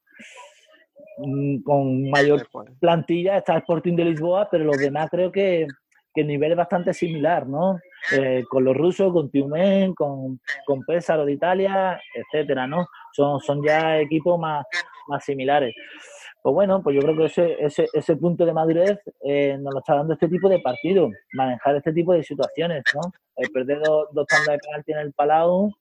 [1.18, 2.48] mm, con mayor
[2.80, 5.68] plantilla está Sporting de Lisboa, pero los demás creo que,
[6.14, 7.80] que el nivel es bastante similar, ¿no?
[8.12, 12.88] Eh, con los rusos, con Tiumen, con, con Pesaro de Italia, etcétera, ¿no?
[13.12, 14.66] Son, son ya equipos más,
[15.08, 15.76] más similares.
[16.48, 19.80] Pues bueno, pues yo creo que ese, ese, ese punto de madurez eh, nos lo
[19.80, 23.02] está dando este tipo de partidos, manejar este tipo de situaciones, ¿no?
[23.36, 25.74] El perder dos, dos tandas de penalti en el Palau,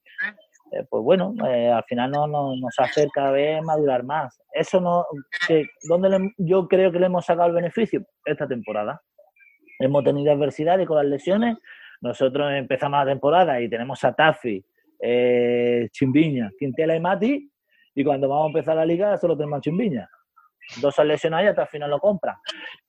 [0.72, 4.42] eh, pues bueno, eh, al final no, no- nos hace cada vez madurar más.
[4.52, 5.06] Eso no,
[5.46, 8.04] que, ¿dónde le- yo creo que le hemos sacado el beneficio?
[8.24, 9.00] Esta temporada.
[9.78, 11.58] Hemos tenido adversidades con las lesiones.
[12.00, 14.64] Nosotros empezamos la temporada y tenemos a Tafi,
[15.00, 17.52] eh, Chimbiña, Quintela y Mati,
[17.94, 20.10] y cuando vamos a empezar la liga solo tenemos a Chimbiña.
[20.80, 22.36] Dos han lesionado y hasta el final lo compran.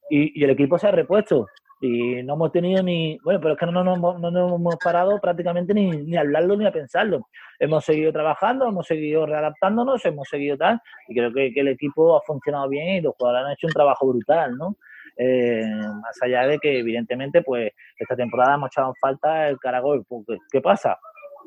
[0.10, 1.48] Y, y el equipo se ha repuesto.
[1.80, 3.20] Y no hemos tenido ni.
[3.24, 6.22] Bueno, pero es que no, nos hemos- no nos hemos parado prácticamente ni, ni a
[6.22, 7.28] hablarlo ni a pensarlo.
[7.60, 10.82] Hemos seguido trabajando, hemos seguido readaptándonos, hemos seguido tal.
[11.08, 13.74] Y creo que, que el equipo ha funcionado bien y los jugadores han hecho un
[13.74, 14.76] trabajo brutal, ¿no?
[15.18, 15.64] Eh,
[16.02, 20.04] más allá de que, evidentemente, pues esta temporada hemos echado en falta el Caragol.
[20.08, 20.98] Porque, ¿Qué pasa?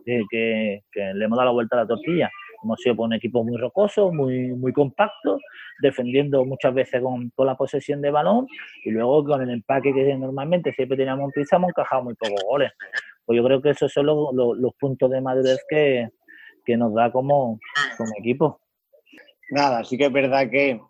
[0.04, 2.30] Que, que- que le hemos dado la vuelta a la tortilla.
[2.62, 5.38] Hemos sido pues, un equipo muy rocoso, muy, muy compacto,
[5.80, 8.46] defendiendo muchas veces con, con la posesión de balón
[8.84, 12.42] y luego con el empaque que normalmente siempre teníamos en pizza hemos encajado muy pocos
[12.48, 12.72] goles.
[13.24, 16.08] Pues yo creo que esos son los, los- puntos de madurez que,
[16.64, 17.58] que nos da como,
[17.96, 18.60] como equipo.
[19.50, 20.80] Nada, sí que es verdad que,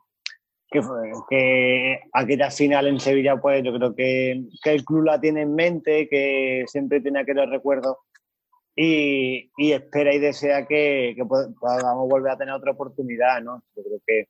[0.70, 0.80] que,
[1.28, 5.54] que aquella final en Sevilla, pues yo creo que, que el club la tiene en
[5.54, 7.96] mente, que siempre tiene aquellos recuerdos
[8.76, 13.62] y, espera y desea que, que pod- podamos volver a tener otra oportunidad, ¿no?
[13.76, 14.28] Yo creo que,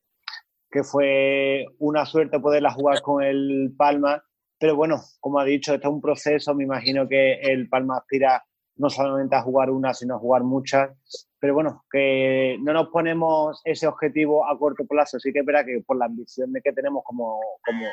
[0.71, 4.23] que fue una suerte poderla jugar con el Palma,
[4.59, 8.45] pero bueno, como ha dicho, esto es un proceso, me imagino que el Palma aspira
[8.77, 10.91] no solamente a jugar una, sino a jugar muchas,
[11.39, 15.67] pero bueno, que no nos ponemos ese objetivo a corto plazo, sí que es verdad
[15.67, 17.87] que por la ambición de que tenemos como, como,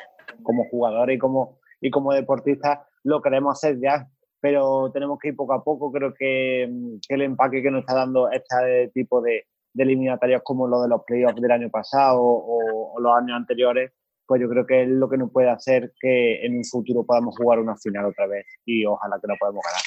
[0.44, 4.08] como jugadores y como, y como deportistas, lo queremos hacer ya,
[4.40, 7.82] pero tenemos que ir poco a poco, creo que, mm, que el empaque que nos
[7.82, 12.22] está dando este tipo de, de eliminatorios como lo de los playoffs del año pasado
[12.22, 13.92] o, o los años anteriores,
[14.28, 17.36] pues yo creo que es lo que nos puede hacer que en un futuro podamos
[17.38, 19.82] jugar una final otra vez y ojalá que lo podamos ganar.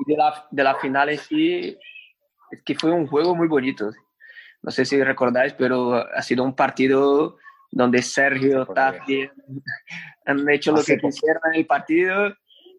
[0.00, 1.78] Y de la, de la final en sí,
[2.50, 3.90] es que fue un juego muy bonito.
[4.62, 7.36] No sé si recordáis, pero ha sido un partido
[7.70, 9.28] donde Sergio, Tafi
[10.24, 11.12] han hecho lo Hace que poco.
[11.12, 12.34] quisieron en el partido.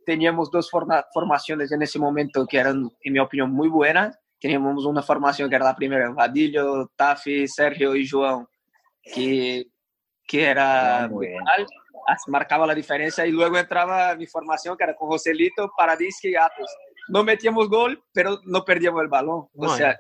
[0.06, 4.18] Teníamos dos forma- formaciones en ese momento que eran, en mi opinión, muy buenas.
[4.40, 8.48] Teníamos una formación que era la primera, Vadillo, Tafi, Sergio y João,
[9.03, 9.66] que,
[10.26, 11.68] que era Ah, brutal,
[12.28, 13.26] marcaba la diferencia.
[13.26, 16.72] Y luego entraba mi formación, que era con Joselito, Paradisque y Atos.
[17.10, 19.48] No metíamos gol, pero no perdíamos el balón.
[19.56, 19.98] O sea,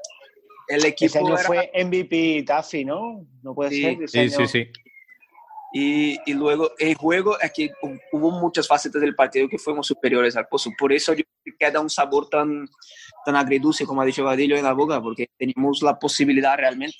[0.69, 3.25] el equipo Ese año era- fue MVP Tafi, ¿no?
[3.43, 3.81] No puede Sí.
[3.81, 4.09] ser.
[4.09, 4.71] Sí, sí, sí.
[5.71, 9.85] Y, y luego el juego es que hu- hubo muchas facetas del partido que fuimos
[9.85, 10.71] superiores al Pozo.
[10.77, 11.23] Por eso yo
[11.59, 12.67] queda un sabor tan,
[13.23, 16.97] tan agridulce, como ha dicho Vadillo, en la boca, porque teníamos la posibilidad realmente.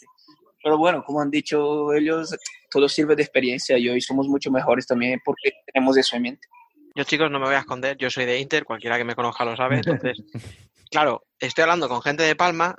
[0.62, 2.36] Pero bueno, como han dicho ellos,
[2.70, 6.48] todo sirve de experiencia y hoy somos mucho mejores también porque tenemos eso en mente.
[6.96, 9.46] Yo, chicos, no me voy a esconder, yo soy de Inter, cualquiera que me conozca
[9.46, 9.78] lo sabe.
[9.78, 10.18] Entonces,
[10.92, 12.76] claro, estoy hablando con gente de Palma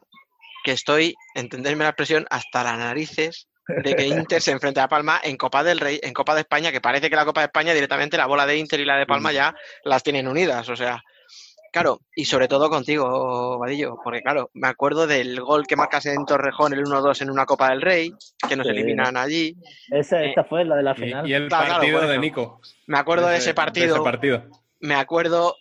[0.64, 3.48] que estoy, entenderme la expresión, hasta las narices
[3.84, 6.72] de que Inter se enfrente a Palma en Copa del Rey, en Copa de España,
[6.72, 9.06] que parece que la Copa de España directamente la bola de Inter y la de
[9.06, 9.54] Palma ya
[9.84, 11.00] las tienen unidas, o sea,
[11.72, 16.24] claro, y sobre todo contigo, Vadillo, porque claro, me acuerdo del gol que marcas en
[16.26, 18.12] Torrejón, el 1-2 en una Copa del Rey,
[18.48, 18.72] que nos Sí.
[18.72, 19.54] eliminan allí.
[19.90, 21.28] Esa, Eh, esta fue la de la final.
[21.28, 22.18] y el Claro, partido de.
[22.18, 22.60] Nico.
[22.88, 24.42] Me acuerdo de ese de partido, ese partido.
[24.80, 25.54] me acuerdo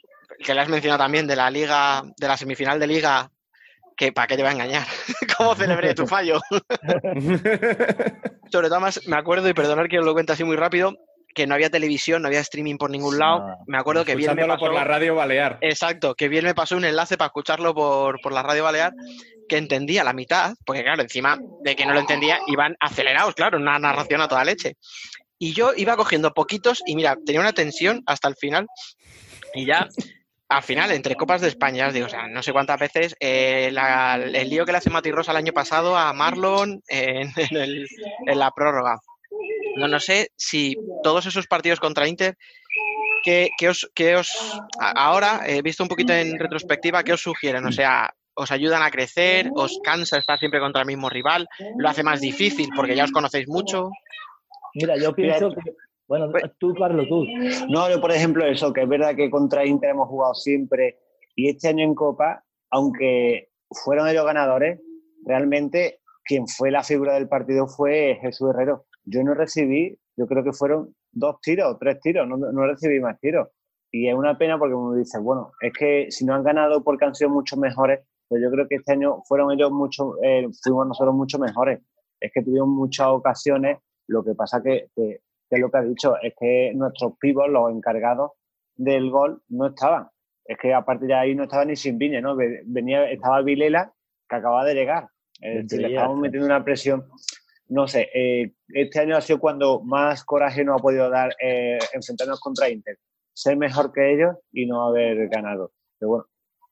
[0.44, 3.30] que le has mencionado también de la liga, de la semifinal de liga,
[4.00, 4.88] que para qué te va a engañar,
[5.38, 6.40] cómo celebré tu fallo.
[8.50, 10.96] Sobre todo más me acuerdo, y perdonar que os lo cuente así muy rápido,
[11.36, 13.40] que no había televisión, no había streaming por ningún lado.
[13.40, 13.58] No.
[13.68, 14.68] Me acuerdo que bien me pasó...
[14.68, 15.58] por la radio balear.
[15.60, 18.94] Exacto, que bien me pasó un enlace para escucharlo por, por la radio balear
[19.50, 23.58] que entendía la mitad, porque claro, encima de que no lo entendía, iban acelerados, claro,
[23.58, 24.78] una narración a toda leche.
[25.38, 28.66] Y yo iba cogiendo poquitos y mira, tenía una tensión hasta el final
[29.54, 29.90] y ya
[30.50, 33.70] al final, entre Copas de España, os digo, o sea, no sé cuántas veces, eh,
[33.72, 37.58] la- el lío que le hace Mati Rosa el año pasado a Marlon en, en
[37.58, 37.88] el-
[38.26, 38.98] en la prórroga.
[39.76, 42.36] No, no sé si todos esos partidos contra Inter,
[43.24, 47.22] ¿qué, qué os, qué os- a- ahora, he visto un poquito en retrospectiva, ¿qué os
[47.22, 47.66] sugieren?
[47.66, 49.52] O sea, ¿os ayudan a crecer?
[49.54, 51.48] ¿Os cansa estar siempre contra el mismo rival?
[51.78, 53.90] ¿Lo hace más difícil porque ya os conocéis mucho?
[54.74, 55.72] Mira, yo pienso que.
[56.10, 57.24] Bueno, tú, Carlos, tú.
[57.70, 60.98] No, yo por ejemplo eso, que es verdad que contra Inter hemos jugado siempre
[61.36, 64.82] y este año en Copa, aunque fueron ellos ganadores,
[65.24, 68.88] realmente quien fue la figura del partido fue Jesús Herrero.
[69.06, 73.20] Yo no recibí, yo creo que fueron dos tiros, tres tiros, no, no recibí más
[73.20, 73.48] tiros.
[73.92, 77.06] Y es una pena porque me dices, bueno, es que si no han ganado porque
[77.06, 80.88] han sido mucho mejores, pues yo creo que este año fueron ellos mucho, eh, fuimos
[80.88, 81.82] nosotros mucho mejores.
[82.20, 83.78] Es que tuvimos muchas ocasiones,
[84.08, 87.50] lo que pasa que, que que es lo que ha dicho, es que nuestros pibos,
[87.50, 88.32] los encargados
[88.76, 90.08] del gol, no estaban.
[90.46, 92.36] Es que a partir de ahí no estaba ni sin Viña, ¿no?
[92.36, 93.92] Ve- Venía, estaba Vilela,
[94.28, 95.08] que acababa de llegar.
[95.64, 97.06] Decir, le estábamos metiendo una presión.
[97.68, 101.78] No sé, eh, este año ha sido cuando más coraje nos ha podido dar eh,
[101.94, 102.98] enfrentarnos contra Inter.
[103.34, 105.72] Ser mejor que ellos y no haber ganado.
[106.00, 106.26] Pero bueno,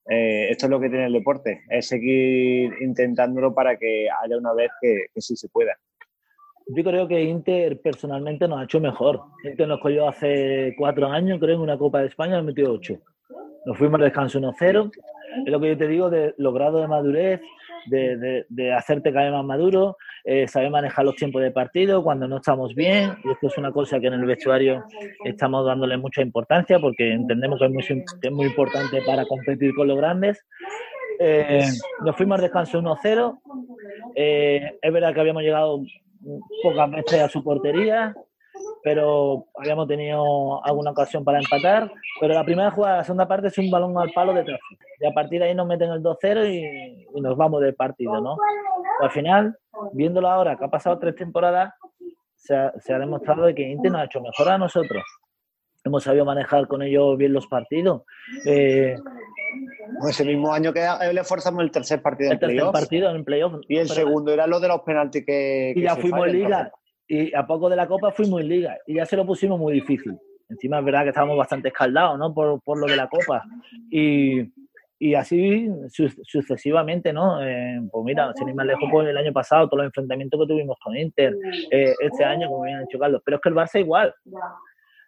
[0.10, 4.54] eh, esto es lo que tiene el deporte, es seguir intentándolo para que haya una
[4.54, 5.78] vez que, que sí se pueda.
[6.69, 9.22] Yo creo que Inter personalmente nos ha hecho mejor.
[9.44, 12.95] Inter nos cogió hace cuatro años, creo, en una Copa de España, nos metió ocho.
[13.65, 14.91] Nos fuimos al descanso 1-0.
[15.45, 17.41] Es lo que yo te digo de los grados de madurez,
[17.85, 19.95] de, de- de hacerte caer más maduro,
[20.26, 23.11] eh, saber manejar los tiempos de partido cuando no estamos bien.
[23.23, 24.84] Y esto es una cosa que en el vestuario
[25.23, 27.84] estamos dándole mucha importancia porque entendemos que es muy,
[28.22, 30.45] que es muy importante para competir con los grandes.
[31.19, 31.61] Eh,
[32.06, 33.39] nos fuimos al descanso 1-0.
[34.15, 35.81] Eh, es verdad que habíamos llegado
[36.64, 38.16] pocas veces a su portería,
[38.84, 41.91] pero habíamos tenido alguna ocasión para empatar.
[42.20, 44.84] Pero la primera jugada la segunda parte es un balón al palo de tráfico.
[44.99, 48.38] Y a partir de ahí nos meten el 2-0 y, nos vamos del partido, ¿no?
[49.02, 49.58] Al final,
[49.94, 51.74] viéndolo ahora, que ha pasado tres temporadas,
[52.36, 55.04] se ha, demostrado de que Inter nos ha hecho mejor a nosotros.
[55.88, 58.04] Hemos sabido manejar con ellos bien los partidos.
[58.46, 58.96] Eh,
[60.00, 63.24] Pues ese mismo año que le forzamos el tercer partido el en tercer partido en
[63.24, 63.54] playoff.
[63.68, 65.72] Y el segundo era lo de los penaltis que.
[65.72, 66.72] y que ya se fuimos en liga.
[67.08, 68.78] y a poco de la copa fuimos en liga.
[68.86, 70.18] Y ya se lo pusimos muy difícil.
[70.50, 73.44] Encima es verdad que estábamos bastante escaldados no por, por lo de la copa.
[73.90, 74.42] Y,
[75.00, 79.32] y así su- sucesivamente no Eh, pues mira sin ir más lejos pues el año
[79.32, 81.36] pasado todos los enfrentamientos que tuvimos con Inter
[81.72, 83.22] eh, este año como bien ha dicho Carlos.
[83.24, 84.14] Pero es que el Barça igual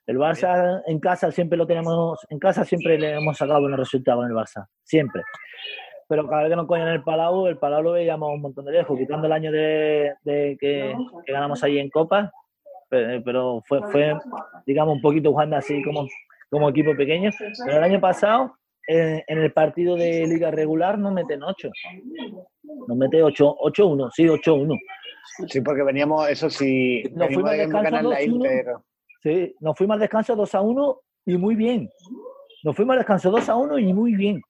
[0.10, 4.26] el Barça en casa siempre lo tenemos en casa siempre le hemos sacado buenos resultados
[4.26, 5.22] en el Barça siempre
[6.08, 8.72] pero cada vez que nos cogen el Palau, el Palau lo veíamos un montón de
[8.72, 12.32] lejos, quitando el año de, de que, que ganamos allí en Copa,
[12.90, 14.16] pe- pero fue, fue,
[14.66, 16.08] digamos, un poquito jugando así como,
[16.50, 17.30] como equipo pequeño.
[17.64, 18.56] Pero el año pasado,
[18.88, 21.70] eh, en el partido de liga regular, nos meten 8.
[22.88, 24.80] Nos mete 8 8-1, sí, 8-1.
[25.48, 27.52] Sí, porque veníamos, eso sí, Nos fuimos
[27.84, 28.24] ganar la 2-1.
[28.26, 28.66] Inter.
[29.22, 31.90] Sí, nos fuimos al descanso 2 a 1 y muy bien.
[32.64, 34.42] Nos fuimos al descanso 2 a 1 y muy bien.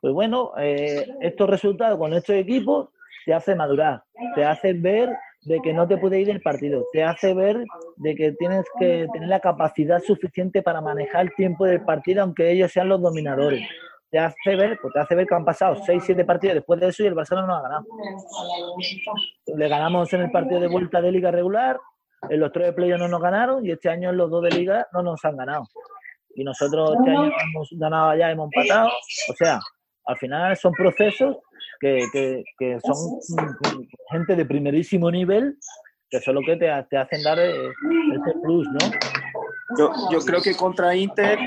[0.00, 2.88] Pues bueno, eh, estos resultados con estos equipos
[3.24, 4.02] te hacen madurar,
[4.34, 5.10] te hacen ver
[5.42, 7.64] de que no te puede ir del partido, te hace ver
[7.96, 12.50] de que tienes que tener la capacidad suficiente para manejar el tiempo del partido, aunque
[12.50, 13.68] ellos sean los dominadores.
[14.10, 16.88] Te hace ver, pues te hace ver que han pasado 6, 7 partidos después de
[16.88, 17.86] eso y el Barcelona no ha ganado.
[19.56, 21.78] Le ganamos en el partido de vuelta de liga regular,
[22.28, 24.50] en los tres de playoff no nos ganaron y este año en los dos de
[24.50, 25.64] liga no nos han ganado.
[26.34, 28.90] Y nosotros este año hemos ganado allá, hemos empatado.
[29.30, 29.58] O sea,
[30.06, 31.36] al final son procesos
[31.80, 32.96] que, que, que son
[34.10, 35.58] gente de primerísimo nivel
[36.10, 38.78] que son lo que te, te hacen dar eh, ese plus, ¿no?
[39.78, 41.38] Yo, yo creo que contra Inter,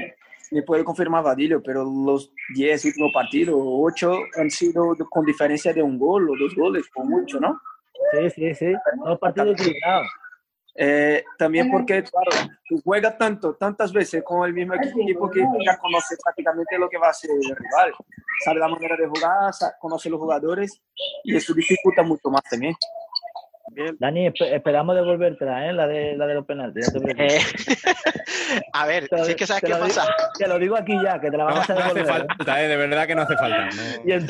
[0.52, 5.82] me puede confirmar Vadillo, pero los 10 últimos partidos, 8 han sido con diferencia de
[5.82, 7.60] un gol o dos goles, por mucho, ¿no?
[8.12, 8.74] Sí, sí, sí.
[9.04, 10.04] No partido equilibrado.
[10.84, 15.78] Eh, también porque, claro, tú juegas tanto, tantas veces con el mismo equipo que ya
[15.78, 17.94] conoce prácticamente lo que va a hacer el rival.
[18.44, 20.82] Sabe la manera de jugar, conoce los jugadores
[21.24, 22.74] y eso dificulta mucho más también.
[24.00, 25.72] Dani, espe- esperamos devolvértela, ¿eh?
[25.72, 26.92] La de, la de los penaltis.
[26.94, 27.08] no.
[27.16, 27.40] Eh,
[28.74, 30.02] a ver, es que sabes qué pasa.
[30.02, 32.22] digo- Te lo digo aquí ya, que te la No, vamos a no hace devolver.
[32.24, 32.28] ¿eh?
[32.38, 33.70] falta, eh, de verdad que no hace falta.
[33.70, 34.10] no.
[34.10, 34.28] Y el.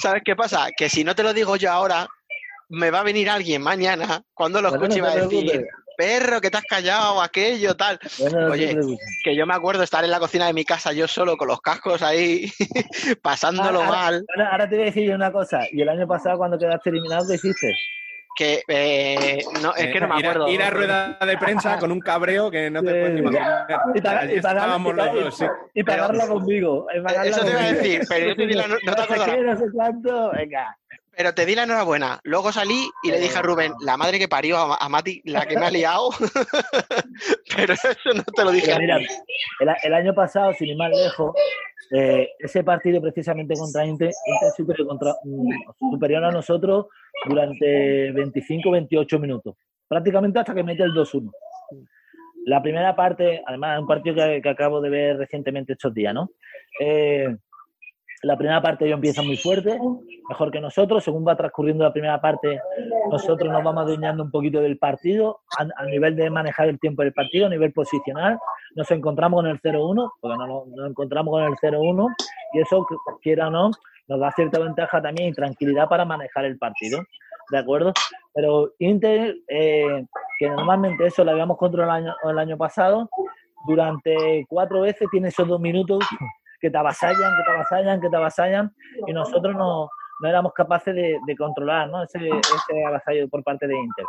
[0.00, 0.66] ¿Sabes qué pasa?
[0.76, 2.06] Que si no te lo digo yo ahora,
[2.72, 5.66] me va a venir alguien mañana cuando lo escuche y va a decir,
[5.96, 7.98] perro, que te has callado, aquello, tal.
[8.18, 10.92] Bueno, no te Oye, que yo me acuerdo estar en la cocina de mi casa
[10.92, 12.50] yo solo con los cascos ahí,
[13.22, 14.24] pasándolo Ahora- mal.
[14.36, 15.60] Ahora, ahora te voy a decir yo una cosa.
[15.70, 17.74] ¿Y el año pasado cuando quedaste eliminado qué hiciste?
[18.34, 20.48] Que eh, no, es que no me Ir a- acuerdo.
[20.48, 22.92] Ir a, rueda de prensa con un cabreo que no te Sí.
[22.94, 23.66] puedes ni imaginar.
[23.68, 25.44] Y, pagar- y, pagar- Estábamos y los pagar- dos, sí.
[25.74, 26.86] y pagarla conmigo.
[26.96, 29.02] y pagarla Eso te iba a decir, pero yo te di la no- no te
[29.02, 29.38] acordarás.
[29.38, 30.30] no sé cuánto.
[30.32, 30.78] Venga.
[31.16, 32.20] Pero te di la enhorabuena.
[32.24, 35.46] Luego salí y le dije a Rubén, la madre que parió a, a Mati, la
[35.46, 36.10] que me ha liado.
[37.56, 41.34] pero eso no te lo dije mira, el, el año pasado, sin ir más lejos,
[41.94, 46.86] eh, ese partido precisamente contra Inter, Inter superior, contra, mm, superior a nosotros
[47.28, 49.56] durante 25-28 minutos,
[49.86, 51.30] prácticamente hasta que mete el 2-1.
[52.46, 56.14] La primera parte, además, es un partido que, que acabo de ver recientemente estos días,
[56.14, 56.30] ¿no?
[56.80, 57.36] Eh,
[58.22, 59.78] la primera parte ellos empiezan muy fuerte,
[60.28, 61.02] mejor que nosotros.
[61.02, 62.60] Según va transcurriendo la primera parte,
[63.10, 67.12] nosotros nos vamos adueñando un poquito del partido a, nivel de manejar el tiempo del
[67.12, 68.38] partido, a nivel posicional.
[68.76, 72.14] Nos encontramos con el 0-1, porque no, no- nos encontramos con el 0-1
[72.54, 72.86] y eso,
[73.22, 73.70] quiera o no,
[74.06, 77.00] nos da cierta ventaja también y tranquilidad para manejar el partido.
[77.50, 77.92] ¿De acuerdo?
[78.32, 80.06] Pero Inter, eh,
[80.38, 83.10] que normalmente eso lo habíamos controlado el año, el año pasado,
[83.66, 85.98] durante cuatro veces tiene esos dos minutos
[86.62, 88.74] que te avasallan, que te avasallan, que te avasallan,
[89.06, 89.88] y nosotros no,
[90.20, 92.04] no éramos capaces de, de controlar ¿no?
[92.04, 94.06] ese, ese avasallo por parte de Inter.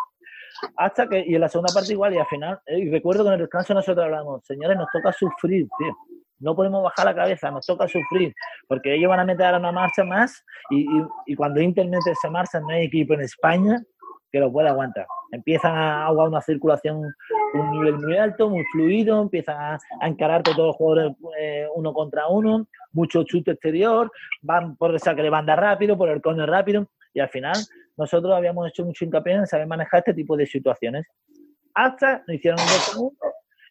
[0.77, 3.29] Hasta que, y en la segunda parte igual, y al final, eh, y recuerdo que
[3.29, 5.97] en el descanso nosotros hablamos, señores, nos toca sufrir, tío.
[6.39, 8.33] No podemos bajar la cabeza, nos toca sufrir,
[8.67, 12.11] porque ellos van a meter ahora una marcha más, y, y, y cuando Inter mete
[12.11, 13.81] esa marcha, no hay equipo en España
[14.33, 15.05] que lo pueda aguantar.
[15.31, 17.13] Empiezan a aguar una circulación
[17.53, 21.93] un nivel muy alto, muy fluido, empiezan a, a encararte todos los jugadores eh, uno
[21.93, 24.11] contra uno, mucho chute exterior,
[24.41, 27.55] van por el saque de banda rápido, por el córner rápido, y al final
[27.95, 31.05] nosotros habíamos hecho mucho hincapié en saber manejar este tipo de situaciones.
[31.75, 33.11] Hasta nos hicieron un 2 1,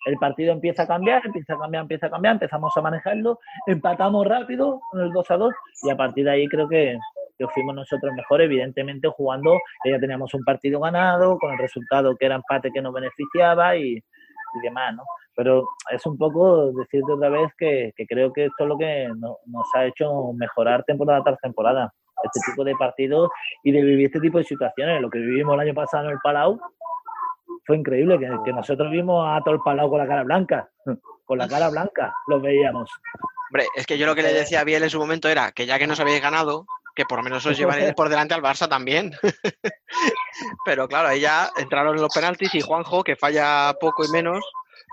[0.07, 4.27] el partido empieza a cambiar, empieza a cambiar, empieza a cambiar, empezamos a manejarlo, empatamos
[4.27, 6.97] rápido con el 2 a 2, y a partir de ahí creo que,
[7.47, 12.27] que fuimos nosotros mejor, evidentemente jugando, ya teníamos un partido ganado, con el resultado que
[12.27, 15.03] era empate que nos beneficiaba y, y demás, ¿no?
[15.35, 19.09] Pero es un poco decirte otra vez que, que creo que esto es lo que
[19.17, 21.91] no- nos ha hecho mejorar temporada tras temporada.
[22.23, 23.31] Este tipo de partidos
[23.65, 25.01] y de vivir este tipo de situaciones.
[25.01, 26.61] Lo que vivimos el año pasado en el Palau
[27.67, 30.69] fue increíble, que, que nosotros vimos a todo el Palau con la cara blanca.
[31.25, 32.91] Con la cara blanca lo veíamos.
[33.49, 35.65] Hombre, es que yo lo que le decía a Biel en su momento era que
[35.67, 38.69] ya que nos habéis ganado, que por lo menos os llevaréis por delante al Barça
[38.69, 39.13] también.
[40.65, 44.45] Pero claro, ahí ya entraron los penaltis y Juanjo, que falla poco y menos,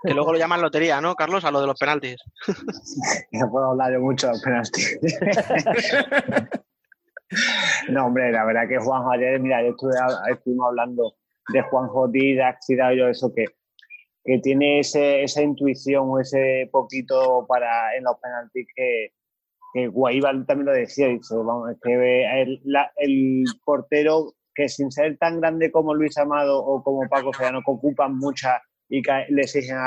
[0.03, 1.43] que luego lo llaman lotería, ¿no, Carlos?
[1.45, 2.17] A lo de los penaltis.
[3.31, 4.99] No puedo hablar yo mucho de los penaltis.
[7.89, 9.93] no, hombre, la verdad que Juanjo ayer, mira, yo estuve,
[10.31, 11.15] estuvimos hablando
[11.49, 13.45] de Juanjo Díaz, Cidao, yo eso que,
[14.23, 19.13] que tiene ese, esa intuición o ese poquito para en los penaltis que,
[19.73, 22.41] que Guaíbal también lo decía, que
[22.97, 27.71] el, portero que sin ser tan grande como Luis Amado o como Paco Serrano, que
[27.71, 29.77] ocupan mucha y que le exigen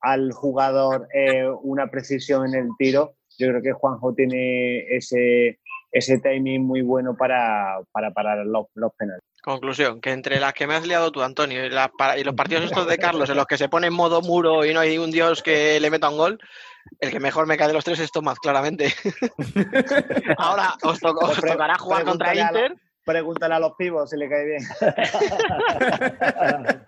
[0.00, 5.58] al, jugador eh, una precisión en el tiro, yo creo que Juanjo tiene ese,
[5.90, 9.28] ese timing muy bueno para, para parar los, los penaltis.
[9.42, 12.86] Conclusión, que entre las que me has liado tú, Antonio, y, y los partidos estos
[12.86, 15.42] de Carlos, en los que se pone en modo muro y no hay un dios
[15.42, 16.38] que le meta un gol,
[17.00, 18.92] el que mejor me cae de los tres es Tomás, claramente.
[20.38, 22.80] Ahora os, to- os Pre- tocará jugar contra pregúntale a Inter.
[23.04, 24.62] Pregúntale a los pibos si le cae bien.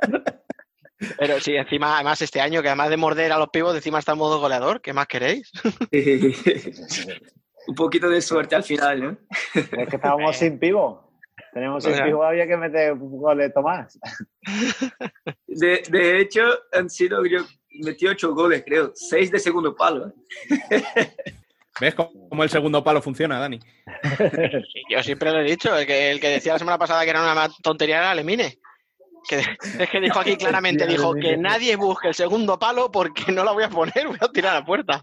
[1.18, 4.12] Pero sí, encima, además este año, que además de morder a los pibos, encima está
[4.12, 5.50] en modo goleador, ¿qué más queréis?
[7.68, 9.18] Un poquito de suerte al final, ¿no?
[9.54, 11.20] Es que estábamos sin pivo.
[11.52, 12.04] Tenemos sin O sea.
[12.06, 13.98] pivo, había que meter goles Tomás.
[15.46, 16.42] De, de hecho,
[16.72, 17.40] han sido, yo
[17.82, 18.92] metí ocho goles, creo.
[18.94, 20.12] Seis de segundo palo.
[21.80, 23.58] ¿Ves cómo el segundo palo funciona, Dani?
[24.72, 27.10] Sí, Yo siempre lo he dicho, el que, el que decía la semana pasada que
[27.10, 28.58] era una tontería era Lemine.
[29.28, 29.40] Que,
[29.80, 33.52] es que dijo aquí claramente, dijo que nadie busque el segundo palo porque no la
[33.52, 35.02] voy a poner, voy a tirar a la puerta.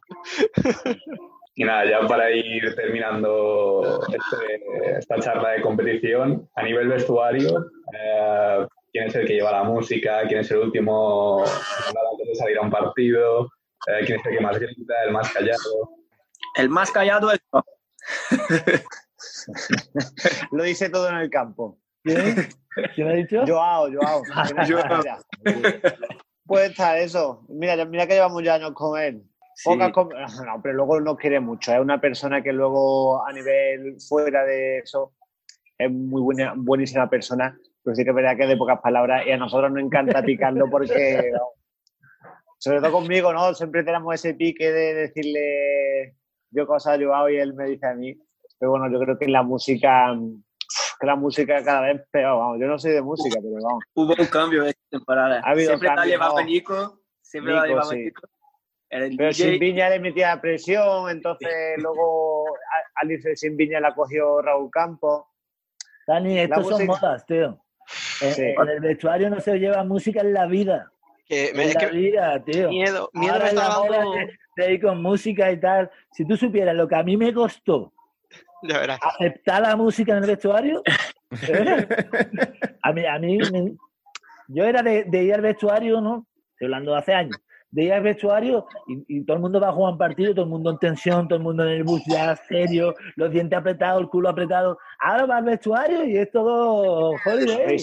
[1.56, 8.66] Y nada, ya para ir terminando este- esta charla de competición, a nivel vestuario, eh,
[8.94, 10.22] ¿quién es el que lleva la música?
[10.28, 13.50] ¿Quién es el último antes de salir a un partido?
[13.88, 15.90] Eh, ¿Quién es el que más grita, el más callado?
[16.56, 17.40] El más callado es...
[20.52, 21.80] Lo dice todo en el campo.
[22.04, 22.48] ¿Quién?
[22.96, 23.44] ¿Quién ha dicho?
[23.46, 24.22] Joao, Joao.
[24.68, 25.00] Joao.
[25.00, 25.18] Mira.
[26.46, 27.46] Puede estar eso.
[27.50, 29.24] Mira, mira que llevamos ya años con él.
[29.56, 29.70] Sí.
[29.76, 31.74] No, pero luego nos quiere mucho.
[31.74, 35.14] Es una persona que luego a nivel fuera de eso
[35.78, 39.26] es muy buena, buenísima persona Pero sí que es verdad que es de pocas palabras
[39.28, 41.32] y a nosotros nos encanta picarlo porque,
[42.58, 43.54] sobre todo conmigo, ¿no?
[43.54, 46.16] Siempre tenemos ese pique de decirle
[46.52, 48.16] yo cosas a Joao y él me dice a mí.
[48.60, 50.16] Pero bueno, yo creo que la música,
[51.00, 52.60] que la música cada vez peor, vamos.
[52.62, 53.84] Yo no soy de música, pero vamos.
[53.96, 55.42] Hubo un cambio esta temporada.
[55.44, 56.48] Ha habido siempre la cambio, llevaba ¿no?
[56.48, 57.98] Nico, siempre la Nico, llevaba sí.
[57.98, 58.22] Nico.
[58.90, 59.34] Pero DJ.
[59.34, 65.26] sin Viña le metía presión, entonces luego a- Alice sin Viña la cogió Raúl Campos.
[66.08, 67.60] Dani, La estos son música- modas, tío.
[68.24, 68.42] En, Sí.
[68.44, 70.92] en el vestuario no se lleva música en la vida.
[71.28, 72.70] Que me- en es la que vida, tío.
[72.70, 74.12] miedo, miedo Ahora me está dando.
[74.14, 75.90] de, de ir con música y tal.
[76.12, 77.94] Si tú supieras lo que a mí me costó
[79.02, 80.82] aceptar la música en el vestuario,
[81.48, 81.88] ¿eh?
[82.82, 83.76] a mí, a mí me-
[84.48, 86.28] yo era de, de ir al vestuario, ¿no?
[86.52, 87.38] Estoy hablando de hace años.
[87.74, 90.46] De ir al vestuario y, y todo el mundo va a jugar un partido, todo
[90.46, 94.00] el mundo en tensión, todo el mundo en el bus ya serio, los dientes apretados,
[94.02, 94.78] el culo apretado.
[95.00, 97.78] Ahora va al vestuario y es todo holiday.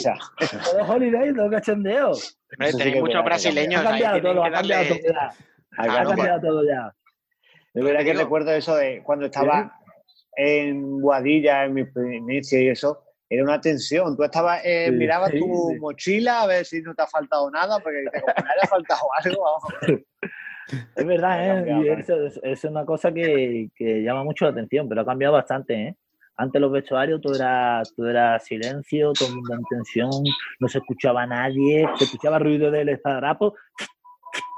[0.65, 2.15] Todo holiday, todo cachondeo.
[2.15, 4.03] Sí tenéis que es muchos brasileños Ha ahí.
[4.03, 5.35] cambiado tienen todo, ha cambiado darle- todo ya.
[5.77, 6.95] Ha Claro, cambiado todo ya.
[7.75, 9.77] De verdad que recuerdo eso de cuando estaba
[10.37, 14.17] en Guadilla, en mi primicia y eso, era una tensión.
[14.17, 15.79] Tú estabas, eh, Sí, mirabas tu sí.
[15.79, 19.43] mochila a ver si no te ha faltado nada, porque como me haya faltado algo,
[19.45, 20.03] vamos.
[20.97, 21.65] Es verdad, Ha ¿eh?
[21.69, 21.97] ¿eh?
[21.99, 25.75] eso es, es una cosa que, que llama mucho la atención, pero ha cambiado bastante,
[25.75, 25.97] ¿eh?
[26.37, 30.11] Antes los vestuarios todo era, todo era silencio, todo el mundo en tensión,
[30.59, 33.55] no se escuchaba a nadie, se escuchaba ruido del esparadrapo,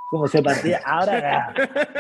[0.09, 0.81] como se partía.
[0.85, 1.53] Ahora,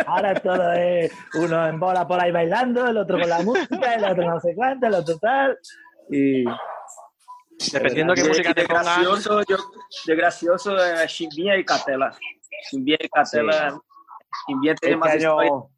[0.06, 4.04] ahora todo es uno en bola por ahí bailando, el otro con la música, el
[4.04, 5.58] otro no sé cuánto, el otro tal.
[6.10, 6.44] Y
[7.72, 8.84] Dependiendo qué de, música te de pongas.
[8.86, 9.56] gracioso, yo,
[10.06, 12.10] de gracioso eh, Chimbinha y Catela.
[12.70, 13.80] Chimbinha y Catela.
[14.46, 15.52] Chimbinha tiene Este más historia.
[15.52, 15.68] año,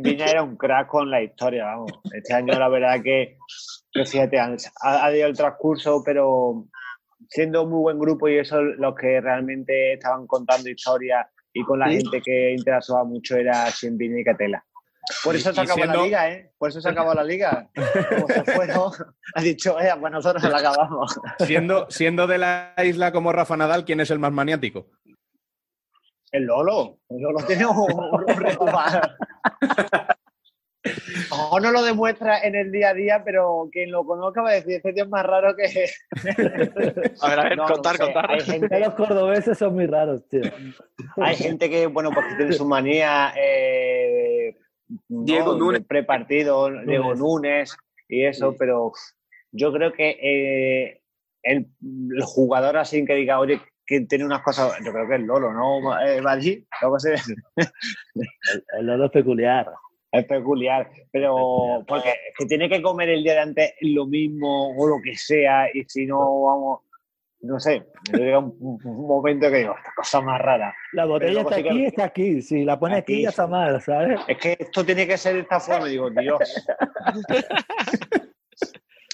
[0.00, 1.90] Viña era un crack con la historia, vamos.
[2.12, 3.36] Este año, la verdad que,
[3.92, 6.66] que fíjate, ha, ha ido el transcurso, pero
[7.28, 11.80] siendo un muy buen grupo y eso, los que realmente estaban contando historias y con
[11.80, 11.96] la Sí.
[11.96, 14.64] gente que interactuaba mucho era Viña y Catela.
[15.24, 16.52] Por Y- eso se acabó siendo- la liga, ¿eh?
[16.58, 17.68] Por eso se acabó la liga.
[18.10, 18.92] Como se fueron,
[19.34, 21.18] ha dicho, eh, pues nosotros la acabamos.
[21.40, 24.86] Siendo, siendo de la isla como Rafa Nadal, ¿quién es el más maniático?
[26.30, 26.98] El Lolo.
[27.10, 28.24] El Lolo tiene un, un.
[31.30, 34.54] O no lo demuestra en el día a día, pero quien lo conozca va a
[34.54, 35.64] decir, este tío es más raro que...
[37.20, 38.30] A ver, a ver, No, no contar, sé, contar.
[38.32, 40.42] Hay gente, los cordobeses son muy raros, tío.
[41.18, 44.31] hay gente que, bueno, pues que tiene su manía, eh.
[45.08, 45.84] Diego de Núñez.
[45.86, 47.76] prepartido, Diego Núñez
[48.08, 48.56] y eso, Sí.
[48.58, 48.92] pero
[49.52, 51.00] yo creo que eh,
[51.42, 51.66] el,
[52.16, 55.52] el jugador así que diga, oye, que tiene unas cosas, yo creo que es Lolo,
[55.52, 55.98] ¿no?
[56.00, 56.20] Eh,
[58.14, 58.26] El,
[58.78, 59.70] el Lolo es peculiar.
[60.10, 64.76] Es peculiar, pero porque es que tiene que comer el día de antes lo mismo
[64.76, 66.80] o lo que sea, y si no, vamos,
[67.42, 70.74] no sé, llega un, un momento que digo, esta cosa más rara.
[70.92, 72.42] La botella está sí que- aquí, está aquí.
[72.42, 73.22] Si la pones aquí, Aquí.
[73.22, 74.20] ya está mal, ¿sabes?
[74.28, 76.38] Es que esto tiene que ser de esta forma, digo, Dios.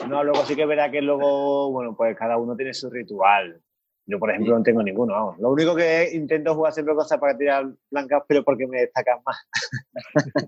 [0.08, 3.60] No, luego sí que es verdad que luego, bueno, pues cada uno tiene su ritual.
[4.06, 5.38] Yo, por ejemplo, no tengo ninguno, vamos.
[5.38, 9.18] Lo único que intento es jugar siempre cosas para tirar blancas, pero porque me destacan
[9.26, 9.46] más.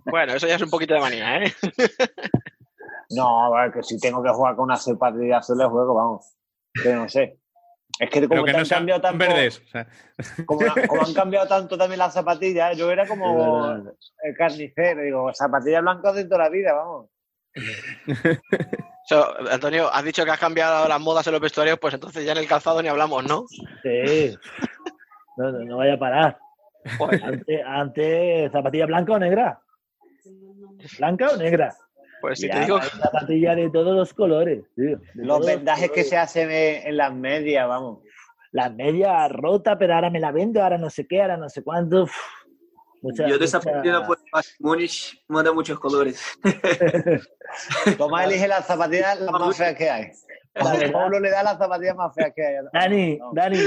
[0.06, 1.52] Bueno, eso ya es un poquito de manía, ¿eh?
[3.10, 6.36] No, a ver, que si tengo que jugar con una zapatilla azul, le juego, vamos.
[6.72, 7.38] Pero no sé.
[8.00, 9.62] Es que como que no han cambiado tanto, verdes.
[9.62, 9.86] o sea,
[10.46, 13.74] como, como han cambiado tanto también las zapatillas, yo era como
[14.22, 17.10] el carnicero, digo, zapatillas blancas de toda la vida, vamos.
[19.04, 22.32] So, Antonio, has dicho que has cambiado las modas en los vestuarios, pues entonces ya
[22.32, 23.44] en el calzado ni hablamos, ¿no?
[23.82, 24.36] Sí.
[25.36, 26.38] No, no, no vaya a parar.
[27.22, 29.60] Antes, antes, zapatilla blanca o negra.
[30.98, 31.74] ¿Blanca o negra?
[32.20, 34.98] Pues si te digo, hay zapatilla de todos los colores, tío.
[35.14, 38.00] de Los vendajes que se hacen en, las medias, vamos.
[38.52, 41.62] La media rota, pero ahora me la vendo, ahora no sé qué, ahora no sé
[41.62, 42.02] cuánto.
[42.04, 42.12] Uf,
[43.02, 44.18] mucha- Yo de esa mucha- partida por
[44.58, 46.20] Múnich manda muchos colores.
[47.98, 50.10] Tomás elige las zapatillas las más feas que hay.
[50.92, 52.54] Pablo le da las zapatillas más feas que hay.
[52.72, 53.30] Dani, No.
[53.32, 53.58] Dani,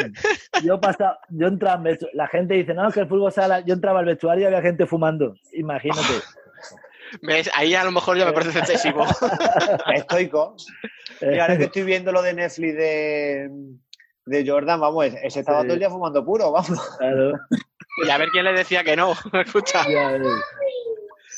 [0.64, 1.82] yo pasaba, yo entraba
[2.14, 4.86] la gente dice, no, que el fútbol sala, yo entraba al vestuario y había gente
[4.86, 6.02] fumando, imagínate.
[7.22, 7.50] ¿Ves?
[7.54, 9.06] ahí a lo mejor ya me parece excesivo.
[9.94, 10.56] Estoico.
[11.22, 13.50] Y ahora que estoy viendo lo de Netflix de,
[14.26, 15.68] de Jordan, vamos, ese estaba Sí.
[15.68, 16.80] todo el día fumando puro, vamos.
[16.98, 17.34] Claro,
[18.06, 19.14] Y a ver quién le decía que no.
[19.46, 19.86] Escucha.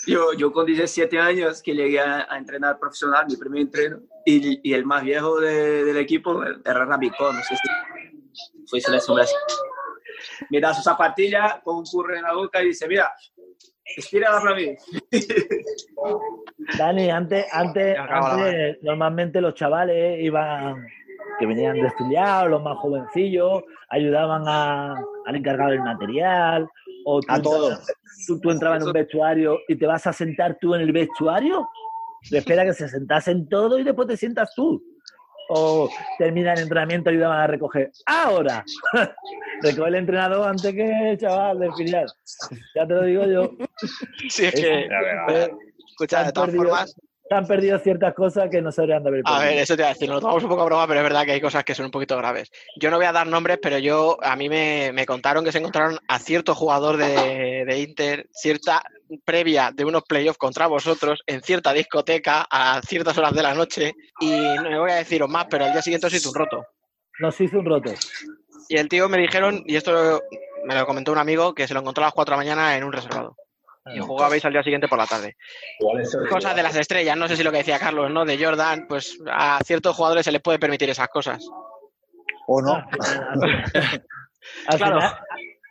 [0.08, 4.60] Yo, yo con 17 años que llegué a, a entrenar profesional, mi primer entreno, y,
[4.70, 9.38] y el más viejo de- del equipo era Rabicó, no sé si fue selección Brasil.
[10.52, 13.12] Me da su zapatilla con un curro en la boca y dice, mira,
[13.98, 14.76] estírala para mí.
[16.78, 20.86] Dani, antes, antes, la antes normalmente los chavales iban,
[21.40, 24.96] que venían desfiliados, los más jovencillos, ayudaban a,
[25.26, 26.68] al encargado del material,
[27.06, 27.72] o tú A todo.
[27.72, 27.94] entrabas-
[28.28, 31.68] Tú, tú entrabas en un vestuario y te vas a sentar tú en el vestuario,
[32.30, 34.82] te espera que se sentasen todos y después te sientas tú.
[35.50, 37.92] O termina el entrenamiento ayudaban a recoger.
[38.06, 38.64] Ahora,
[39.62, 42.08] recoge el entrenador antes que el chaval del filial.
[42.76, 43.52] Ya te lo digo yo.
[44.30, 44.88] Sí, es que.
[45.30, 45.52] Eh,
[45.92, 46.96] Escucha, de han todas perdido- formas.
[47.28, 49.50] Se han perdido ciertas cosas que no se deberían de haber A perdido.
[49.50, 51.04] ver, eso te iba a decir, nos lo tomamos un poco a broma, pero es
[51.04, 52.52] verdad que hay cosas que son un poquito graves.
[52.80, 55.58] Yo no voy a dar nombres, pero yo a mí me, me contaron que se
[55.58, 58.84] encontraron a cierto jugador de, de Inter, cierta
[59.24, 63.94] previa de unos playoffs contra vosotros, en cierta discoteca, a ciertas horas de la noche,
[64.20, 66.66] y no voy a deciros más, pero al día siguiente os hizo un roto.
[67.20, 67.92] Nos hizo un roto.
[68.68, 70.22] Y el tío me dijeron, y esto
[70.66, 72.78] me lo comentó un amigo, que se lo encontró a las 4 de la mañana
[72.78, 73.36] en un reservado.
[73.94, 75.36] Y jugabais al día siguiente por la tarde.
[76.30, 78.26] Cosas de las estrellas, no sé si lo que decía Carlos, ¿no?
[78.26, 81.48] De Jordan, pues a ciertos jugadores se les puede permitir esas cosas.
[82.48, 82.74] O no.
[84.68, 85.00] Al, Claro.
[85.00, 85.18] final,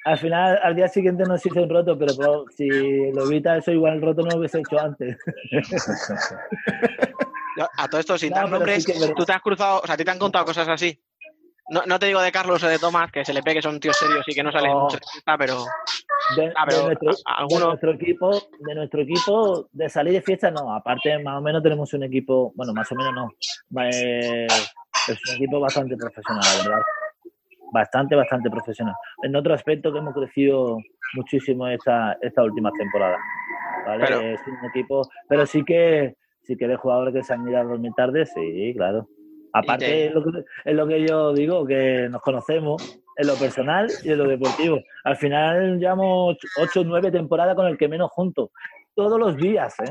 [0.05, 2.69] al final, al día siguiente nos hizo un roto, pero claro, si
[3.13, 5.17] lo evita eso, igual el roto no lo hubiese hecho antes.
[7.77, 9.95] A todo esto, sin No, dar nombres, sí que tú te has cruzado, o sea,
[9.95, 11.01] a ti te han contado cosas así.
[11.71, 13.81] No, no te digo de Carlos o de Tomás, que se le ve que son
[13.81, 14.81] tíos serios y que no salen No.
[14.83, 15.65] mucho de fiesta, pero
[16.37, 18.31] De, Ah, pero de nuestro equipo,
[18.61, 20.75] de nuestro equipo, de salir de fiesta, no.
[20.75, 23.31] Aparte, más o menos tenemos un equipo, bueno, más o menos no.
[23.83, 26.83] Eh, es un equipo bastante profesional, la verdad.
[27.73, 28.95] Bastante, bastante profesional.
[29.23, 30.79] En otro aspecto que hemos crecido
[31.15, 33.19] muchísimo esta, esta última temporada.
[33.87, 34.05] ¿vale?
[34.07, 37.59] Pero- es un equipo, pero sí que sí que de jugadores que se han ido
[37.59, 39.09] a dormir tarde, sí, claro.
[39.55, 43.35] Aparte, te- es, lo que, es lo que yo digo, que nos conocemos en lo
[43.37, 44.81] personal y en lo deportivo.
[45.05, 48.51] Al final llevamos ocho o nueve temporadas con el que menos juntos.
[48.95, 49.91] Todos los días, ¿eh?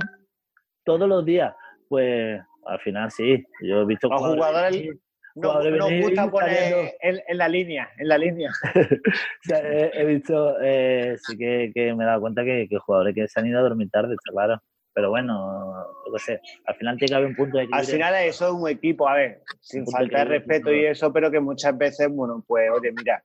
[0.83, 1.55] Todos los días.
[1.87, 3.43] Pues al final sí.
[3.61, 4.97] Yo he visto Los jugadores venir,
[5.35, 8.51] Nos, jugadores nos venir gusta poner en, en la línea, en la línea.
[8.75, 12.77] o sea, he, he visto, eh, sí que, que me he dado cuenta que, que
[12.79, 14.61] jugadores que se han ido a dormir tarde, claro.
[14.93, 17.95] Pero bueno, qué sé, al final tiene que haber un punto de Al equilibrio.
[17.95, 21.39] final eso es un equipo, a ver, sin faltar de respeto y eso, pero que
[21.39, 23.23] muchas veces, bueno, pues oye, mira,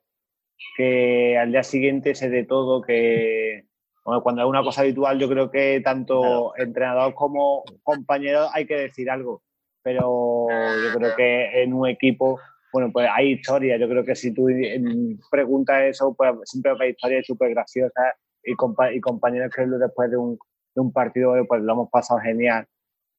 [0.76, 3.64] que al día siguiente se de todo, que
[4.04, 8.76] bueno, cuando es una cosa habitual, yo creo que tanto entrenador como compañeros hay que
[8.76, 9.42] decir algo.
[9.82, 10.48] Pero
[10.82, 12.40] yo creo que en un equipo,
[12.72, 13.78] bueno, pues hay historias.
[13.78, 14.46] Yo creo que si tú
[15.30, 20.16] preguntas eso, pues siempre hay historias súper graciosas y, compa- y compañeros que después de
[20.16, 20.38] un,
[20.78, 22.66] de un partido pues lo hemos pasado genial.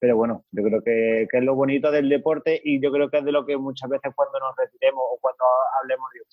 [0.01, 3.17] Pero bueno, yo creo que, que es lo bonito del deporte y yo creo que
[3.17, 5.43] es de lo que muchas veces cuando nos retiremos o cuando
[5.81, 6.25] hablemos, digo,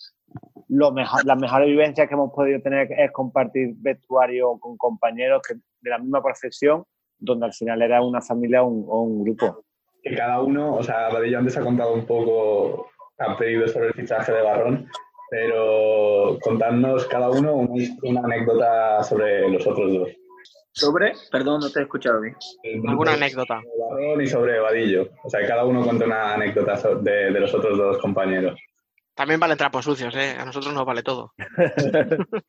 [0.69, 5.55] lo mejor, las mejores vivencias que hemos podido tener es compartir vestuario con compañeros que,
[5.55, 6.85] de la misma profesión,
[7.19, 9.65] donde al final era una familia o un, o un grupo.
[10.01, 12.87] que cada uno, o sea, Vadillo antes ha contado un poco,
[13.19, 14.89] ha pedido sobre el fichaje de Barrón,
[15.29, 20.26] pero contadnos cada uno una, una anécdota sobre los otros dos.
[20.77, 21.15] ¿Sobre?
[21.33, 22.37] Perdón, no te he escuchado bien.
[22.87, 23.63] alguna anécdota.
[24.21, 25.09] Y sobre Vadillo.
[25.25, 28.61] O sea, cada uno cuenta una anécdota de, de los otros dos compañeros.
[29.15, 30.37] También valen trapos sucios, ¿eh?
[30.39, 31.33] A nosotros nos vale todo.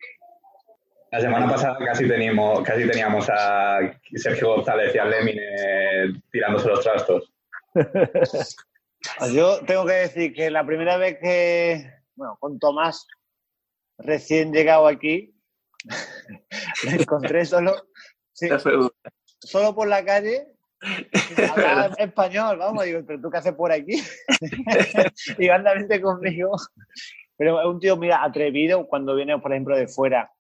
[1.09, 3.79] La semana pasada casi teníamos, casi teníamos a
[4.15, 7.31] Sergio González y a Lemine tirándose los trastos.
[9.33, 13.07] Yo tengo que decir que la primera vez que, bueno, con Tomás,
[13.97, 15.33] recién llegado aquí,
[16.83, 17.87] me encontré solo,
[18.38, 18.47] sí,
[19.39, 20.47] solo por la calle,
[21.51, 24.01] hablaba español, vamos, digo, pero tú qué haces por aquí,
[25.38, 26.55] y anda vente conmigo.
[27.38, 30.31] Pero es un tío, mira, atrevido cuando viene, por ejemplo, de fuera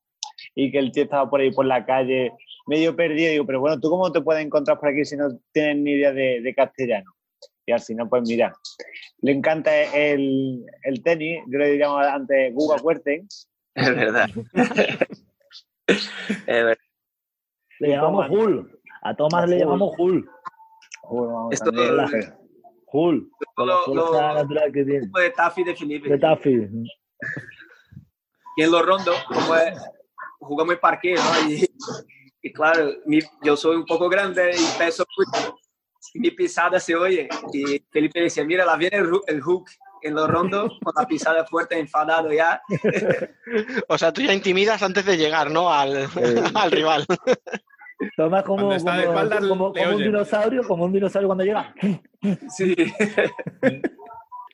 [0.55, 2.31] y que el tío estaba por ahí por la calle,
[2.67, 5.77] medio perdido, digo, pero bueno, ¿tú cómo te puedes encontrar por aquí si no tienes
[5.77, 7.11] ni idea de, de castellano?
[7.65, 8.53] Y al final, pues mira,
[9.21, 13.27] le encanta el, el tenis, yo le diríamos antes Guga Huerten.
[13.75, 14.29] Es verdad.
[15.87, 16.86] es verdad.
[17.79, 18.79] Le llamamos Hull.
[19.03, 20.29] A Tomás le llamamos Hull.
[21.51, 22.33] Esto También.
[22.89, 25.07] Con la lo- fuerza lo- natural que tiene.
[25.13, 26.09] de Taffy de Felipe.
[26.09, 26.67] De Taffy.
[28.57, 29.79] Y en los rondos, como es,
[30.39, 31.49] jugamos en parque, ¿no?
[31.49, 31.65] Y,
[32.41, 35.55] y claro, mi- yo soy un poco grande y peso mucho.
[36.15, 37.27] Mi pisada se oye.
[37.53, 39.69] Y Felipe decía, mira, la viene el, el hook
[40.01, 42.61] en los rondos, con la pisada fuerte, enfadado ya.
[43.87, 45.71] O sea, tú ya intimidas antes de llegar, ¿no?
[45.73, 46.07] Al,
[46.53, 47.05] al rival.
[48.15, 51.73] Tomás como, como- espaldas, como- un dinosaurio, como un dinosaurio cuando llega.
[52.49, 52.75] Sí.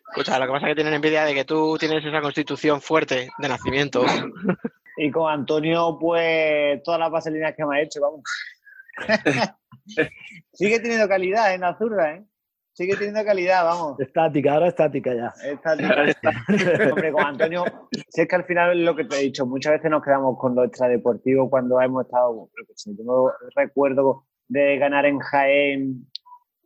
[0.09, 3.29] Escucha, lo que pasa es que tienen envidia de que tú tienes esa constitución fuerte
[3.37, 4.05] de nacimiento.
[4.97, 8.21] Y con Antonio, pues todas las vaselinas que me ha hecho, vamos.
[10.53, 12.23] Sigue teniendo calidad en la zurda, ¿eh?
[12.73, 13.99] Sigue teniendo calidad, vamos.
[13.99, 15.33] Estática, ahora estática ya.
[15.49, 16.31] Estática.
[16.91, 17.63] Hombre, con Antonio,
[18.09, 20.37] si es que al final es lo que te he dicho, muchas veces nos quedamos
[20.39, 22.49] con lo extradeportivo cuando hemos estado,
[22.85, 26.07] yo yo recuerdo de ganar en Jaén,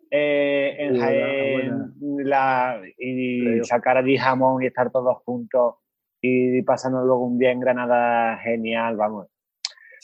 [0.09, 1.93] eh, en Jaén buena,
[2.23, 5.75] la- y sacar allí jamón y estar todos juntos
[6.21, 9.27] y pasando luego un día en Granada genial, vamos.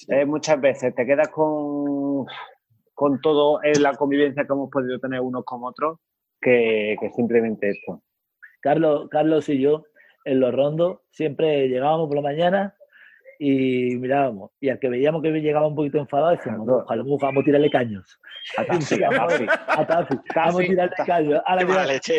[0.10, 2.26] Eh, muchas veces te quedas con,
[3.04, 6.00] con todo en la convivencia que hemos podido tener unos con otros
[6.40, 8.02] que, que simplemente esto.
[8.62, 9.84] Carlos, Carlos y yo,
[10.24, 12.76] en los rondos, siempre llegábamos por la mañana
[13.40, 14.52] y mirábamos.
[14.62, 18.20] Y al que veíamos que llegaba un poquito enfadado, decíamos, ojalá vamos a tirarle caños.
[18.58, 19.46] A Tafi, a Tafi.
[19.68, 21.42] A Tafi, Vamos a tirarle caños.
[21.48, 22.16] Mala mira, leche.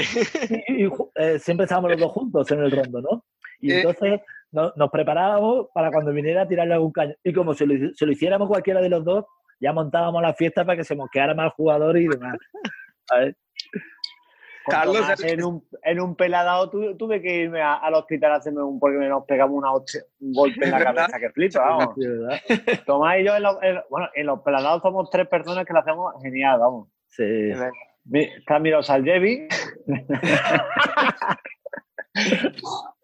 [0.69, 3.25] y, y eh, siempre estábamos los dos juntos en el rondo, ¿no?
[3.61, 3.77] Y Eh.
[3.79, 4.21] entonces
[4.53, 7.15] no- nos preparábamos para cuando viniera a tirarle algún caño.
[7.25, 9.25] Y como se lo, se lo hiciéramos cualquiera de los dos,
[9.65, 12.37] ya montábamos la fiesta para que se mosqueara más el jugador y demás.
[15.29, 18.81] en un, en un peladado tu- tuve que irme a- al hospital a hacerme un
[18.81, 21.95] porque nos pegamos una un golpe en la cabeza que flipa, vamos.
[22.87, 25.81] Tomás y yo, en los, en- bueno, en los peladados somos tres personas que lo
[25.81, 26.89] hacemos genial, vamos.
[27.09, 27.53] Sí.
[28.13, 29.49] Está Mirosaljevi,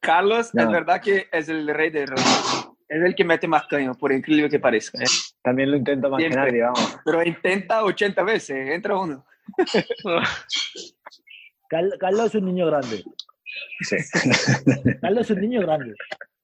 [0.00, 0.62] Carlos, No.
[0.62, 2.76] es verdad que es el rey del rondo.
[2.92, 4.98] Es el que mete más caño, por increíble que parezca.
[5.00, 5.06] ¿eh?
[5.42, 6.50] también lo intento más que Siempre.
[6.50, 6.98] nadie, vamos.
[7.04, 9.24] Pero intenta 80 veces, entra uno.
[11.68, 13.04] Carl- Carlos es un niño grande.
[13.80, 13.96] Sí.
[15.00, 15.94] Carlos es un niño grande.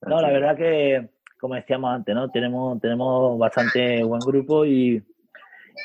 [0.07, 1.09] No, la verdad que,
[1.41, 2.31] como decíamos antes, ¿no?
[2.31, 5.03] Tenemos, tenemos bastante buen grupo y,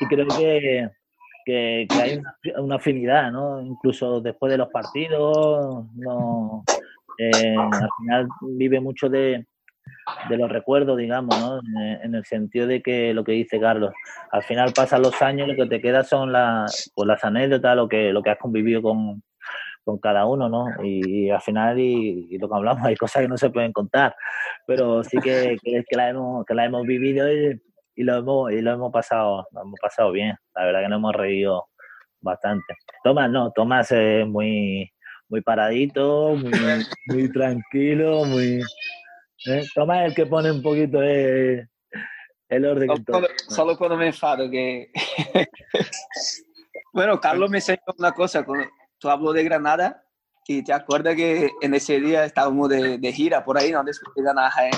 [0.00, 0.90] y creo que,
[1.44, 3.60] que, que hay una, una afinidad, ¿no?
[3.60, 6.62] Incluso después de los partidos, no,
[7.18, 9.44] eh, al final vive mucho de,
[10.28, 11.60] de los recuerdos, digamos, ¿no?
[12.02, 13.92] En, el sentido de que lo que dice Carlos,
[14.30, 17.88] al final pasan los años, lo que te queda son las, pues las anécdotas, lo
[17.88, 19.22] que, lo que has convivido con,
[19.84, 20.66] con cada uno, ¿no?
[20.82, 24.14] Y, al final, y, y lo que hablamos, hay cosas que no se pueden contar,
[24.66, 27.60] pero sí que, que, que la, hemos, que la hemos vivido y,
[27.94, 30.36] y lo hemos, y lo hemos pasado, hemos pasado bien.
[30.54, 31.68] La verdad que nos hemos reído
[32.20, 32.74] bastante.
[33.04, 34.90] Tomás, no, Tomás es muy,
[35.28, 36.52] muy paradito, muy,
[37.06, 38.62] muy tranquilo, muy...
[39.46, 39.62] ¿eh?
[39.74, 41.66] Tomás es el que pone un poquito eh,
[42.48, 42.88] el orden.
[42.88, 43.12] Solo todo.
[43.20, 44.50] cuando, solo cuando me enfado.
[44.50, 44.90] Que...
[46.92, 48.44] bueno, Carlos me enseñó una cosa.
[48.44, 48.66] Cuando
[48.98, 50.04] tú hablo de Granada,
[50.46, 53.82] y te acuerdas que en ese día estábamos de, de gira por ahí, ¿no?
[53.84, 54.72] después de ganar Jaén.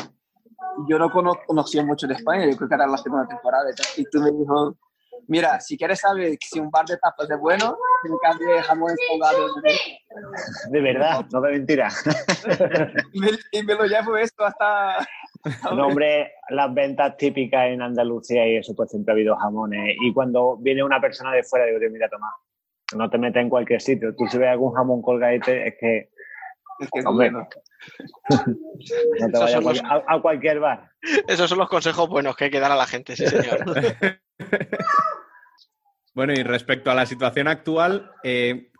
[0.88, 3.64] Yo no cono- conocía mucho de España, yo creo que era la segunda temporada.
[3.96, 4.76] y Y tú me dijo,
[5.28, 9.46] mira, si quieres saber si un bar de tapas es bueno, me cambie jamón enfogado.
[10.70, 11.88] De verdad, no de mentira.
[13.12, 14.98] Y me, y me lo llevo esto hasta...
[15.74, 19.96] No, hombre, las ventas típicas en Andalucía y eso, pues siempre ha habido jamones.
[20.00, 22.32] Y cuando viene una persona de fuera, digo, mira, Tomás,
[22.96, 24.14] no te metas en cualquier sitio.
[24.16, 26.10] Tú si ves algún jamón colgadete, es que,
[26.80, 27.48] Es que hombre, bueno.
[29.20, 30.90] no te vayas los- a- a cualquier bar.
[31.28, 33.64] Esos son los consejos buenos que hay que dar a la gente, sí, señor.
[36.14, 38.70] Bueno, y respecto a la situación actual, eh,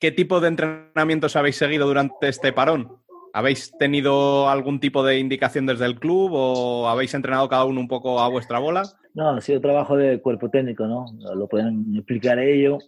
[0.00, 2.98] ¿qué tipo de entrenamientos habéis seguido durante este parón?
[3.32, 7.88] ¿Habéis tenido algún tipo de indicación desde el club o habéis entrenado cada uno un
[7.88, 8.82] poco a vuestra bola?
[9.14, 11.06] No, ha sido trabajo de cuerpo técnico, ¿no?
[11.34, 12.78] Lo pueden explicar ellos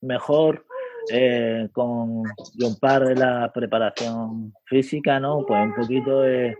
[0.00, 0.64] mejor.
[1.12, 2.24] eh, con
[2.58, 5.46] John Parr en la preparación física, ¿no?
[5.46, 6.56] Pues un poquito de-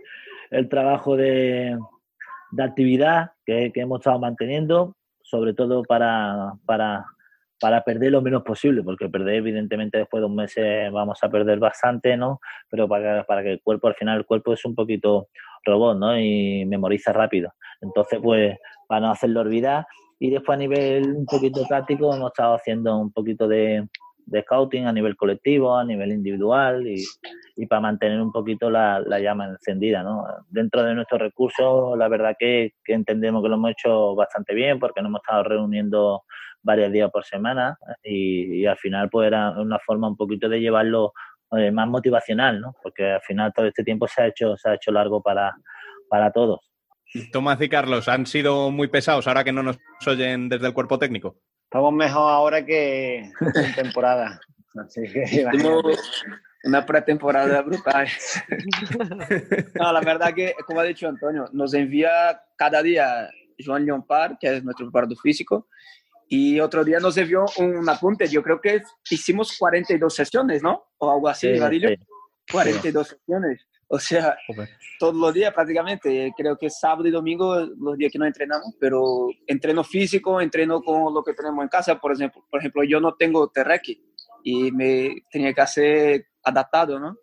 [0.51, 1.77] el trabajo de,
[2.51, 4.95] de actividad que hemos estado manteniendo,
[5.29, 7.05] sobre todo para, para,
[7.59, 10.55] para perder lo menos posible, porque perder, evidentemente, después de un mes
[10.91, 12.39] vamos a perder bastante, ¿no?
[12.69, 15.27] Pero para, para que el cuerpo, al final, el cuerpo es un poquito
[15.65, 16.17] robot, ¿no?
[16.17, 17.53] Y memoriza rápido.
[17.81, 19.85] Entonces, pues, para no hacerlo olvidar.
[20.17, 23.85] Y después, a nivel un poquito táctico, hemos estado haciendo un poquito de,
[24.27, 27.03] de scouting a nivel colectivo, a nivel individual y,
[27.55, 30.25] y para mantener un poquito la, la llama encendida, ¿no?
[30.49, 34.79] Dentro de nuestros recursos, la verdad que, que entendemos que lo hemos hecho bastante bien
[34.79, 36.23] porque nos hemos estado reuniendo
[36.61, 40.59] varios días por semana y, y al final pues era una forma un poquito de
[40.59, 41.13] llevarlo
[41.51, 42.75] eh, más motivacional, ¿no?
[42.83, 45.55] Porque al final todo este tiempo se ha hecho, se ha hecho largo para,
[46.09, 46.69] para todos.
[47.31, 50.99] Tomás y Carlos, ¿han sido muy pesados ahora que no nos oyen desde el cuerpo
[50.99, 51.37] técnico?
[51.67, 54.39] Estamos mejor ahora que en temporada.
[54.81, 55.45] Así que
[56.63, 58.07] una pretemporada brutal.
[59.75, 63.29] No, la verdad que, como ha dicho Antonio, nos envía cada día
[63.63, 65.67] Joan Leompar, que es nuestro preparador físico,
[66.29, 68.27] y otro día nos envió un apunte.
[68.27, 70.85] Yo creo que hicimos 42 sesiones, ¿no?
[70.99, 71.89] O algo así, Sí, Vadillo.
[71.89, 71.97] sí.
[72.51, 73.67] 42 sesiones.
[73.89, 74.37] O sea,
[74.99, 76.33] todos los días prácticamente.
[76.35, 81.13] Creo que sábado y domingo los días que no entrenamos, pero entreno físico, entreno con
[81.13, 81.97] lo que tenemos en casa.
[81.97, 84.03] Por ejemplo, por ejemplo yo no tengo terrequi.
[84.43, 87.17] y me tenía que hacer adaptado, ¿no?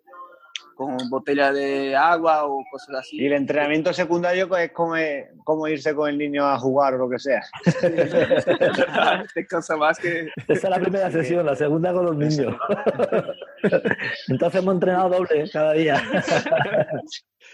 [0.75, 3.17] Con botella de agua o cosas así.
[3.17, 4.95] Y el entrenamiento secundario pues, es como,
[5.43, 7.41] como irse con el niño a jugar o lo que sea.
[9.33, 10.29] Te cansa más que...
[10.47, 12.55] Esa es la primera sesión, la segunda con los niños.
[14.27, 16.03] Entonces hemos entrenado doble cada día.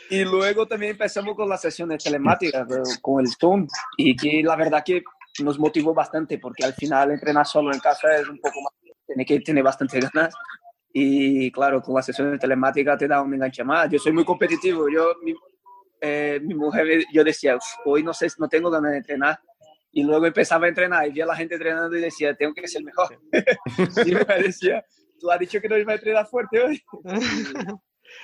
[0.10, 2.68] Y luego también empezamos con las sesiones telemáticas,
[3.02, 3.68] con el Zoom.
[3.98, 5.04] Y que la verdad que
[5.44, 8.74] nos motivó bastante, porque al final entrenar solo en casa es un poco más,
[9.08, 10.34] tiene que tener bastante ganas.
[10.94, 13.90] Y claro, con las sesiones telemáticas te da un enganche más.
[13.90, 14.90] Yo soy muy competitivo.
[14.90, 15.34] Yo, mi,
[16.02, 19.40] eh, mi mujer, yo decía, "Uf, hoy no sé, no tengo ganas de entrenar.
[19.94, 22.68] Y luego empezaba a entrenar y vi a la gente entrenando y decía, tengo que
[22.68, 23.20] ser mejor.
[24.06, 24.86] y me decía,
[25.20, 26.82] tú has dicho que no iba a entrenar fuerte hoy.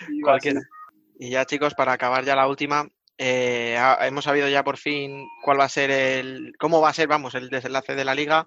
[0.10, 0.20] Y.
[0.20, 0.60] Cualquiera.
[1.18, 2.86] Y ya, chicos, para acabar ya la última,
[3.18, 7.08] eh, hemos sabido ya por fin cuál va a ser el, cómo va a ser,
[7.08, 8.46] vamos, el desenlace de la liga.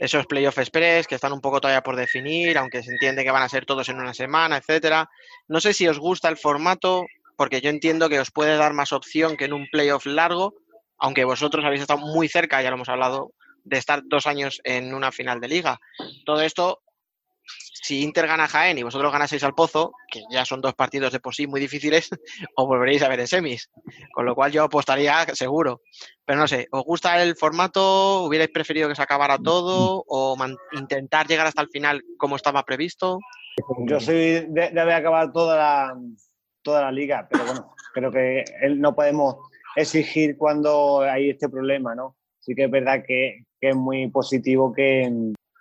[0.00, 3.42] Esos playoff express que están un poco todavía por definir, aunque se entiende que van
[3.42, 5.08] a ser todos en una semana, etcétera.
[5.48, 7.06] No sé si os gusta el formato,
[7.36, 10.54] porque yo entiendo que os puede dar más opción que en un playoff largo,
[10.98, 13.32] aunque vosotros habéis estado muy cerca, ya lo hemos hablado,
[13.64, 15.80] de estar dos años en una final de liga.
[16.24, 16.80] Todo esto
[17.48, 21.12] si Inter gana a Jaén y vosotros ganaseis al Pozo, que ya son dos partidos
[21.12, 22.10] de por sí muy difíciles,
[22.56, 23.70] os volveréis a ver en semis.
[24.12, 25.80] Con lo cual yo apostaría seguro.
[26.24, 28.24] Pero no sé, ¿os gusta el formato?
[28.24, 30.04] ¿Hubierais preferido que se acabara todo?
[30.06, 30.36] ¿O
[30.72, 33.18] intentar llegar hasta el final como estaba previsto?
[33.86, 35.96] Yo soy de, de haber acabado toda la,
[36.62, 39.36] toda la liga, pero bueno, creo que él- no podemos
[39.74, 42.16] exigir cuando hay este problema, ¿no?
[42.40, 45.10] Sí que es verdad que, que es muy positivo que,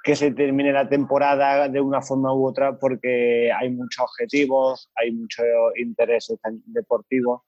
[0.08, 5.12] que se termine la temporada de una forma u otra porque hay muchos objetivos, hay
[5.12, 7.42] muchos intereses deportivos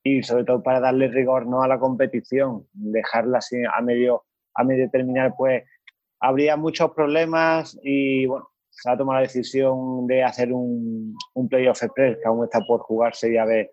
[0.00, 1.64] y sobre todo para darle rigor ¿no?
[1.64, 4.22] a la competición, dejarla así a medio,
[4.54, 5.64] a medio terminar, pues
[6.20, 11.82] habría muchos problemas y bueno, se ha tomado la decisión de hacer un, un playoff
[11.82, 13.72] express que aún está por jugarse y a ver.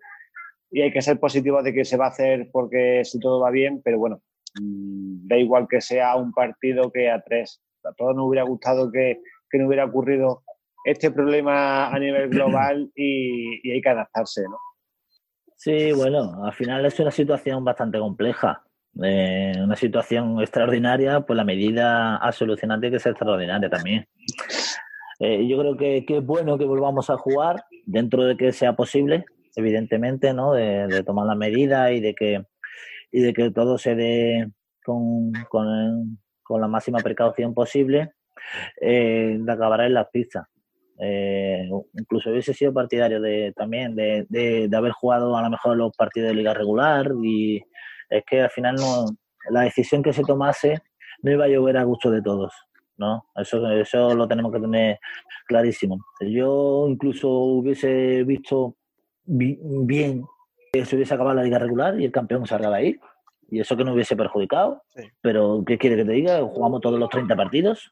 [0.72, 3.52] Y hay que ser positivos de que se va a hacer porque si todo va
[3.52, 4.20] bien, pero bueno,
[4.60, 7.62] mm, da igual que sea un partido que a tres.
[7.84, 10.42] A todos nos hubiera gustado que, que no hubiera ocurrido
[10.84, 14.58] este problema a nivel global y, y hay que adaptarse, ¿no?
[15.56, 18.64] Sí, bueno, al final es una situación bastante compleja.
[19.02, 24.06] Eh, una situación extraordinaria, pues la medida a solucionar tiene que ser extraordinaria también.
[25.20, 28.74] Eh, yo creo que, que es bueno que volvamos a jugar dentro de que sea
[28.74, 30.52] posible, evidentemente, ¿no?
[30.52, 32.44] De, de tomar las medidas y de que
[33.12, 34.50] y de que todo se dé
[34.84, 36.18] con, con,
[36.52, 38.12] con la máxima precaución posible,
[38.80, 40.46] eh, de acabar en las pistas.
[41.00, 45.76] Eh, incluso hubiese sido partidario de también de, de, de haber jugado a lo mejor
[45.76, 47.60] los partidos de liga regular y
[48.10, 49.06] es que al final no
[49.50, 50.78] la decisión que se tomase
[51.22, 52.52] no iba a llover a gusto de todos
[52.98, 54.98] no eso eso lo tenemos que tener
[55.46, 55.96] clarísimo.
[56.20, 58.76] Yo incluso hubiese visto
[59.24, 60.24] bi- bien
[60.72, 63.00] que se hubiese acabado la liga regular y el campeón salga de ahí
[63.52, 64.82] y eso que no hubiese perjudicado
[65.20, 67.90] pero qué quiere que te diga jugamos todos los 30 partidos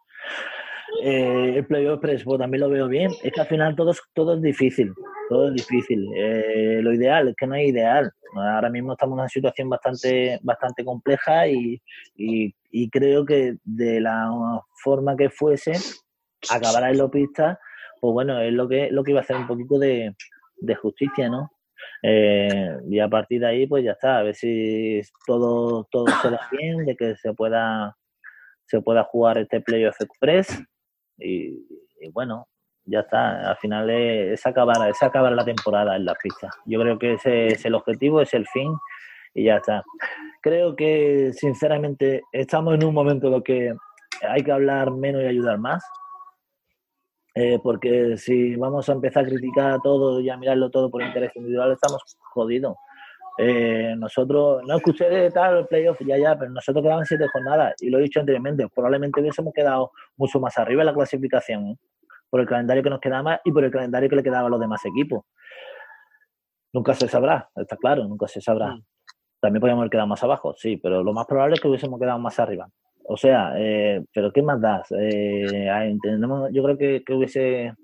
[1.02, 3.10] eh, el playoff express pues, también lo veo bien.
[3.22, 4.92] Es que al final todo es, todo es difícil.
[5.28, 6.06] Todo es difícil.
[6.16, 8.10] Eh, lo ideal es que no es ideal.
[8.34, 11.80] Ahora mismo estamos en una situación bastante, bastante compleja y,
[12.16, 14.30] y, y creo que de la
[14.82, 15.72] forma que fuese,
[16.48, 17.58] acabar en la pista,
[18.00, 20.14] pues bueno, es lo que, lo que iba a hacer un poquito de,
[20.58, 21.50] de justicia, ¿no?
[22.02, 26.31] Eh, y a partir de ahí, pues ya está, a ver si todo, todo se
[26.31, 27.97] da bien, de que se pueda,
[28.66, 30.62] se pueda jugar este Playoff Express
[31.18, 31.66] y,
[32.12, 32.47] bueno,
[32.85, 33.51] ya está.
[33.51, 36.51] Al final es, acabar, es acabar la temporada en la pista.
[36.64, 38.74] Yo creo que ese es el objetivo, es el fin
[39.35, 39.85] y ya está.
[40.40, 43.74] Creo que sinceramente estamos en un momento en el que
[44.27, 45.85] hay que hablar menos y ayudar más.
[47.35, 51.35] Eh, porque si vamos a empezar a criticar todo y a mirarlo todo por interés
[51.36, 52.77] individual, estamos jodidos.
[53.39, 57.89] Eh, nosotros, no escuché de tal playoff, ya, ya, pero nosotros quedaban siete jornadas y
[57.89, 61.77] lo he dicho anteriormente, probablemente hubiésemos quedado mucho más arriba en la clasificación ¿eh?
[62.28, 64.61] por el calendario que nos quedaba y por el calendario que le quedaba a los
[64.61, 65.24] demás equipos.
[66.73, 68.78] Nunca se sabrá, está claro, nunca se sabrá.
[69.40, 72.19] También podríamos haber quedado más abajo, sí, pero lo más probable es que hubiésemos quedado
[72.19, 72.69] más arriba.
[73.12, 74.86] O sea, eh, pero ¿qué más das?
[74.92, 77.74] Eh, entendemos, yo creo que, hubiese,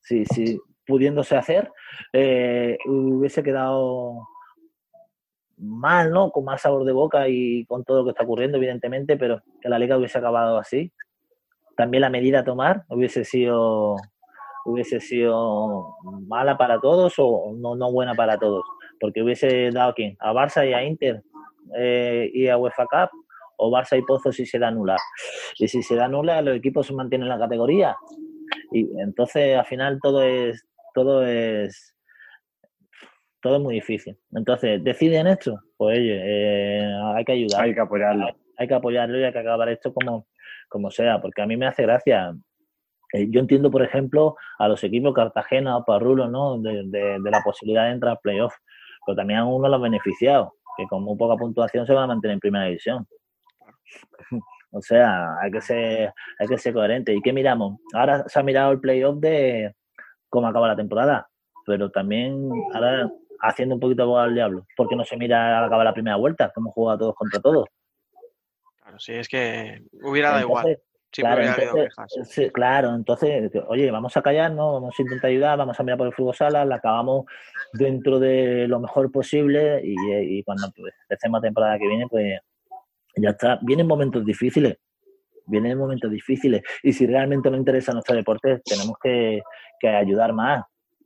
[0.00, 1.70] si, si pudiéndose hacer,
[2.14, 4.26] eh, hubiese quedado
[5.58, 6.30] mal, ¿no?
[6.30, 9.68] Con más sabor de boca y con todo lo que está ocurriendo, evidentemente, pero que
[9.68, 10.90] la liga hubiese acabado así.
[11.76, 13.96] También la medida a tomar hubiese sido
[14.64, 15.94] hubiese sido
[16.26, 18.64] mala para todos o no, no buena para todos,
[18.98, 21.22] porque hubiese dado a quién, a Barça y a Inter
[22.32, 23.10] y a UEFA Cup,
[23.62, 24.96] o Barça y Pozo si se da nula.
[25.58, 27.94] Y si se da nula, los equipos se mantienen en la categoría
[28.72, 31.94] Y entonces al final todo es, todo es,
[33.42, 34.16] todo es muy difícil.
[34.32, 35.58] Entonces, ¿deciden esto?
[35.76, 37.62] Pues oye, eh, hay que ayudar.
[37.64, 38.26] Hay que apoyarlo.
[38.26, 40.26] Hay, hay que apoyarlo y hay que acabar esto como,
[40.68, 42.34] como sea, porque a mí me hace gracia.
[43.12, 46.58] Eh, yo entiendo, por ejemplo, a los equipos Cartagena o Parrulo, ¿no?
[46.58, 48.54] De, de- de la posibilidad de entrar a playoff,
[49.06, 52.08] pero también a uno de los beneficiados, que con muy poca puntuación se van a
[52.08, 53.06] mantener en primera división.
[54.72, 57.12] O sea, hay que ser, hay que ser coherente.
[57.12, 57.80] ¿Y qué miramos?
[57.92, 59.74] Ahora se ha mirado el playoff de
[60.28, 61.28] cómo acaba la temporada,
[61.66, 63.10] pero también ahora
[63.40, 66.52] haciendo un poquito abogado al diablo, porque no se mira al acabar la primera vuelta,
[66.54, 67.66] cómo juega todos contra todos.
[68.80, 70.78] Claro, sí, es que hubiera dado igual.
[71.12, 75.80] Siempre claro, entonces, sí, claro, entonces, oye, vamos a callarnos, vamos a intentar ayudar, vamos
[75.80, 77.24] a mirar por el fútbol sala, la acabamos
[77.72, 79.96] dentro de lo mejor posible y,
[80.38, 80.66] y cuando
[81.02, 82.38] empecemos la temporada que viene, pues
[83.16, 83.58] ya está.
[83.62, 84.78] Vienen momentos difíciles,
[85.46, 89.42] vienen momentos difíciles y si realmente nos interesa nuestro deporte, tenemos que,
[89.82, 90.64] ayudar más.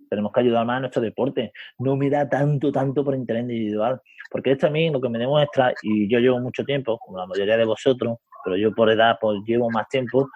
[0.08, 1.52] Tenemos que ayudar más a nuestro deporte.
[1.78, 4.00] No mirar tanto, tanto por interés individual.
[4.30, 7.26] Porque esto a mí lo que me demuestra, y yo llevo mucho tiempo, como la
[7.26, 10.28] mayoría de vosotros, pero yo por edad pues llevo más tiempo,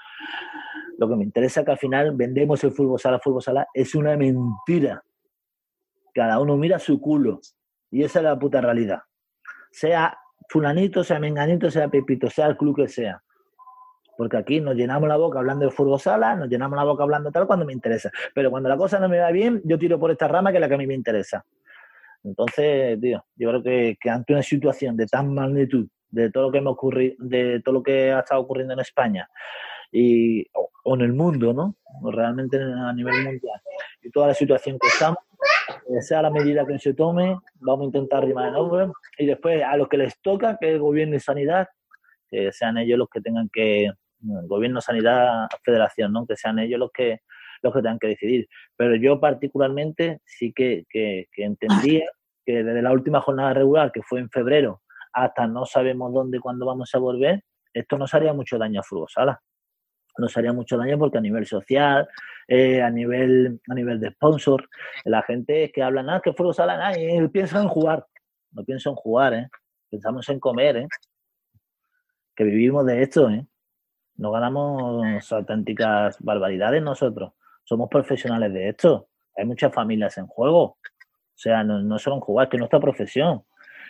[0.98, 3.94] lo que me interesa es que al final vendemos el fútbol sala, fútbol sala, es
[3.94, 5.02] una mentira.
[6.12, 7.40] Cada uno mira su culo.
[7.90, 9.00] Y esa es la puta realidad.
[9.70, 10.18] Sea
[10.48, 13.22] fulanito, sea menganito, sea pepito, sea el club que sea.
[14.16, 16.00] Porque aquí nos llenamos la boca hablando de fútbol
[16.38, 18.10] nos llenamos la boca hablando tal cuando me interesa.
[18.34, 20.60] Pero cuando la cosa no me va bien, yo tiro por esta rama que es
[20.60, 21.44] la que a mí me interesa.
[22.24, 26.52] Entonces, tío, yo creo que, que ante una situación de tan magnitud, de todo lo
[26.52, 29.28] que hemos ocurrido, de todo lo que ha estado ocurriendo en España
[29.90, 31.76] y o, en el mundo, ¿no?
[32.12, 33.60] Realmente a nivel mundial
[34.02, 35.18] y toda la situación que estamos,
[35.86, 39.62] que sea la medida que se tome, vamos a intentar rimar en hombros y después
[39.62, 41.68] a los que les toca, que es gobierno y sanidad,
[42.28, 43.90] que sean ellos los que tengan que,
[44.20, 46.26] gobierno, sanidad, federación, ¿no?
[46.26, 47.20] Que sean ellos los que
[47.62, 48.48] los que tengan que decidir.
[48.76, 52.08] Pero yo particularmente sí que, que, entendía
[52.46, 54.82] que desde la última jornada regular, que fue en febrero,
[55.12, 57.42] hasta no sabemos dónde y cuándo vamos a volver,
[57.72, 59.40] esto nos haría mucho daño a Fútbol Sala.
[60.18, 62.08] Nos haría mucho daño porque a nivel social,
[62.46, 64.68] eh, a nivel a nivel de sponsor,
[65.04, 68.06] la gente que habla nada, que Fútbol Sala, nadie piensa en jugar.
[68.52, 69.48] No pienso en jugar, ¿eh?
[69.90, 70.88] Pensamos en comer, ¿eh?
[72.34, 73.46] Que vivimos de esto, ¿eh?
[74.16, 77.32] No ganamos auténticas barbaridades nosotros.
[77.62, 79.08] Somos profesionales de esto.
[79.36, 80.62] Hay muchas familias en juego.
[80.62, 80.78] O
[81.40, 83.44] sea, no, no solo en jugar, que es nuestra profesión.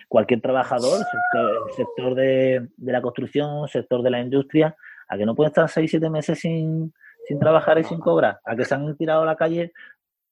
[0.06, 4.76] Cualquier trabajador, sector, sector de, de, la construcción, sector de la industria,
[5.08, 6.92] a que no puede estar seis, siete meses sin,
[7.26, 9.72] sin trabajar y sin cobrar, a que se han tirado a la calle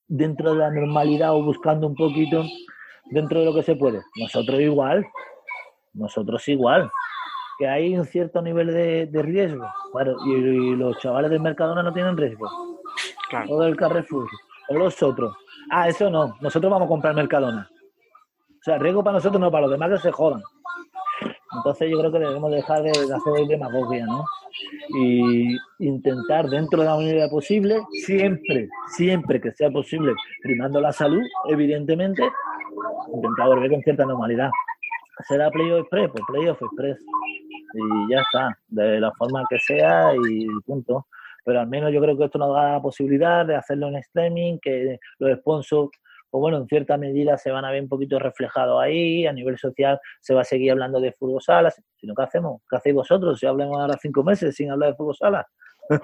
[0.09, 2.45] dentro de la normalidad o buscando un poquito
[3.11, 4.03] dentro de lo que se puede.
[4.17, 5.07] Nosotros igual,
[5.95, 6.91] nosotros igual,
[7.59, 9.67] que hay un cierto nivel de, de riesgo.
[10.27, 12.49] Y, y, los chavales del Mercadona no tienen riesgo.
[13.31, 13.55] Claro.
[13.55, 14.29] O del Carrefour,
[14.69, 15.35] o los otros.
[15.71, 17.69] Ah, eso no, nosotros vamos a comprar Mercadona.
[17.71, 20.43] O sea, riesgo para nosotros, no para los demás que se jodan.
[21.57, 24.25] Entonces yo creo que debemos dejar de, de hacer demagogia, ¿no?
[24.99, 30.13] Y intentar dentro de la medida posible, siempre, siempre que sea posible,
[30.43, 32.23] primando la salud, evidentemente,
[33.15, 34.51] intentar volver con cierta normalidad.
[35.29, 36.11] ¿Será playoff express?
[36.11, 36.99] Pues playoff express.
[37.75, 41.07] Y ya está, de la forma que sea y punto.
[41.45, 44.59] Pero al menos yo creo que esto nos da la posibilidad de hacerlo en streaming,
[44.61, 45.91] que los sponsors
[46.37, 49.57] pues bueno, en cierta medida se van a ver un poquito reflejados ahí, a nivel
[49.57, 52.61] social se va a seguir hablando de fútbol salas, sino ¿qué hacemos?
[52.69, 55.47] ¿Qué hacéis vosotros si hablamos ahora cinco meses sin hablar de fútbol sala?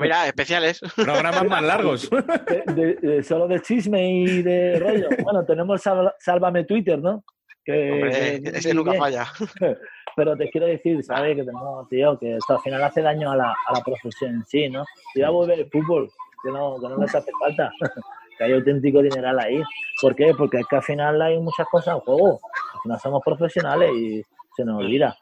[0.00, 0.80] Mira, especiales.
[0.96, 2.08] Programas más largos.
[2.46, 5.08] De, de, de, solo de chisme y de rollo.
[5.22, 7.22] Bueno, tenemos Sálvame, Sálvame Twitter, ¿no?
[7.62, 9.26] Que, Hombre, que, ese nunca falla.
[10.16, 11.36] Pero te quiero decir, ¿sabes?
[11.36, 14.46] Que tenemos, tío, que esto al final hace daño a la, a la profesión en
[14.46, 14.82] sí, ¿no?
[15.14, 16.10] Y va a volver el fútbol,
[16.42, 17.70] que no, que no les hace falta
[18.42, 19.62] que hay auténtico dineral ahí.
[20.00, 20.34] ¿Por qué?
[20.36, 22.40] Porque es que al final hay muchas cosas en juego.
[22.84, 24.22] No somos profesionales y
[24.56, 25.16] se nos olvida.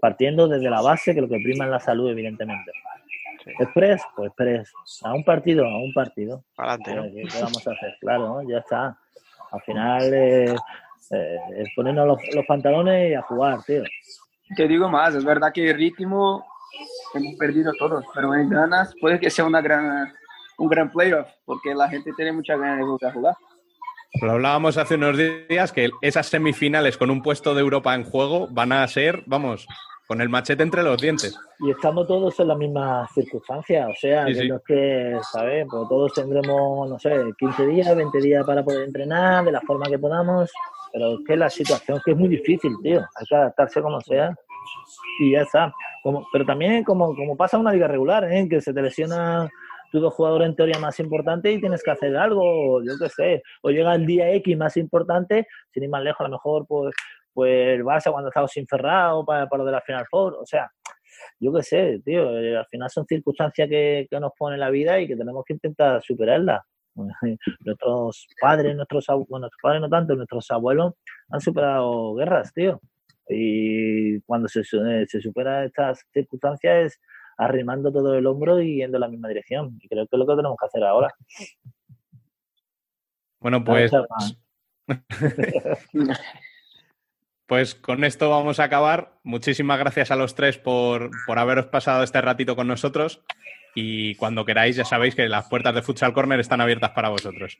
[0.00, 2.72] Partiendo desde la base, que lo que prima es la salud, evidentemente.
[3.44, 3.50] Sí.
[3.58, 4.72] Express, pues Express.
[5.04, 6.44] A un partido, a un partido.
[6.56, 7.02] Adelante, ¿no?
[7.02, 7.96] ¿Qué, ¿Qué, vamos a hacer?
[8.00, 8.48] Claro, ¿no?
[8.48, 8.98] ya está.
[9.50, 10.54] Al final eh,
[11.10, 13.82] eh, es ponernos los, los, pantalones y a jugar, tío.
[14.56, 16.44] Te digo más, es verdad que el ritmo
[17.14, 20.12] hemos perdido todos, pero en ganas puede que sea una gran
[20.58, 23.36] un gran playoff, porque la gente tiene muchas ganas de volver a jugar.
[24.20, 28.48] Lo hablábamos hace unos días que esas semifinales con un puesto de Europa en juego
[28.50, 29.66] van a ser, vamos,
[30.08, 31.38] con el machete entre los dientes.
[31.60, 34.48] Y estamos todos en las mismas circunstancias, o sea, sí, que sí.
[34.48, 35.66] no es que, ¿sabes?
[35.70, 39.86] Pues todos tendremos, no sé, 15 días, 20 días para poder entrenar de la forma
[39.86, 40.50] que podamos,
[40.92, 44.00] pero es que la situación es que es muy difícil, tío, hay que adaptarse como
[44.00, 44.34] sea
[45.20, 45.72] y ya está.
[46.02, 48.46] Como, pero también como, como pasa en una liga regular, ¿eh?
[48.48, 49.50] que se te lesiona
[49.90, 53.42] tus dos jugadores en teoría más importantes y tienes que hacer algo, yo qué sé,
[53.62, 56.94] o llega el día X más importante, sin ir más lejos, a lo mejor pues,
[57.32, 60.46] pues el Barça cuando estaba sin Ferrao para, para lo de la Final Four, o
[60.46, 60.70] sea,
[61.40, 65.00] yo qué sé, tío, eh, al final son circunstancias que, que nos pone la vida
[65.00, 66.62] y que tenemos que intentar superarlas.
[67.60, 70.94] Nuestros padres, nuestros bueno, nuestros padres no tanto, nuestros abuelos
[71.30, 72.80] han superado guerras, tío.
[73.28, 76.98] Y cuando se, eh, se supera estas circunstancias
[77.38, 79.78] arrimando todo el hombro y yendo en la misma dirección.
[79.80, 81.14] Y creo que es lo que tenemos que hacer ahora.
[83.40, 83.92] Bueno, pues,
[87.46, 89.20] pues con esto vamos a acabar.
[89.22, 93.22] Muchísimas gracias a los tres por, por haberos pasado este ratito con nosotros.
[93.74, 97.58] Y cuando queráis, ya sabéis que las puertas de Futsal Corner están abiertas para vosotros.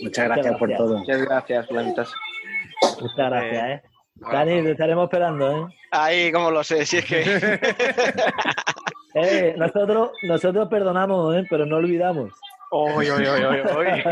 [0.00, 0.98] Muchas gracias por todo.
[0.98, 1.68] Muchas gracias.
[1.70, 2.14] Muchas
[3.16, 3.82] gracias, ¿eh?
[4.14, 5.74] Dani, te estaremos esperando, ¿eh?
[5.90, 7.60] Ahí, como lo sé, si es que.
[9.14, 11.44] Eh, nosotros, nosotros perdonamos, ¿eh?
[11.50, 12.32] Pero no olvidamos.
[12.70, 14.02] Uy, uy, uy, uy, uy.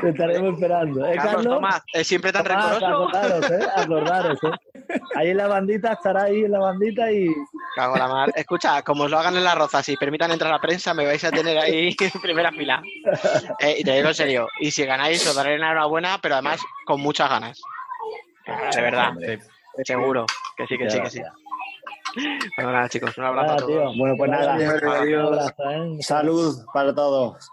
[0.00, 1.04] Te estaremos esperando.
[1.04, 1.54] ¿Eh, Carlos, Carlos?
[1.54, 3.08] Tomás, es siempre tan Tomás, rencoroso.
[3.08, 3.66] Acordaros, ¿eh?
[3.74, 5.00] Acordaros, ¿eh?
[5.16, 7.26] Ahí en la bandita, estará ahí en la bandita y...
[7.74, 8.32] Cago la mar.
[8.36, 11.04] Escucha, como os lo hagan en las rozas y permitan entrar a la prensa, me
[11.04, 12.80] vais a tener ahí en primera fila.
[13.58, 16.60] Eh, y te digo en serio, y si ganáis, os daré la enhorabuena, pero además
[16.86, 17.60] con muchas ganas.
[18.46, 19.12] De verdad.
[19.84, 20.26] Seguro.
[20.56, 21.22] Que sí, que sí, que sí.
[22.56, 23.66] Bueno, nada, chicos, un abrazo a tío.
[23.66, 23.96] todos.
[23.96, 24.54] Bueno, pues nada.
[24.56, 25.98] Un abrazo, ¿eh?
[26.00, 27.50] Salud para todos.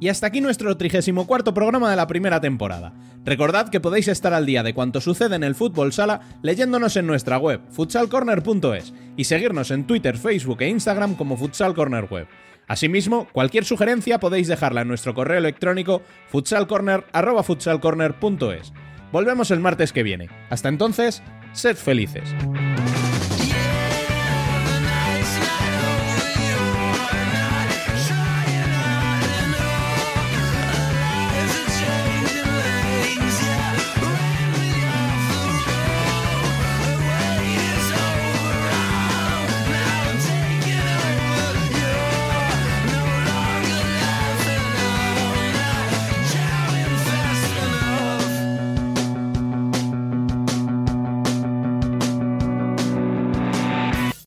[0.00, 2.92] Y hasta aquí nuestro 34 programa de la primera temporada.
[3.24, 7.06] Recordad que podéis estar al día de cuanto sucede en el fútbol sala leyéndonos en
[7.06, 12.26] nuestra web, futsalcorner.es, y seguirnos en Twitter, Facebook e Instagram como Futsal Corner Web.
[12.66, 18.74] Asimismo, cualquier sugerencia podéis dejarla en nuestro correo electrónico futsalcorner@futsalcorner.es.
[19.12, 20.28] Volvemos el martes que viene.
[20.50, 21.22] Hasta entonces,
[21.52, 22.28] sed felices.